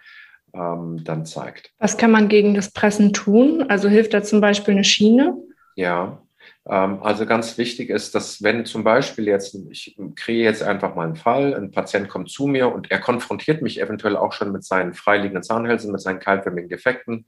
ähm, 0.53 1.03
dann 1.03 1.25
zeigt. 1.25 1.71
Was 1.79 1.97
kann 1.97 2.11
man 2.11 2.29
gegen 2.29 2.53
das 2.53 2.71
Pressen 2.71 3.13
tun? 3.13 3.65
Also 3.69 3.89
hilft 3.89 4.13
da 4.13 4.23
zum 4.23 4.41
Beispiel 4.41 4.73
eine 4.73 4.83
Schiene? 4.83 5.37
Ja, 5.75 6.21
ähm, 6.67 7.01
also 7.01 7.25
ganz 7.25 7.57
wichtig 7.57 7.89
ist, 7.89 8.15
dass 8.15 8.41
wenn 8.43 8.65
zum 8.65 8.83
Beispiel 8.83 9.27
jetzt, 9.27 9.57
ich 9.69 9.97
kriege 10.15 10.43
jetzt 10.43 10.63
einfach 10.63 10.95
mal 10.95 11.05
einen 11.05 11.15
Fall, 11.15 11.53
ein 11.53 11.71
Patient 11.71 12.09
kommt 12.09 12.29
zu 12.29 12.47
mir 12.47 12.73
und 12.73 12.91
er 12.91 12.99
konfrontiert 12.99 13.61
mich 13.61 13.81
eventuell 13.81 14.17
auch 14.17 14.33
schon 14.33 14.51
mit 14.51 14.63
seinen 14.63 14.93
freiliegenden 14.93 15.43
Zahnhälsen, 15.43 15.91
mit 15.91 16.01
seinen 16.01 16.19
keilförmigen 16.19 16.69
Defekten 16.69 17.25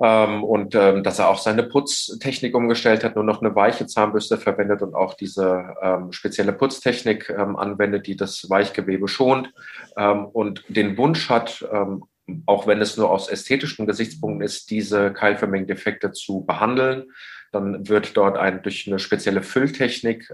Ähm, 0.00 0.44
und 0.44 0.76
ähm, 0.76 1.02
dass 1.02 1.18
er 1.18 1.28
auch 1.28 1.38
seine 1.38 1.64
Putztechnik 1.64 2.54
umgestellt 2.54 3.02
hat, 3.02 3.16
nur 3.16 3.24
noch 3.24 3.42
eine 3.42 3.54
weiche 3.56 3.86
Zahnbürste 3.86 4.38
verwendet 4.38 4.80
und 4.82 4.94
auch 4.94 5.14
diese 5.14 5.74
ähm, 5.82 6.12
spezielle 6.12 6.52
Putztechnik 6.52 7.30
ähm, 7.30 7.56
anwendet, 7.56 8.06
die 8.06 8.16
das 8.16 8.48
Weichgewebe 8.48 9.08
schont 9.08 9.52
ähm, 9.96 10.26
und 10.26 10.62
den 10.68 10.96
Wunsch 10.96 11.28
hat, 11.28 11.66
ähm, 11.72 12.04
auch 12.46 12.68
wenn 12.68 12.80
es 12.80 12.96
nur 12.96 13.10
aus 13.10 13.28
ästhetischen 13.28 13.86
Gesichtspunkten 13.86 14.44
ist, 14.44 14.70
diese 14.70 15.12
keilförmigen 15.12 15.66
Defekte 15.66 16.12
zu 16.12 16.44
behandeln. 16.44 17.10
Dann 17.50 17.88
wird 17.88 18.16
dort 18.16 18.36
ein, 18.36 18.62
durch 18.62 18.86
eine 18.86 18.98
spezielle 18.98 19.42
Fülltechnik 19.42 20.30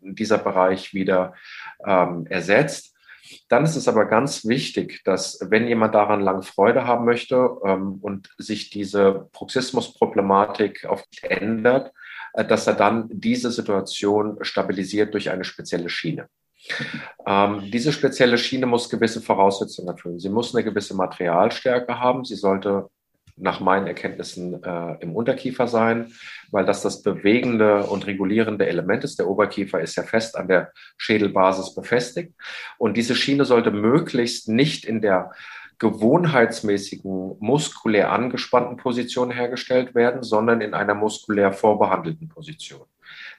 dieser 0.00 0.38
Bereich 0.38 0.94
wieder 0.94 1.34
ersetzt. 1.78 2.95
Dann 3.48 3.64
ist 3.64 3.76
es 3.76 3.88
aber 3.88 4.06
ganz 4.06 4.44
wichtig, 4.44 5.02
dass 5.04 5.38
wenn 5.48 5.66
jemand 5.66 5.94
daran 5.94 6.20
lang 6.20 6.42
Freude 6.42 6.86
haben 6.86 7.04
möchte 7.04 7.48
ähm, 7.64 7.98
und 8.00 8.30
sich 8.38 8.70
diese 8.70 9.28
Bruxismus-Problematik 9.32 10.86
auf 10.86 11.04
ändert, 11.22 11.92
äh, 12.34 12.44
dass 12.44 12.66
er 12.66 12.74
dann 12.74 13.08
diese 13.10 13.50
Situation 13.50 14.38
stabilisiert 14.42 15.14
durch 15.14 15.30
eine 15.30 15.44
spezielle 15.44 15.88
Schiene. 15.88 16.28
Ähm, 17.26 17.70
diese 17.70 17.92
spezielle 17.92 18.38
Schiene 18.38 18.66
muss 18.66 18.88
gewisse 18.88 19.20
Voraussetzungen 19.20 19.88
erfüllen. 19.88 20.18
Sie 20.18 20.28
muss 20.28 20.54
eine 20.54 20.64
gewisse 20.64 20.94
Materialstärke 20.94 21.98
haben. 22.00 22.24
Sie 22.24 22.34
sollte 22.34 22.88
nach 23.36 23.60
meinen 23.60 23.86
Erkenntnissen 23.86 24.62
äh, 24.62 24.96
im 25.00 25.14
Unterkiefer 25.14 25.68
sein, 25.68 26.12
weil 26.50 26.64
das 26.64 26.82
das 26.82 27.02
bewegende 27.02 27.84
und 27.84 28.06
regulierende 28.06 28.66
Element 28.66 29.04
ist. 29.04 29.18
Der 29.18 29.28
Oberkiefer 29.28 29.80
ist 29.80 29.96
ja 29.96 30.02
fest 30.02 30.36
an 30.36 30.48
der 30.48 30.72
Schädelbasis 30.96 31.74
befestigt. 31.74 32.32
Und 32.78 32.96
diese 32.96 33.14
Schiene 33.14 33.44
sollte 33.44 33.70
möglichst 33.70 34.48
nicht 34.48 34.84
in 34.84 35.02
der 35.02 35.32
gewohnheitsmäßigen 35.78 37.36
muskulär 37.38 38.10
angespannten 38.10 38.78
Position 38.78 39.30
hergestellt 39.30 39.94
werden, 39.94 40.22
sondern 40.22 40.62
in 40.62 40.72
einer 40.72 40.94
muskulär 40.94 41.52
vorbehandelten 41.52 42.28
Position 42.28 42.86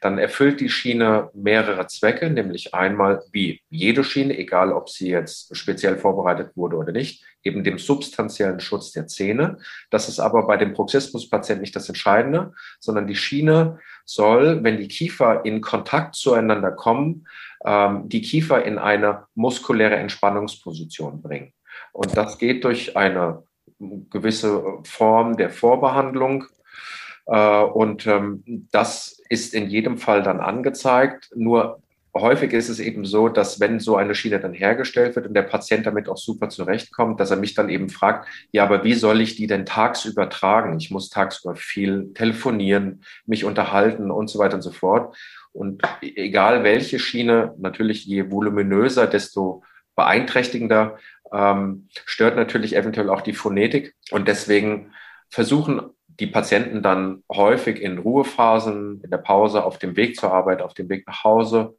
dann 0.01 0.17
erfüllt 0.17 0.59
die 0.59 0.69
Schiene 0.69 1.29
mehrere 1.33 1.87
Zwecke, 1.87 2.29
nämlich 2.29 2.73
einmal 2.73 3.23
wie 3.31 3.61
jede 3.69 4.03
Schiene, 4.03 4.37
egal 4.37 4.71
ob 4.71 4.89
sie 4.89 5.09
jetzt 5.09 5.55
speziell 5.55 5.97
vorbereitet 5.97 6.51
wurde 6.55 6.77
oder 6.77 6.91
nicht, 6.91 7.23
eben 7.43 7.63
dem 7.63 7.77
substanziellen 7.79 8.59
Schutz 8.59 8.91
der 8.91 9.07
Zähne. 9.07 9.57
Das 9.89 10.09
ist 10.09 10.19
aber 10.19 10.45
bei 10.45 10.57
dem 10.57 10.73
Bruxismuspatienten 10.73 11.61
nicht 11.61 11.75
das 11.75 11.87
Entscheidende, 11.87 12.53
sondern 12.79 13.07
die 13.07 13.15
Schiene 13.15 13.79
soll, 14.05 14.63
wenn 14.63 14.77
die 14.77 14.87
Kiefer 14.87 15.45
in 15.45 15.61
Kontakt 15.61 16.15
zueinander 16.15 16.71
kommen, 16.71 17.27
ähm, 17.65 18.07
die 18.09 18.21
Kiefer 18.21 18.63
in 18.63 18.77
eine 18.77 19.25
muskuläre 19.35 19.95
Entspannungsposition 19.95 21.21
bringen. 21.21 21.53
Und 21.91 22.15
das 22.15 22.37
geht 22.37 22.63
durch 22.63 22.95
eine 22.97 23.43
gewisse 24.09 24.63
Form 24.83 25.37
der 25.37 25.49
Vorbehandlung, 25.49 26.45
und 27.33 28.07
ähm, 28.07 28.67
das 28.71 29.21
ist 29.29 29.53
in 29.53 29.69
jedem 29.69 29.97
Fall 29.97 30.23
dann 30.23 30.39
angezeigt. 30.39 31.29
Nur 31.35 31.81
häufig 32.13 32.53
ist 32.53 32.69
es 32.69 32.79
eben 32.79 33.05
so, 33.05 33.29
dass 33.29 33.59
wenn 33.59 33.79
so 33.79 33.95
eine 33.95 34.15
Schiene 34.15 34.39
dann 34.39 34.53
hergestellt 34.53 35.15
wird 35.15 35.27
und 35.27 35.33
der 35.33 35.43
Patient 35.43 35.85
damit 35.85 36.09
auch 36.09 36.17
super 36.17 36.49
zurechtkommt, 36.49 37.19
dass 37.19 37.31
er 37.31 37.37
mich 37.37 37.53
dann 37.53 37.69
eben 37.69 37.89
fragt, 37.89 38.27
ja, 38.51 38.63
aber 38.63 38.83
wie 38.83 38.93
soll 38.93 39.21
ich 39.21 39.35
die 39.35 39.47
denn 39.47 39.65
tagsüber 39.65 40.29
tragen? 40.29 40.77
Ich 40.77 40.91
muss 40.91 41.09
tagsüber 41.09 41.55
viel 41.55 42.13
telefonieren, 42.13 43.03
mich 43.25 43.45
unterhalten 43.45 44.11
und 44.11 44.29
so 44.29 44.39
weiter 44.39 44.55
und 44.55 44.61
so 44.61 44.71
fort. 44.71 45.15
Und 45.51 45.81
egal 46.01 46.63
welche 46.63 46.99
Schiene, 46.99 47.53
natürlich 47.57 48.05
je 48.05 48.31
voluminöser, 48.31 49.07
desto 49.07 49.63
beeinträchtigender, 49.95 50.97
ähm, 51.33 51.89
stört 52.05 52.35
natürlich 52.35 52.75
eventuell 52.75 53.09
auch 53.09 53.21
die 53.21 53.33
Phonetik. 53.33 53.95
Und 54.11 54.27
deswegen 54.27 54.93
versuchen 55.29 55.81
die 56.19 56.27
Patienten 56.27 56.81
dann 56.81 57.23
häufig 57.31 57.81
in 57.81 57.97
Ruhephasen, 57.99 59.01
in 59.03 59.09
der 59.09 59.17
Pause, 59.17 59.63
auf 59.63 59.77
dem 59.77 59.95
Weg 59.95 60.15
zur 60.15 60.33
Arbeit, 60.33 60.61
auf 60.61 60.73
dem 60.73 60.89
Weg 60.89 61.05
nach 61.07 61.23
Hause, 61.23 61.75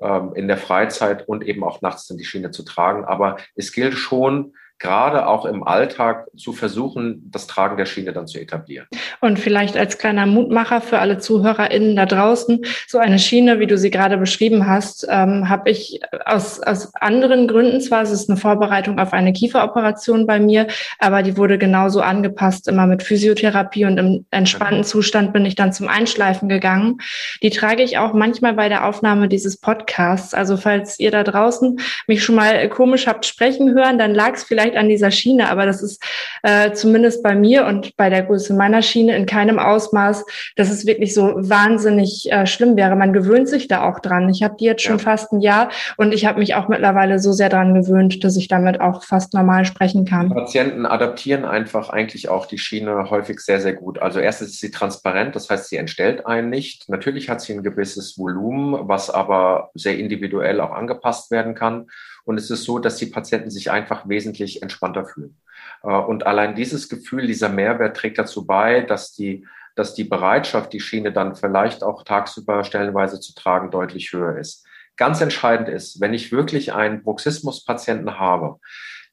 ähm, 0.00 0.32
in 0.34 0.48
der 0.48 0.58
Freizeit 0.58 1.26
und 1.26 1.44
eben 1.44 1.64
auch 1.64 1.80
nachts 1.80 2.06
dann 2.06 2.18
die 2.18 2.24
Schiene 2.24 2.50
zu 2.50 2.64
tragen. 2.64 3.04
Aber 3.04 3.36
es 3.54 3.72
gilt 3.72 3.94
schon, 3.94 4.54
gerade 4.78 5.26
auch 5.26 5.44
im 5.44 5.62
Alltag 5.62 6.26
zu 6.36 6.52
versuchen, 6.52 7.22
das 7.30 7.46
Tragen 7.46 7.76
der 7.76 7.86
Schiene 7.86 8.12
dann 8.12 8.26
zu 8.26 8.38
etablieren. 8.38 8.86
Und 9.20 9.38
vielleicht 9.38 9.76
als 9.76 9.98
kleiner 9.98 10.26
Mutmacher 10.26 10.80
für 10.80 10.98
alle 10.98 11.18
ZuhörerInnen 11.18 11.96
da 11.96 12.06
draußen, 12.06 12.64
so 12.86 12.98
eine 12.98 13.18
Schiene, 13.18 13.58
wie 13.58 13.66
du 13.66 13.76
sie 13.76 13.90
gerade 13.90 14.16
beschrieben 14.18 14.66
hast, 14.66 15.06
ähm, 15.10 15.48
habe 15.48 15.70
ich 15.70 16.00
aus, 16.24 16.60
aus 16.60 16.94
anderen 16.94 17.48
Gründen 17.48 17.80
zwar, 17.80 18.02
es 18.02 18.10
ist 18.10 18.30
eine 18.30 18.38
Vorbereitung 18.38 18.98
auf 18.98 19.12
eine 19.12 19.32
Kieferoperation 19.32 20.26
bei 20.26 20.38
mir, 20.38 20.68
aber 20.98 21.22
die 21.22 21.36
wurde 21.36 21.58
genauso 21.58 22.00
angepasst, 22.00 22.68
immer 22.68 22.86
mit 22.86 23.02
Physiotherapie 23.02 23.84
und 23.84 23.98
im 23.98 24.26
entspannten 24.30 24.84
Zustand 24.84 25.32
bin 25.32 25.44
ich 25.44 25.54
dann 25.54 25.72
zum 25.72 25.88
Einschleifen 25.88 26.48
gegangen. 26.48 26.98
Die 27.42 27.50
trage 27.50 27.82
ich 27.82 27.98
auch 27.98 28.12
manchmal 28.12 28.54
bei 28.54 28.68
der 28.68 28.86
Aufnahme 28.86 29.28
dieses 29.28 29.58
Podcasts. 29.58 30.34
Also 30.34 30.56
falls 30.56 30.98
ihr 31.00 31.10
da 31.10 31.24
draußen 31.24 31.80
mich 32.06 32.22
schon 32.22 32.36
mal 32.36 32.68
komisch 32.68 33.06
habt 33.06 33.26
sprechen 33.26 33.74
hören, 33.74 33.98
dann 33.98 34.14
lag 34.14 34.34
es 34.34 34.44
vielleicht 34.44 34.67
vielleicht 34.68 34.76
an 34.76 34.88
dieser 34.88 35.10
Schiene, 35.10 35.48
aber 35.50 35.66
das 35.66 35.82
ist 35.82 36.02
äh, 36.42 36.72
zumindest 36.72 37.22
bei 37.22 37.34
mir 37.34 37.66
und 37.66 37.96
bei 37.96 38.10
der 38.10 38.22
Größe 38.22 38.54
meiner 38.54 38.82
Schiene 38.82 39.16
in 39.16 39.26
keinem 39.26 39.58
Ausmaß, 39.58 40.24
dass 40.56 40.70
es 40.70 40.86
wirklich 40.86 41.14
so 41.14 41.34
wahnsinnig 41.36 42.30
äh, 42.30 42.46
schlimm 42.46 42.76
wäre. 42.76 42.96
Man 42.96 43.12
gewöhnt 43.12 43.48
sich 43.48 43.68
da 43.68 43.88
auch 43.88 44.00
dran. 44.00 44.28
Ich 44.28 44.42
habe 44.42 44.56
die 44.58 44.64
jetzt 44.64 44.82
schon 44.82 44.98
ja. 44.98 45.04
fast 45.04 45.32
ein 45.32 45.40
Jahr 45.40 45.70
und 45.96 46.12
ich 46.12 46.26
habe 46.26 46.38
mich 46.38 46.54
auch 46.54 46.68
mittlerweile 46.68 47.18
so 47.18 47.32
sehr 47.32 47.48
dran 47.48 47.74
gewöhnt, 47.74 48.22
dass 48.24 48.36
ich 48.36 48.48
damit 48.48 48.80
auch 48.80 49.04
fast 49.04 49.34
normal 49.34 49.64
sprechen 49.64 50.04
kann. 50.04 50.30
Patienten 50.30 50.86
adaptieren 50.86 51.44
einfach 51.44 51.90
eigentlich 51.90 52.28
auch 52.28 52.46
die 52.46 52.58
Schiene 52.58 53.10
häufig 53.10 53.40
sehr, 53.40 53.60
sehr 53.60 53.74
gut. 53.74 54.00
Also 54.00 54.20
erstens 54.20 54.50
ist 54.50 54.60
sie 54.60 54.70
transparent, 54.70 55.34
das 55.34 55.48
heißt, 55.48 55.68
sie 55.68 55.76
entstellt 55.76 56.26
einen 56.26 56.50
nicht. 56.50 56.88
Natürlich 56.88 57.28
hat 57.28 57.40
sie 57.40 57.54
ein 57.54 57.62
gewisses 57.62 58.18
Volumen, 58.18 58.88
was 58.88 59.10
aber 59.10 59.70
sehr 59.74 59.98
individuell 59.98 60.60
auch 60.60 60.72
angepasst 60.72 61.30
werden 61.30 61.54
kann. 61.54 61.86
Und 62.28 62.36
es 62.36 62.50
ist 62.50 62.64
so, 62.64 62.78
dass 62.78 62.96
die 62.96 63.06
Patienten 63.06 63.48
sich 63.48 63.70
einfach 63.70 64.06
wesentlich 64.06 64.60
entspannter 64.60 65.06
fühlen. 65.06 65.38
Äh, 65.82 65.88
und 65.88 66.26
allein 66.26 66.54
dieses 66.54 66.90
Gefühl, 66.90 67.26
dieser 67.26 67.48
Mehrwert 67.48 67.96
trägt 67.96 68.18
dazu 68.18 68.46
bei, 68.46 68.82
dass 68.82 69.14
die, 69.14 69.46
dass 69.76 69.94
die 69.94 70.04
Bereitschaft, 70.04 70.74
die 70.74 70.80
Schiene 70.80 71.10
dann 71.10 71.36
vielleicht 71.36 71.82
auch 71.82 72.04
tagsüber 72.04 72.64
stellenweise 72.64 73.18
zu 73.18 73.34
tragen, 73.34 73.70
deutlich 73.70 74.12
höher 74.12 74.36
ist. 74.36 74.66
Ganz 74.98 75.22
entscheidend 75.22 75.70
ist, 75.70 76.02
wenn 76.02 76.12
ich 76.12 76.30
wirklich 76.30 76.74
einen 76.74 77.02
Bruxismus-Patienten 77.02 78.18
habe, 78.18 78.58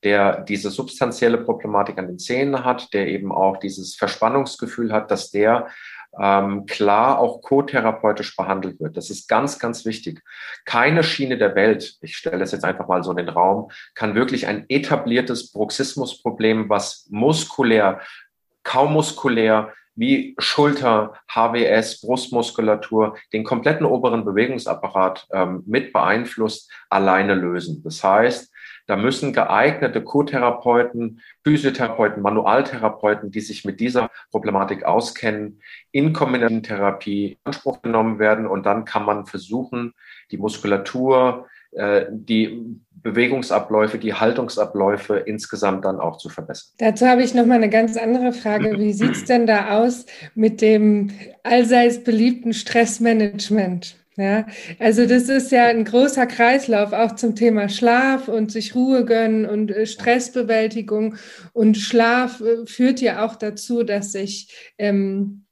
der 0.03 0.41
diese 0.41 0.69
substanzielle 0.69 1.37
Problematik 1.37 1.97
an 1.97 2.07
den 2.07 2.19
Zähnen 2.19 2.65
hat, 2.65 2.93
der 2.93 3.07
eben 3.07 3.31
auch 3.31 3.57
dieses 3.57 3.95
Verspannungsgefühl 3.95 4.91
hat, 4.91 5.09
dass 5.09 5.31
der 5.31 5.69
ähm, 6.19 6.65
klar 6.65 7.19
auch 7.19 7.41
co-therapeutisch 7.41 8.35
behandelt 8.35 8.79
wird. 8.79 8.97
Das 8.97 9.09
ist 9.09 9.27
ganz, 9.27 9.59
ganz 9.59 9.85
wichtig. 9.85 10.21
Keine 10.65 11.03
Schiene 11.03 11.37
der 11.37 11.55
Welt, 11.55 11.97
ich 12.01 12.15
stelle 12.17 12.39
das 12.39 12.51
jetzt 12.51 12.65
einfach 12.65 12.87
mal 12.87 13.03
so 13.03 13.11
in 13.11 13.17
den 13.17 13.29
Raum, 13.29 13.71
kann 13.93 14.15
wirklich 14.15 14.47
ein 14.47 14.65
etabliertes 14.69 15.51
Bruxismusproblem, 15.51 16.69
was 16.69 17.07
muskulär, 17.09 17.99
kaum 18.63 18.93
muskulär, 18.93 19.73
wie 19.95 20.35
Schulter, 20.37 21.13
HWS, 21.33 22.01
Brustmuskulatur, 22.01 23.17
den 23.33 23.43
kompletten 23.43 23.85
oberen 23.85 24.25
Bewegungsapparat 24.25 25.27
ähm, 25.31 25.63
mit 25.65 25.93
beeinflusst, 25.93 26.71
alleine 26.89 27.35
lösen. 27.35 27.81
Das 27.83 28.03
heißt, 28.03 28.51
da 28.87 28.95
müssen 28.95 29.33
geeignete 29.33 30.03
Co-Therapeuten, 30.03 31.21
Physiotherapeuten, 31.43 32.21
Manualtherapeuten, 32.21 33.31
die 33.31 33.41
sich 33.41 33.65
mit 33.65 33.79
dieser 33.79 34.11
Problematik 34.29 34.83
auskennen, 34.83 35.61
in 35.91 36.13
Kombination 36.13 36.61
Therapie 36.61 37.31
in 37.31 37.37
Anspruch 37.45 37.81
genommen 37.81 38.19
werden. 38.19 38.45
Und 38.45 38.65
dann 38.65 38.85
kann 38.85 39.05
man 39.05 39.25
versuchen, 39.25 39.93
die 40.29 40.37
Muskulatur, 40.37 41.47
äh, 41.71 42.05
die 42.11 42.79
Bewegungsabläufe, 43.05 43.99
die 43.99 44.15
Haltungsabläufe 44.15 45.17
insgesamt 45.17 45.85
dann 45.85 45.99
auch 45.99 46.17
zu 46.17 46.27
verbessern. 46.27 46.73
Dazu 46.79 47.05
habe 47.05 47.21
ich 47.21 47.35
noch 47.35 47.45
mal 47.45 47.53
eine 47.53 47.69
ganz 47.69 47.97
andere 47.97 48.33
Frage. 48.33 48.79
Wie 48.79 48.93
sieht 48.93 49.11
es 49.11 49.25
denn 49.25 49.45
da 49.45 49.77
aus 49.77 50.07
mit 50.33 50.59
dem 50.59 51.11
allseits 51.43 52.03
beliebten 52.03 52.51
Stressmanagement? 52.51 53.95
Ja, 54.17 54.47
also 54.79 55.05
das 55.05 55.29
ist 55.29 55.51
ja 55.51 55.65
ein 55.65 55.85
großer 55.85 56.25
Kreislauf 56.25 56.93
auch 56.93 57.15
zum 57.15 57.35
Thema 57.35 57.69
Schlaf 57.69 58.27
und 58.27 58.51
sich 58.51 58.73
Ruhe 58.73 59.05
gönnen 59.05 59.45
und 59.45 59.69
äh, 59.69 59.85
Stressbewältigung. 59.85 61.15
Und 61.53 61.77
Schlaf 61.77 62.41
äh, 62.41 62.65
führt 62.65 63.01
ja 63.01 63.23
auch 63.23 63.35
dazu, 63.35 63.83
dass 63.83 64.15
ich 64.15 64.73
ähm, 64.79 65.44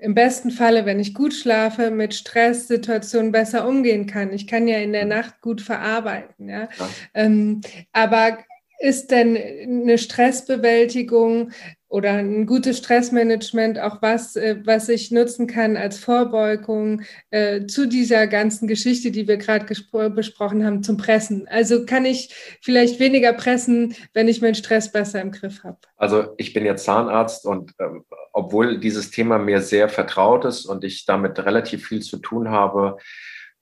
im 0.00 0.14
besten 0.14 0.50
Falle, 0.50 0.86
wenn 0.86 0.98
ich 0.98 1.14
gut 1.14 1.34
schlafe, 1.34 1.90
mit 1.90 2.14
Stresssituationen 2.14 3.32
besser 3.32 3.68
umgehen 3.68 4.06
kann. 4.06 4.32
Ich 4.32 4.46
kann 4.46 4.66
ja 4.66 4.78
in 4.78 4.92
der 4.92 5.04
Nacht 5.04 5.40
gut 5.40 5.60
verarbeiten. 5.60 6.48
Ja? 6.48 6.62
ja. 6.62 6.88
Ähm, 7.14 7.60
aber 7.92 8.38
ist 8.80 9.10
denn 9.10 9.36
eine 9.36 9.98
Stressbewältigung 9.98 11.50
oder 11.88 12.12
ein 12.12 12.46
gutes 12.46 12.78
Stressmanagement 12.78 13.78
auch 13.78 14.00
was, 14.00 14.36
äh, 14.36 14.56
was 14.64 14.88
ich 14.88 15.10
nutzen 15.10 15.46
kann 15.46 15.76
als 15.76 15.98
Vorbeugung 15.98 17.02
äh, 17.30 17.66
zu 17.66 17.86
dieser 17.86 18.26
ganzen 18.26 18.68
Geschichte, 18.68 19.10
die 19.10 19.28
wir 19.28 19.36
gerade 19.36 19.66
besprochen 19.66 20.64
haben, 20.64 20.82
zum 20.82 20.96
Pressen? 20.96 21.46
Also 21.48 21.84
kann 21.84 22.06
ich 22.06 22.34
vielleicht 22.62 23.00
weniger 23.00 23.34
pressen, 23.34 23.94
wenn 24.14 24.28
ich 24.28 24.40
meinen 24.40 24.54
Stress 24.54 24.90
besser 24.90 25.20
im 25.20 25.32
Griff 25.32 25.62
habe? 25.62 25.78
Also 25.96 26.28
ich 26.38 26.54
bin 26.54 26.64
ja 26.64 26.76
Zahnarzt 26.76 27.44
und 27.44 27.74
ähm, 27.80 28.04
obwohl 28.50 28.78
dieses 28.78 29.12
Thema 29.12 29.38
mir 29.38 29.62
sehr 29.62 29.88
vertraut 29.88 30.44
ist 30.44 30.66
und 30.66 30.82
ich 30.82 31.06
damit 31.06 31.38
relativ 31.38 31.86
viel 31.86 32.02
zu 32.02 32.16
tun 32.16 32.50
habe, 32.50 32.96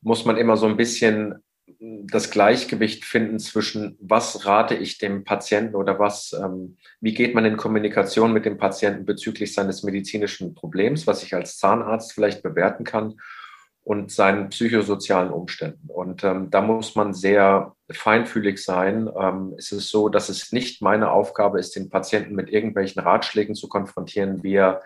muss 0.00 0.24
man 0.24 0.38
immer 0.38 0.56
so 0.56 0.64
ein 0.64 0.78
bisschen 0.78 1.42
das 1.78 2.30
Gleichgewicht 2.30 3.04
finden 3.04 3.38
zwischen, 3.38 3.98
was 4.00 4.46
rate 4.46 4.74
ich 4.74 4.96
dem 4.96 5.24
Patienten 5.24 5.74
oder 5.74 5.98
was, 5.98 6.32
ähm, 6.32 6.78
wie 7.02 7.12
geht 7.12 7.34
man 7.34 7.44
in 7.44 7.58
Kommunikation 7.58 8.32
mit 8.32 8.46
dem 8.46 8.56
Patienten 8.56 9.04
bezüglich 9.04 9.52
seines 9.52 9.82
medizinischen 9.82 10.54
Problems, 10.54 11.06
was 11.06 11.22
ich 11.22 11.34
als 11.34 11.58
Zahnarzt 11.58 12.14
vielleicht 12.14 12.42
bewerten 12.42 12.84
kann, 12.84 13.20
und 13.88 14.12
seinen 14.12 14.50
psychosozialen 14.50 15.30
Umständen. 15.30 15.88
Und 15.88 16.22
ähm, 16.22 16.50
da 16.50 16.60
muss 16.60 16.94
man 16.94 17.14
sehr 17.14 17.74
feinfühlig 17.90 18.62
sein. 18.62 19.08
Ähm, 19.18 19.54
es 19.56 19.72
ist 19.72 19.88
so, 19.88 20.10
dass 20.10 20.28
es 20.28 20.52
nicht 20.52 20.82
meine 20.82 21.10
Aufgabe 21.10 21.58
ist, 21.58 21.74
den 21.74 21.88
Patienten 21.88 22.34
mit 22.34 22.50
irgendwelchen 22.50 23.00
Ratschlägen 23.00 23.54
zu 23.54 23.66
konfrontieren, 23.66 24.42
wie 24.42 24.56
er 24.56 24.82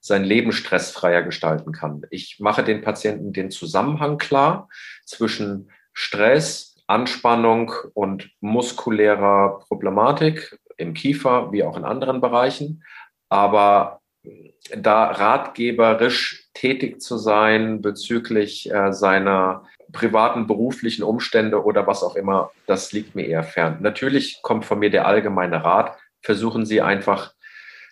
sein 0.00 0.24
Leben 0.24 0.52
stressfreier 0.52 1.22
gestalten 1.22 1.72
kann. 1.72 2.00
Ich 2.08 2.38
mache 2.40 2.64
den 2.64 2.80
Patienten 2.80 3.34
den 3.34 3.50
Zusammenhang 3.50 4.16
klar 4.16 4.70
zwischen 5.04 5.70
Stress, 5.92 6.76
Anspannung 6.86 7.72
und 7.92 8.30
muskulärer 8.40 9.58
Problematik 9.68 10.58
im 10.78 10.94
Kiefer 10.94 11.52
wie 11.52 11.62
auch 11.62 11.76
in 11.76 11.84
anderen 11.84 12.22
Bereichen. 12.22 12.82
Aber 13.28 14.00
da 14.74 15.10
ratgeberisch 15.10 16.45
tätig 16.56 17.02
zu 17.02 17.18
sein 17.18 17.82
bezüglich 17.82 18.72
äh, 18.72 18.92
seiner 18.92 19.64
privaten, 19.92 20.46
beruflichen 20.46 21.02
Umstände 21.02 21.62
oder 21.62 21.86
was 21.86 22.02
auch 22.02 22.16
immer, 22.16 22.50
das 22.66 22.92
liegt 22.92 23.14
mir 23.14 23.26
eher 23.26 23.44
fern. 23.44 23.78
Natürlich 23.80 24.40
kommt 24.42 24.64
von 24.64 24.78
mir 24.78 24.90
der 24.90 25.06
allgemeine 25.06 25.62
Rat. 25.64 25.96
Versuchen 26.22 26.64
Sie 26.64 26.80
einfach 26.80 27.32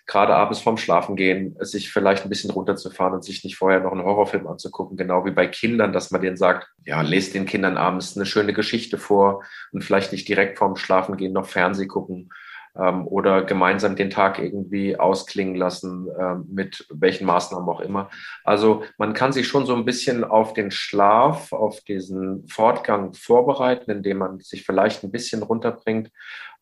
gerade 0.07 0.35
abends 0.35 0.59
vorm 0.59 0.77
Schlafengehen, 0.77 1.55
sich 1.59 1.91
vielleicht 1.91 2.25
ein 2.25 2.29
bisschen 2.29 2.51
runterzufahren 2.51 3.13
und 3.13 3.23
sich 3.23 3.43
nicht 3.43 3.55
vorher 3.55 3.79
noch 3.79 3.91
einen 3.91 4.03
Horrorfilm 4.03 4.45
anzugucken, 4.47 4.97
genau 4.97 5.25
wie 5.25 5.31
bei 5.31 5.47
Kindern, 5.47 5.93
dass 5.93 6.11
man 6.11 6.21
denen 6.21 6.37
sagt, 6.37 6.67
ja, 6.85 7.01
lest 7.01 7.33
den 7.33 7.45
Kindern 7.45 7.77
abends 7.77 8.15
eine 8.15 8.25
schöne 8.25 8.53
Geschichte 8.53 8.97
vor 8.97 9.43
und 9.71 9.83
vielleicht 9.83 10.11
nicht 10.11 10.27
direkt 10.27 10.57
vorm 10.57 10.75
Schlafengehen 10.75 11.33
noch 11.33 11.47
Fernseh 11.47 11.87
gucken 11.87 12.29
ähm, 12.77 13.07
oder 13.07 13.43
gemeinsam 13.43 13.95
den 13.95 14.09
Tag 14.09 14.39
irgendwie 14.39 14.97
ausklingen 14.97 15.55
lassen, 15.55 16.07
ähm, 16.19 16.45
mit 16.49 16.85
welchen 16.89 17.25
Maßnahmen 17.25 17.67
auch 17.67 17.79
immer. 17.79 18.09
Also 18.43 18.83
man 18.97 19.13
kann 19.13 19.33
sich 19.33 19.47
schon 19.47 19.65
so 19.65 19.75
ein 19.75 19.85
bisschen 19.85 20.23
auf 20.23 20.53
den 20.53 20.71
Schlaf, 20.71 21.53
auf 21.53 21.81
diesen 21.81 22.47
Fortgang 22.47 23.13
vorbereiten, 23.13 23.91
indem 23.91 24.17
man 24.17 24.39
sich 24.39 24.65
vielleicht 24.65 25.03
ein 25.03 25.11
bisschen 25.11 25.43
runterbringt. 25.43 26.11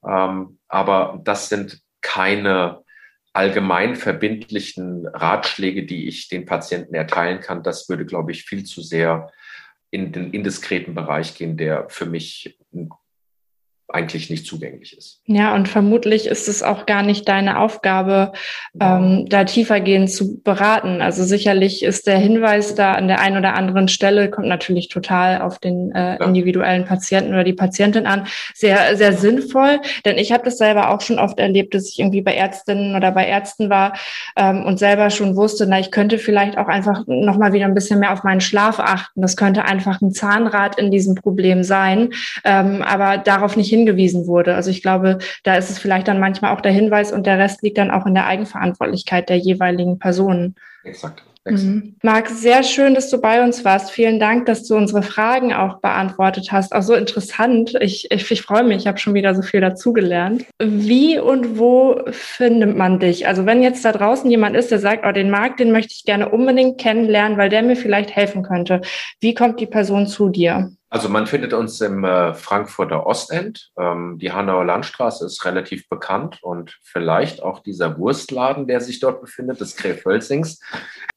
Ähm, 0.06 0.60
aber 0.68 1.20
das 1.24 1.50
sind 1.50 1.82
keine 2.02 2.84
allgemein 3.34 3.96
verbindlichen 3.96 5.08
Ratschläge, 5.08 5.86
die 5.86 6.08
ich 6.08 6.30
den 6.30 6.46
Patienten 6.46 6.94
erteilen 6.94 7.40
kann, 7.40 7.64
das 7.64 7.90
würde, 7.90 8.06
glaube 8.06 8.32
ich, 8.32 8.44
viel 8.44 8.64
zu 8.64 8.82
sehr 8.82 9.32
in 9.90 10.12
den 10.12 10.32
indiskreten 10.32 10.94
Bereich 10.94 11.36
gehen, 11.36 11.58
der 11.58 11.90
für 11.90 12.06
mich 12.06 12.58
eigentlich 13.94 14.30
nicht 14.30 14.48
zugänglich 14.48 14.98
ist. 14.98 15.22
Ja, 15.26 15.54
und 15.54 15.70
vermutlich 15.70 16.26
ist 16.26 16.48
es 16.48 16.64
auch 16.64 16.86
gar 16.86 17.04
nicht 17.04 17.28
deine 17.28 17.60
Aufgabe, 17.60 18.34
ähm, 18.80 19.28
da 19.30 19.44
tiefergehend 19.44 20.10
zu 20.10 20.42
beraten. 20.42 21.02
Also 21.02 21.24
sicherlich 21.24 21.84
ist 21.84 22.08
der 22.08 22.18
Hinweis 22.18 22.74
da 22.74 22.94
an 22.94 23.08
der 23.08 23.20
einen 23.20 23.38
oder 23.38 23.54
anderen 23.54 23.88
Stelle, 23.88 24.32
kommt 24.32 24.48
natürlich 24.48 24.90
total 24.90 25.42
auf 25.42 25.60
den 25.60 25.92
äh, 25.92 26.18
individuellen 26.24 26.86
Patienten 26.86 27.34
oder 27.34 27.44
die 27.44 27.54
Patientin 27.54 28.08
an, 28.08 28.26
sehr, 28.56 28.98
sehr 28.98 29.14
sinnvoll. 29.14 29.80
Denn 30.06 30.18
ich 30.18 30.32
habe 30.32 30.44
das 30.44 30.58
selber 30.58 30.90
auch 30.90 31.02
schon 31.02 31.20
oft 31.20 31.40
erlebt, 31.40 31.76
dass 31.76 31.88
ich 31.90 32.00
irgendwie 32.00 32.22
bei 32.22 32.34
Ärztinnen 32.34 32.96
oder 32.96 33.12
bei 33.12 33.28
Ärzten 33.28 33.70
war 33.70 33.94
ähm, 34.36 34.66
und 34.66 34.80
selber 34.80 35.12
schon 35.12 35.36
wusste, 35.36 35.68
na, 35.68 35.80
ich 35.80 35.92
könnte 35.92 36.18
vielleicht 36.18 36.58
auch 36.58 36.68
einfach 36.68 37.04
nochmal 37.06 37.54
wieder 37.54 37.66
ein 37.66 37.76
bisschen 37.76 38.00
mehr 38.00 38.14
auf 38.14 38.24
meinen 38.24 38.42
Schlaf 38.42 38.80
achten. 38.80 39.22
Das 39.22 39.38
könnte 39.38 39.66
einfach 39.66 40.02
ein 40.02 40.12
Zahnrad 40.12 40.80
in 40.80 40.90
diesem 40.90 41.14
Problem 41.14 41.64
sein, 41.64 42.10
ähm, 42.44 42.82
aber 42.82 43.20
darauf 43.20 43.56
nicht 43.56 43.70
hin 43.70 43.83
hingewiesen 43.84 44.28
wurde. 44.28 44.56
Also 44.56 44.70
ich 44.70 44.82
glaube, 44.82 45.20
da 45.44 45.56
ist 45.56 45.70
es 45.70 45.80
vielleicht 45.80 46.08
dann 46.08 46.20
manchmal 46.20 46.56
auch 46.56 46.62
der 46.62 46.72
Hinweis 46.72 47.12
und 47.12 47.26
der 47.26 47.38
Rest 47.38 47.62
liegt 47.62 47.78
dann 47.78 47.92
auch 47.92 48.06
in 48.06 48.14
der 48.14 48.28
Eigenverantwortlichkeit 48.28 49.30
der 49.30 49.38
jeweiligen 49.38 50.00
Personen. 50.00 50.56
Exakt. 50.84 51.24
Mhm. 51.46 51.98
Marc, 52.02 52.30
sehr 52.30 52.64
schön, 52.64 52.96
dass 52.96 53.10
du 53.10 53.20
bei 53.20 53.44
uns 53.44 53.66
warst. 53.66 53.92
Vielen 53.92 54.18
Dank, 54.18 54.46
dass 54.46 54.66
du 54.66 54.78
unsere 54.78 55.04
Fragen 55.04 55.54
auch 55.54 55.82
beantwortet 55.82 56.54
hast. 56.54 56.74
Auch 56.74 56.82
so 56.82 56.94
interessant. 56.94 57.76
Ich, 57.82 58.10
ich, 58.12 58.32
ich 58.32 58.42
freue 58.42 58.64
mich, 58.64 58.78
ich 58.78 58.88
habe 58.88 58.98
schon 58.98 59.14
wieder 59.14 59.36
so 59.36 59.42
viel 59.42 59.60
dazugelernt. 59.60 60.46
Wie 60.62 61.20
und 61.20 61.60
wo 61.60 62.00
findet 62.12 62.78
man 62.78 63.00
dich? 63.00 63.28
Also 63.28 63.46
wenn 63.46 63.62
jetzt 63.62 63.84
da 63.84 63.92
draußen 63.92 64.32
jemand 64.32 64.56
ist, 64.56 64.72
der 64.72 64.80
sagt, 64.80 65.06
oh, 65.06 65.12
den 65.12 65.30
Marc, 65.30 65.58
den 65.58 65.74
möchte 65.74 65.94
ich 65.94 66.06
gerne 66.06 66.30
unbedingt 66.30 66.80
kennenlernen, 66.80 67.38
weil 67.38 67.50
der 67.50 67.62
mir 67.62 67.76
vielleicht 67.76 68.16
helfen 68.16 68.44
könnte. 68.44 68.80
Wie 69.20 69.34
kommt 69.34 69.60
die 69.60 69.68
Person 69.68 70.08
zu 70.08 70.30
dir? 70.30 70.72
Also 70.94 71.10
man 71.10 71.26
findet 71.26 71.54
uns 71.54 71.82
im 71.82 72.04
äh, 72.04 72.36
Frankfurter 72.36 73.08
Ostend. 73.08 73.72
Ähm, 73.80 74.20
die 74.20 74.32
Hanauer 74.32 74.64
Landstraße 74.64 75.26
ist 75.26 75.44
relativ 75.44 75.90
bekannt 75.90 76.38
und 76.44 76.78
vielleicht 76.84 77.42
auch 77.42 77.64
dieser 77.64 77.98
Wurstladen, 77.98 78.68
der 78.68 78.80
sich 78.80 79.00
dort 79.00 79.20
befindet, 79.20 79.60
des 79.60 79.76
Krefölzings. 79.76 80.62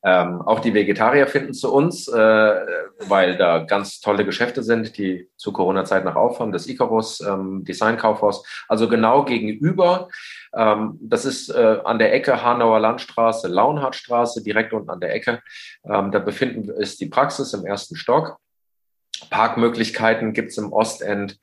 Ähm, 0.02 0.40
auch 0.40 0.60
die 0.60 0.72
Vegetarier 0.72 1.26
finden 1.26 1.52
zu 1.52 1.70
uns, 1.70 2.08
äh, 2.08 2.14
weil 3.00 3.36
da 3.36 3.64
ganz 3.64 4.00
tolle 4.00 4.24
Geschäfte 4.24 4.62
sind, 4.62 4.96
die 4.96 5.28
zu 5.36 5.52
Corona-Zeit 5.52 6.06
noch 6.06 6.16
aufhaben. 6.16 6.52
Das 6.52 6.68
Icarus 6.68 7.20
ähm, 7.20 7.62
Design 7.62 7.98
Kaufhaus, 7.98 8.46
also 8.68 8.88
genau 8.88 9.26
gegenüber. 9.26 10.08
Ähm, 10.54 10.98
das 11.02 11.26
ist 11.26 11.50
äh, 11.50 11.80
an 11.84 11.98
der 11.98 12.14
Ecke 12.14 12.42
Hanauer 12.42 12.80
Landstraße, 12.80 13.46
Launhardtstraße, 13.48 14.42
direkt 14.42 14.72
unten 14.72 14.88
an 14.88 15.00
der 15.00 15.14
Ecke. 15.14 15.42
Ähm, 15.84 16.12
da 16.12 16.18
befinden 16.18 16.70
ist 16.70 16.98
die 17.02 17.10
Praxis 17.10 17.52
im 17.52 17.66
ersten 17.66 17.94
Stock. 17.94 18.38
Parkmöglichkeiten 19.30 20.32
gibt 20.32 20.50
es 20.50 20.58
im 20.58 20.72
Ostend 20.72 21.38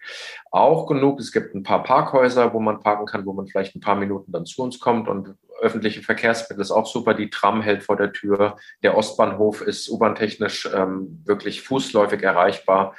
auch 0.51 0.87
genug. 0.87 1.19
Es 1.19 1.31
gibt 1.31 1.55
ein 1.55 1.63
paar 1.63 1.83
Parkhäuser, 1.83 2.53
wo 2.53 2.59
man 2.59 2.79
parken 2.79 3.05
kann, 3.05 3.25
wo 3.25 3.33
man 3.33 3.47
vielleicht 3.47 3.75
ein 3.75 3.81
paar 3.81 3.95
Minuten 3.95 4.31
dann 4.31 4.45
zu 4.45 4.61
uns 4.61 4.79
kommt. 4.79 5.07
Und 5.07 5.35
öffentliche 5.61 6.01
Verkehrsmittel 6.01 6.61
ist 6.61 6.71
auch 6.71 6.85
super. 6.85 7.13
Die 7.13 7.29
Tram 7.29 7.61
hält 7.61 7.83
vor 7.83 7.95
der 7.95 8.11
Tür. 8.11 8.57
Der 8.83 8.97
Ostbahnhof 8.97 9.61
ist 9.61 9.89
U-Bahn-technisch 9.89 10.69
ähm, 10.73 11.21
wirklich 11.25 11.61
fußläufig 11.61 12.21
erreichbar. 12.21 12.95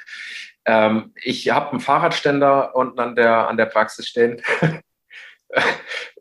Ähm, 0.65 1.13
ich 1.15 1.49
habe 1.49 1.71
einen 1.71 1.79
Fahrradständer 1.79 2.75
unten 2.75 2.99
an 2.99 3.15
der, 3.15 3.47
an 3.47 3.57
der 3.57 3.67
Praxis 3.67 4.07
stehen. 4.07 4.41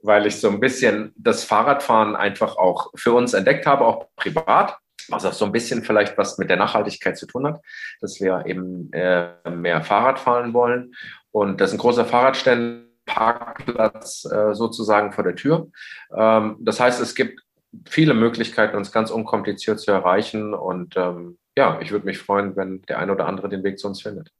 weil 0.02 0.26
ich 0.26 0.40
so 0.40 0.48
ein 0.48 0.60
bisschen 0.60 1.12
das 1.16 1.44
Fahrradfahren 1.44 2.14
einfach 2.14 2.56
auch 2.56 2.90
für 2.94 3.12
uns 3.12 3.32
entdeckt 3.32 3.66
habe, 3.66 3.84
auch 3.84 4.06
privat 4.16 4.78
was 5.08 5.24
auch 5.24 5.32
so 5.32 5.44
ein 5.44 5.52
bisschen 5.52 5.82
vielleicht 5.82 6.16
was 6.18 6.38
mit 6.38 6.50
der 6.50 6.56
Nachhaltigkeit 6.56 7.16
zu 7.16 7.26
tun 7.26 7.46
hat, 7.46 7.60
dass 8.00 8.20
wir 8.20 8.44
eben 8.46 8.92
äh, 8.92 9.28
mehr 9.50 9.82
Fahrrad 9.82 10.18
fahren 10.18 10.52
wollen. 10.52 10.94
Und 11.30 11.60
das 11.60 11.70
ist 11.70 11.76
ein 11.76 11.80
großer 11.80 12.04
Fahrradständer, 12.04 12.84
Parkplatz 13.06 14.24
äh, 14.24 14.54
sozusagen 14.54 15.12
vor 15.12 15.24
der 15.24 15.34
Tür. 15.34 15.68
Ähm, 16.16 16.56
das 16.60 16.80
heißt, 16.80 17.00
es 17.00 17.14
gibt 17.14 17.40
viele 17.86 18.14
Möglichkeiten, 18.14 18.76
uns 18.76 18.92
ganz 18.92 19.10
unkompliziert 19.10 19.80
zu 19.80 19.90
erreichen. 19.90 20.54
Und 20.54 20.96
ähm, 20.96 21.38
ja, 21.56 21.78
ich 21.80 21.92
würde 21.92 22.04
mich 22.04 22.18
freuen, 22.18 22.56
wenn 22.56 22.82
der 22.82 22.98
eine 22.98 23.12
oder 23.12 23.26
andere 23.26 23.48
den 23.48 23.62
Weg 23.62 23.78
zu 23.78 23.86
uns 23.86 24.02
findet. 24.02 24.30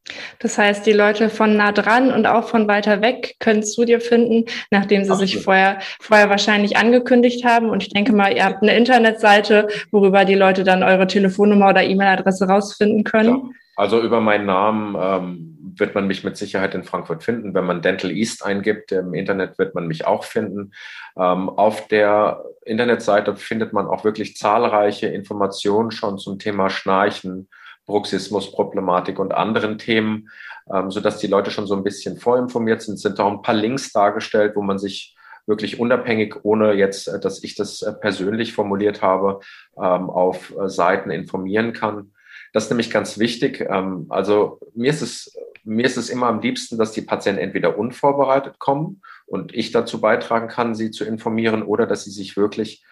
Das 0.41 0.59
heißt, 0.59 0.85
die 0.85 0.93
Leute 0.93 1.31
von 1.31 1.57
nah 1.57 1.71
dran 1.71 2.13
und 2.13 2.27
auch 2.27 2.49
von 2.49 2.67
weiter 2.67 3.03
weg 3.03 3.37
können 3.39 3.63
zu 3.63 3.85
dir 3.85 4.01
finden, 4.01 4.47
nachdem 4.71 5.05
sie 5.05 5.11
Absolut. 5.11 5.31
sich 5.31 5.43
vorher, 5.43 5.79
vorher 6.01 6.29
wahrscheinlich 6.29 6.77
angekündigt 6.77 7.45
haben. 7.45 7.71
Und 7.71 7.85
ich 7.85 7.91
denke 7.91 8.13
mal, 8.13 8.35
ihr 8.35 8.45
habt 8.45 8.63
eine 8.63 8.77
Internetseite, 8.77 9.69
worüber 9.93 10.25
die 10.25 10.35
Leute 10.35 10.65
dann 10.65 10.83
eure 10.83 11.07
Telefonnummer 11.07 11.69
oder 11.69 11.85
E-Mail-Adresse 11.85 12.49
rausfinden 12.49 13.05
können. 13.05 13.29
Ja. 13.29 13.51
Also 13.77 14.01
über 14.01 14.21
meinen 14.21 14.47
Namen 14.47 14.97
ähm, 15.01 15.54
wird 15.79 15.95
man 15.95 16.07
mich 16.07 16.25
mit 16.25 16.37
Sicherheit 16.37 16.75
in 16.75 16.85
Frankfurt 16.85 17.23
finden. 17.23 17.55
Wenn 17.55 17.65
man 17.65 17.83
Dental 17.83 18.11
East 18.11 18.45
eingibt 18.45 18.93
im 18.93 19.15
Internet, 19.15 19.59
wird 19.59 19.75
man 19.75 19.87
mich 19.87 20.07
auch 20.07 20.25
finden. 20.25 20.73
Ähm, 21.17 21.49
auf 21.49 21.89
der 21.89 22.45
Internetseite 22.65 23.37
findet 23.37 23.73
man 23.73 23.87
auch 23.87 24.05
wirklich 24.05 24.37
zahlreiche 24.37 25.07
Informationen 25.07 25.91
schon 25.91 26.19
zum 26.19 26.39
Thema 26.39 26.71
Schnarchen, 26.71 27.49
Bruxismusproblematik 27.87 29.19
und 29.19 29.35
anderen 29.35 29.79
Themen, 29.79 30.31
ähm, 30.73 30.91
sodass 30.91 31.19
die 31.19 31.27
Leute 31.27 31.51
schon 31.51 31.67
so 31.67 31.77
ein 31.77 31.85
bisschen 31.85 32.17
vorinformiert 32.17 32.83
sind. 32.83 32.95
Es 32.95 33.03
sind 33.03 33.21
auch 33.21 33.31
ein 33.31 33.43
paar 33.43 33.55
Links 33.55 33.93
dargestellt, 33.93 34.57
wo 34.57 34.63
man 34.63 34.79
sich 34.79 35.17
wirklich 35.47 35.79
unabhängig, 35.79 36.37
ohne 36.43 36.73
jetzt, 36.73 37.09
äh, 37.09 37.21
dass 37.21 37.43
ich 37.43 37.55
das 37.55 37.83
äh, 37.83 37.93
persönlich 37.93 38.53
formuliert 38.53 39.03
habe, 39.03 39.41
ähm, 39.77 40.11
auf 40.11 40.55
äh, 40.57 40.69
Seiten 40.69 41.11
informieren 41.11 41.73
kann. 41.73 42.13
Das 42.55 42.65
ist 42.65 42.71
nämlich 42.71 42.91
ganz 42.91 43.19
wichtig. 43.19 43.67
Ähm, 43.69 44.07
also 44.09 44.61
mir 44.75 44.89
ist 44.89 45.03
es 45.03 45.37
mir 45.65 45.87
ist 45.87 45.97
es 45.97 46.11
immer 46.11 46.27
am 46.27 46.41
liebsten, 46.41 46.79
dass 46.79 46.93
die 46.93 47.01
Patienten 47.01 47.41
entweder 47.41 47.79
unvorbereitet 47.79 48.59
kommen 48.59 49.01
und 49.27 49.55
ich 49.55 49.73
dazu 49.73 50.01
beitragen 50.01 50.49
kann, 50.49 50.75
sie 50.75 50.91
zu 50.91 51.05
informieren 51.05 51.63
oder 51.63 51.87
dass 51.87 52.05
sie 52.05 52.11
sich 52.11 52.37
wirklich 52.37 52.85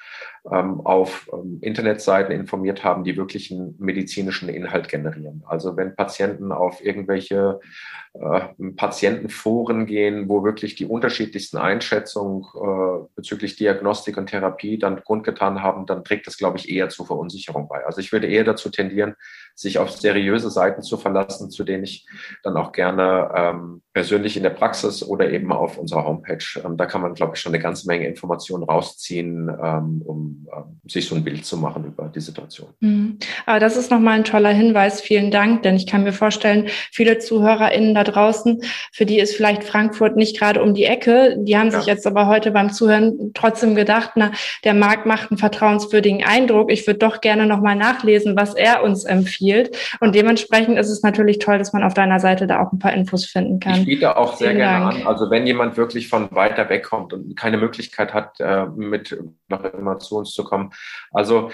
ähm, 0.51 0.81
auf 0.81 1.29
ähm, 1.33 1.59
Internetseiten 1.61 2.35
informiert 2.35 2.83
haben, 2.83 3.05
die 3.05 3.17
wirklich 3.17 3.51
einen 3.53 3.77
medizinischen 3.79 4.49
Inhalt 4.49 4.89
generieren. 4.89 5.45
Also 5.47 5.77
wenn 5.77 5.95
Patienten 5.95 6.51
auf 6.51 6.83
irgendwelche 6.83 7.61
Patientenforen 8.77 9.87
gehen, 9.87 10.29
wo 10.29 10.45
wirklich 10.45 10.75
die 10.75 10.85
unterschiedlichsten 10.85 11.57
Einschätzungen 11.57 12.45
äh, 12.55 13.07
bezüglich 13.17 13.57
Diagnostik 13.57 14.19
und 14.19 14.27
Therapie 14.27 14.79
dann 14.79 15.03
kundgetan 15.03 15.63
haben, 15.63 15.87
dann 15.87 16.05
trägt 16.05 16.27
das, 16.27 16.37
glaube 16.37 16.59
ich, 16.59 16.69
eher 16.69 16.91
zur 16.91 17.07
Verunsicherung 17.07 17.69
bei. 17.69 17.87
Also 17.87 18.01
ich 18.01 18.13
würde 18.13 18.27
eher 18.27 18.45
dazu 18.45 18.69
tendieren, 18.69 19.15
sich 19.55 19.79
auf 19.79 19.91
seriöse 19.91 20.51
Seiten 20.51 20.83
zu 20.83 20.99
verlassen, 20.99 21.51
zu 21.51 21.65
denen 21.65 21.85
ich 21.85 22.07
dann 22.43 22.57
auch 22.57 22.73
gerne 22.73 23.31
ähm, 23.35 23.83
persönlich 23.93 24.37
in 24.37 24.43
der 24.43 24.51
Praxis 24.51 25.03
oder 25.03 25.31
eben 25.31 25.53
auf 25.53 25.79
unserer 25.79 26.05
Homepage, 26.05 26.45
ähm, 26.65 26.77
da 26.77 26.87
kann 26.87 27.01
man, 27.01 27.15
glaube 27.15 27.35
ich, 27.35 27.41
schon 27.41 27.55
eine 27.55 27.63
ganze 27.63 27.87
Menge 27.87 28.07
Informationen 28.07 28.65
rausziehen, 28.65 29.49
ähm, 29.49 30.03
um 30.05 30.49
ähm, 30.55 30.81
sich 30.87 31.09
so 31.09 31.15
ein 31.15 31.25
Bild 31.25 31.45
zu 31.45 31.57
machen 31.57 31.85
über 31.85 32.11
die 32.15 32.21
Situation. 32.21 32.69
Mhm. 32.81 33.19
Aber 33.47 33.59
das 33.59 33.77
ist 33.77 33.91
nochmal 33.91 34.19
ein 34.19 34.25
toller 34.25 34.53
Hinweis. 34.53 35.01
Vielen 35.01 35.31
Dank, 35.31 35.63
denn 35.63 35.77
ich 35.77 35.87
kann 35.87 36.05
mir 36.05 36.13
vorstellen, 36.13 36.69
viele 36.91 37.19
ZuhörerInnen 37.19 37.95
da 37.95 38.02
draußen, 38.05 38.63
für 38.93 39.07
die 39.07 39.19
ist 39.19 39.37
vielleicht 39.37 39.65
Frankfurt 39.65 40.17
nicht 40.17 40.39
gerade 40.39 40.63
um 40.63 40.75
die 40.75 40.85
Ecke. 40.85 41.37
Die 41.39 41.57
haben 41.57 41.71
ja. 41.71 41.79
sich 41.79 41.87
jetzt 41.87 42.07
aber 42.07 42.27
heute 42.27 42.51
beim 42.51 42.73
Zuhören 42.73 43.33
trotzdem 43.35 43.75
gedacht, 43.75 44.13
na, 44.15 44.33
der 44.65 44.75
Markt 44.75 45.07
macht 45.07 45.31
einen 45.31 45.39
vertrauenswürdigen 45.39 46.25
Eindruck. 46.25 46.71
Ich 46.71 46.87
würde 46.87 46.99
doch 46.99 47.21
gerne 47.21 47.47
nochmal 47.47 47.77
nachlesen, 47.77 48.37
was 48.37 48.55
er 48.55 48.83
uns 48.83 49.05
empfiehlt. 49.05 49.77
Und 50.01 50.15
dementsprechend 50.15 50.79
ist 50.79 50.91
es 50.91 51.03
natürlich 51.03 51.39
toll, 51.39 51.59
dass 51.59 51.73
man 51.73 51.83
auf 51.83 51.95
deiner 51.95 52.21
Seite 52.21 52.47
da 52.47 52.61
auch 52.63 52.73
ein 52.73 52.79
paar 52.79 52.93
Infos 52.93 53.25
finden 53.25 53.61
kann. 53.61 53.81
Ich 53.81 53.87
biete 53.87 54.17
auch 54.17 54.37
sehr 54.37 54.49
Vielen 54.49 54.59
gerne 54.59 54.85
Dank. 54.87 55.01
an. 55.01 55.07
Also 55.07 55.31
wenn 55.31 55.47
jemand 55.47 55.77
wirklich 55.77 56.09
von 56.09 56.31
weiter 56.33 56.69
weg 56.69 56.85
kommt 56.85 57.13
und 57.13 57.37
keine 57.37 57.57
Möglichkeit 57.57 58.15
hat, 58.15 58.41
äh, 58.41 58.67
mit 58.67 59.17
noch 59.49 59.65
immer 59.65 59.99
zu 59.99 60.17
uns 60.17 60.33
zu 60.33 60.45
kommen. 60.45 60.73
Also 61.13 61.51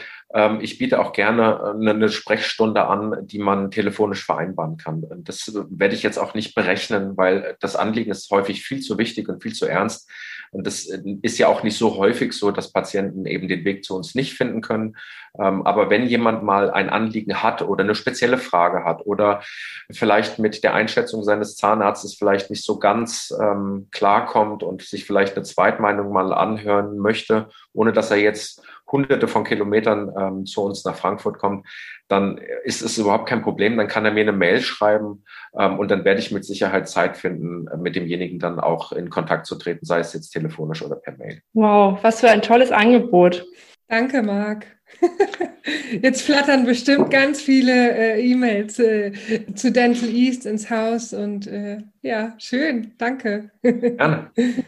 ich 0.60 0.78
biete 0.78 1.00
auch 1.00 1.12
gerne 1.12 1.74
äh, 1.80 1.90
eine 1.90 2.08
Sprechstunde 2.10 2.86
an, 2.86 3.26
die 3.26 3.38
man 3.38 3.70
telefonisch 3.70 4.24
vereinbaren 4.24 4.76
kann. 4.76 5.04
Das 5.24 5.50
werde 5.70 5.94
ich 5.94 6.02
jetzt 6.02 6.18
auch 6.18 6.34
nicht 6.34 6.54
berechnen, 6.54 7.16
weil 7.16 7.56
das 7.60 7.76
Anliegen 7.76 8.10
ist 8.10 8.30
häufig 8.30 8.62
viel 8.62 8.80
zu 8.80 8.98
wichtig 8.98 9.28
und 9.28 9.42
viel 9.42 9.54
zu 9.54 9.66
ernst. 9.66 10.10
Und 10.50 10.66
das 10.66 10.86
äh, 10.86 11.00
ist 11.22 11.38
ja 11.38 11.48
auch 11.48 11.62
nicht 11.62 11.78
so 11.78 11.96
häufig 11.96 12.32
so, 12.32 12.50
dass 12.50 12.72
Patienten 12.72 13.26
eben 13.26 13.48
den 13.48 13.64
Weg 13.64 13.84
zu 13.84 13.96
uns 13.96 14.14
nicht 14.14 14.34
finden 14.34 14.60
können. 14.60 14.96
Ähm, 15.38 15.66
aber 15.66 15.90
wenn 15.90 16.06
jemand 16.06 16.42
mal 16.42 16.70
ein 16.70 16.90
Anliegen 16.90 17.42
hat 17.42 17.62
oder 17.62 17.84
eine 17.84 17.94
spezielle 17.94 18.38
Frage 18.38 18.84
hat 18.84 19.06
oder 19.06 19.42
vielleicht 19.90 20.38
mit 20.38 20.62
der 20.64 20.74
Einschätzung 20.74 21.22
seines 21.22 21.56
Zahnarztes 21.56 22.14
vielleicht 22.14 22.50
nicht 22.50 22.64
so 22.64 22.78
ganz 22.78 23.34
ähm, 23.40 23.88
klarkommt 23.92 24.62
und 24.62 24.82
sich 24.82 25.04
vielleicht 25.04 25.36
eine 25.36 25.44
Zweitmeinung 25.44 26.12
mal 26.12 26.32
anhören 26.32 26.98
möchte, 26.98 27.48
ohne 27.72 27.92
dass 27.92 28.10
er 28.10 28.18
jetzt 28.18 28.62
hunderte 28.90 29.28
von 29.28 29.44
Kilometern 29.44 30.12
ähm, 30.18 30.46
zu 30.46 30.62
uns 30.62 30.84
nach 30.84 30.96
Frankfurt 30.96 31.38
kommt, 31.38 31.66
dann 32.08 32.38
ist 32.64 32.82
es 32.82 32.98
überhaupt 32.98 33.28
kein 33.28 33.42
Problem. 33.42 33.76
Dann 33.76 33.88
kann 33.88 34.04
er 34.04 34.12
mir 34.12 34.20
eine 34.20 34.32
Mail 34.32 34.60
schreiben 34.60 35.24
ähm, 35.58 35.78
und 35.78 35.90
dann 35.90 36.04
werde 36.04 36.20
ich 36.20 36.32
mit 36.32 36.44
Sicherheit 36.44 36.88
Zeit 36.88 37.16
finden, 37.16 37.68
äh, 37.68 37.76
mit 37.76 37.96
demjenigen 37.96 38.38
dann 38.38 38.60
auch 38.60 38.92
in 38.92 39.10
Kontakt 39.10 39.46
zu 39.46 39.56
treten, 39.56 39.84
sei 39.84 40.00
es 40.00 40.12
jetzt 40.12 40.30
telefonisch 40.30 40.82
oder 40.82 40.96
per 40.96 41.16
Mail. 41.16 41.40
Wow, 41.52 41.98
was 42.02 42.20
für 42.20 42.30
ein 42.30 42.42
tolles 42.42 42.72
Angebot. 42.72 43.46
Danke, 43.88 44.22
Marc. 44.22 44.66
Jetzt 46.02 46.22
flattern 46.22 46.64
bestimmt 46.64 47.10
ganz 47.10 47.40
viele 47.40 47.94
äh, 47.94 48.22
E-Mails 48.22 48.78
äh, 48.78 49.12
zu 49.54 49.72
Dental 49.72 50.08
East 50.08 50.46
ins 50.46 50.70
Haus 50.70 51.12
und 51.12 51.46
äh, 51.46 51.78
ja, 52.02 52.34
schön, 52.38 52.94
danke. 52.98 53.50
Gerne. 53.62 54.30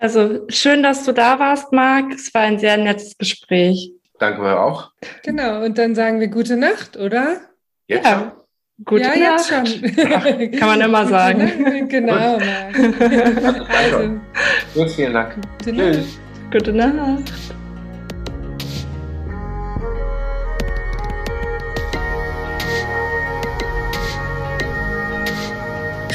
Also 0.00 0.46
schön, 0.48 0.82
dass 0.82 1.04
du 1.04 1.12
da 1.12 1.38
warst, 1.38 1.72
Marc. 1.72 2.14
Es 2.14 2.32
war 2.32 2.40
ein 2.40 2.58
sehr 2.58 2.78
nettes 2.78 3.18
Gespräch. 3.18 3.92
Danke 4.18 4.40
mir 4.40 4.58
auch. 4.58 4.92
Genau, 5.22 5.62
und 5.62 5.76
dann 5.76 5.94
sagen 5.94 6.20
wir 6.20 6.28
gute 6.28 6.56
Nacht, 6.56 6.96
oder? 6.96 7.36
Jetzt 7.86 8.06
ja. 8.06 8.18
Schon? 8.18 8.32
Gute 8.86 9.02
ja, 9.02 9.08
Nacht. 9.16 9.50
jetzt 9.50 9.82
schon. 9.82 10.52
Kann 10.58 10.68
man 10.68 10.80
immer 10.80 11.06
sagen. 11.06 11.86
genau, 11.88 12.38
Marc. 12.38 12.78
also. 13.76 14.20
Gut, 14.74 14.90
vielen 14.90 15.12
Dank. 15.12 15.34
Gute 15.58 15.72
Nacht. 15.74 15.92
Tschüss. 15.92 16.20
Gute 16.50 16.72
Nacht. 16.72 17.32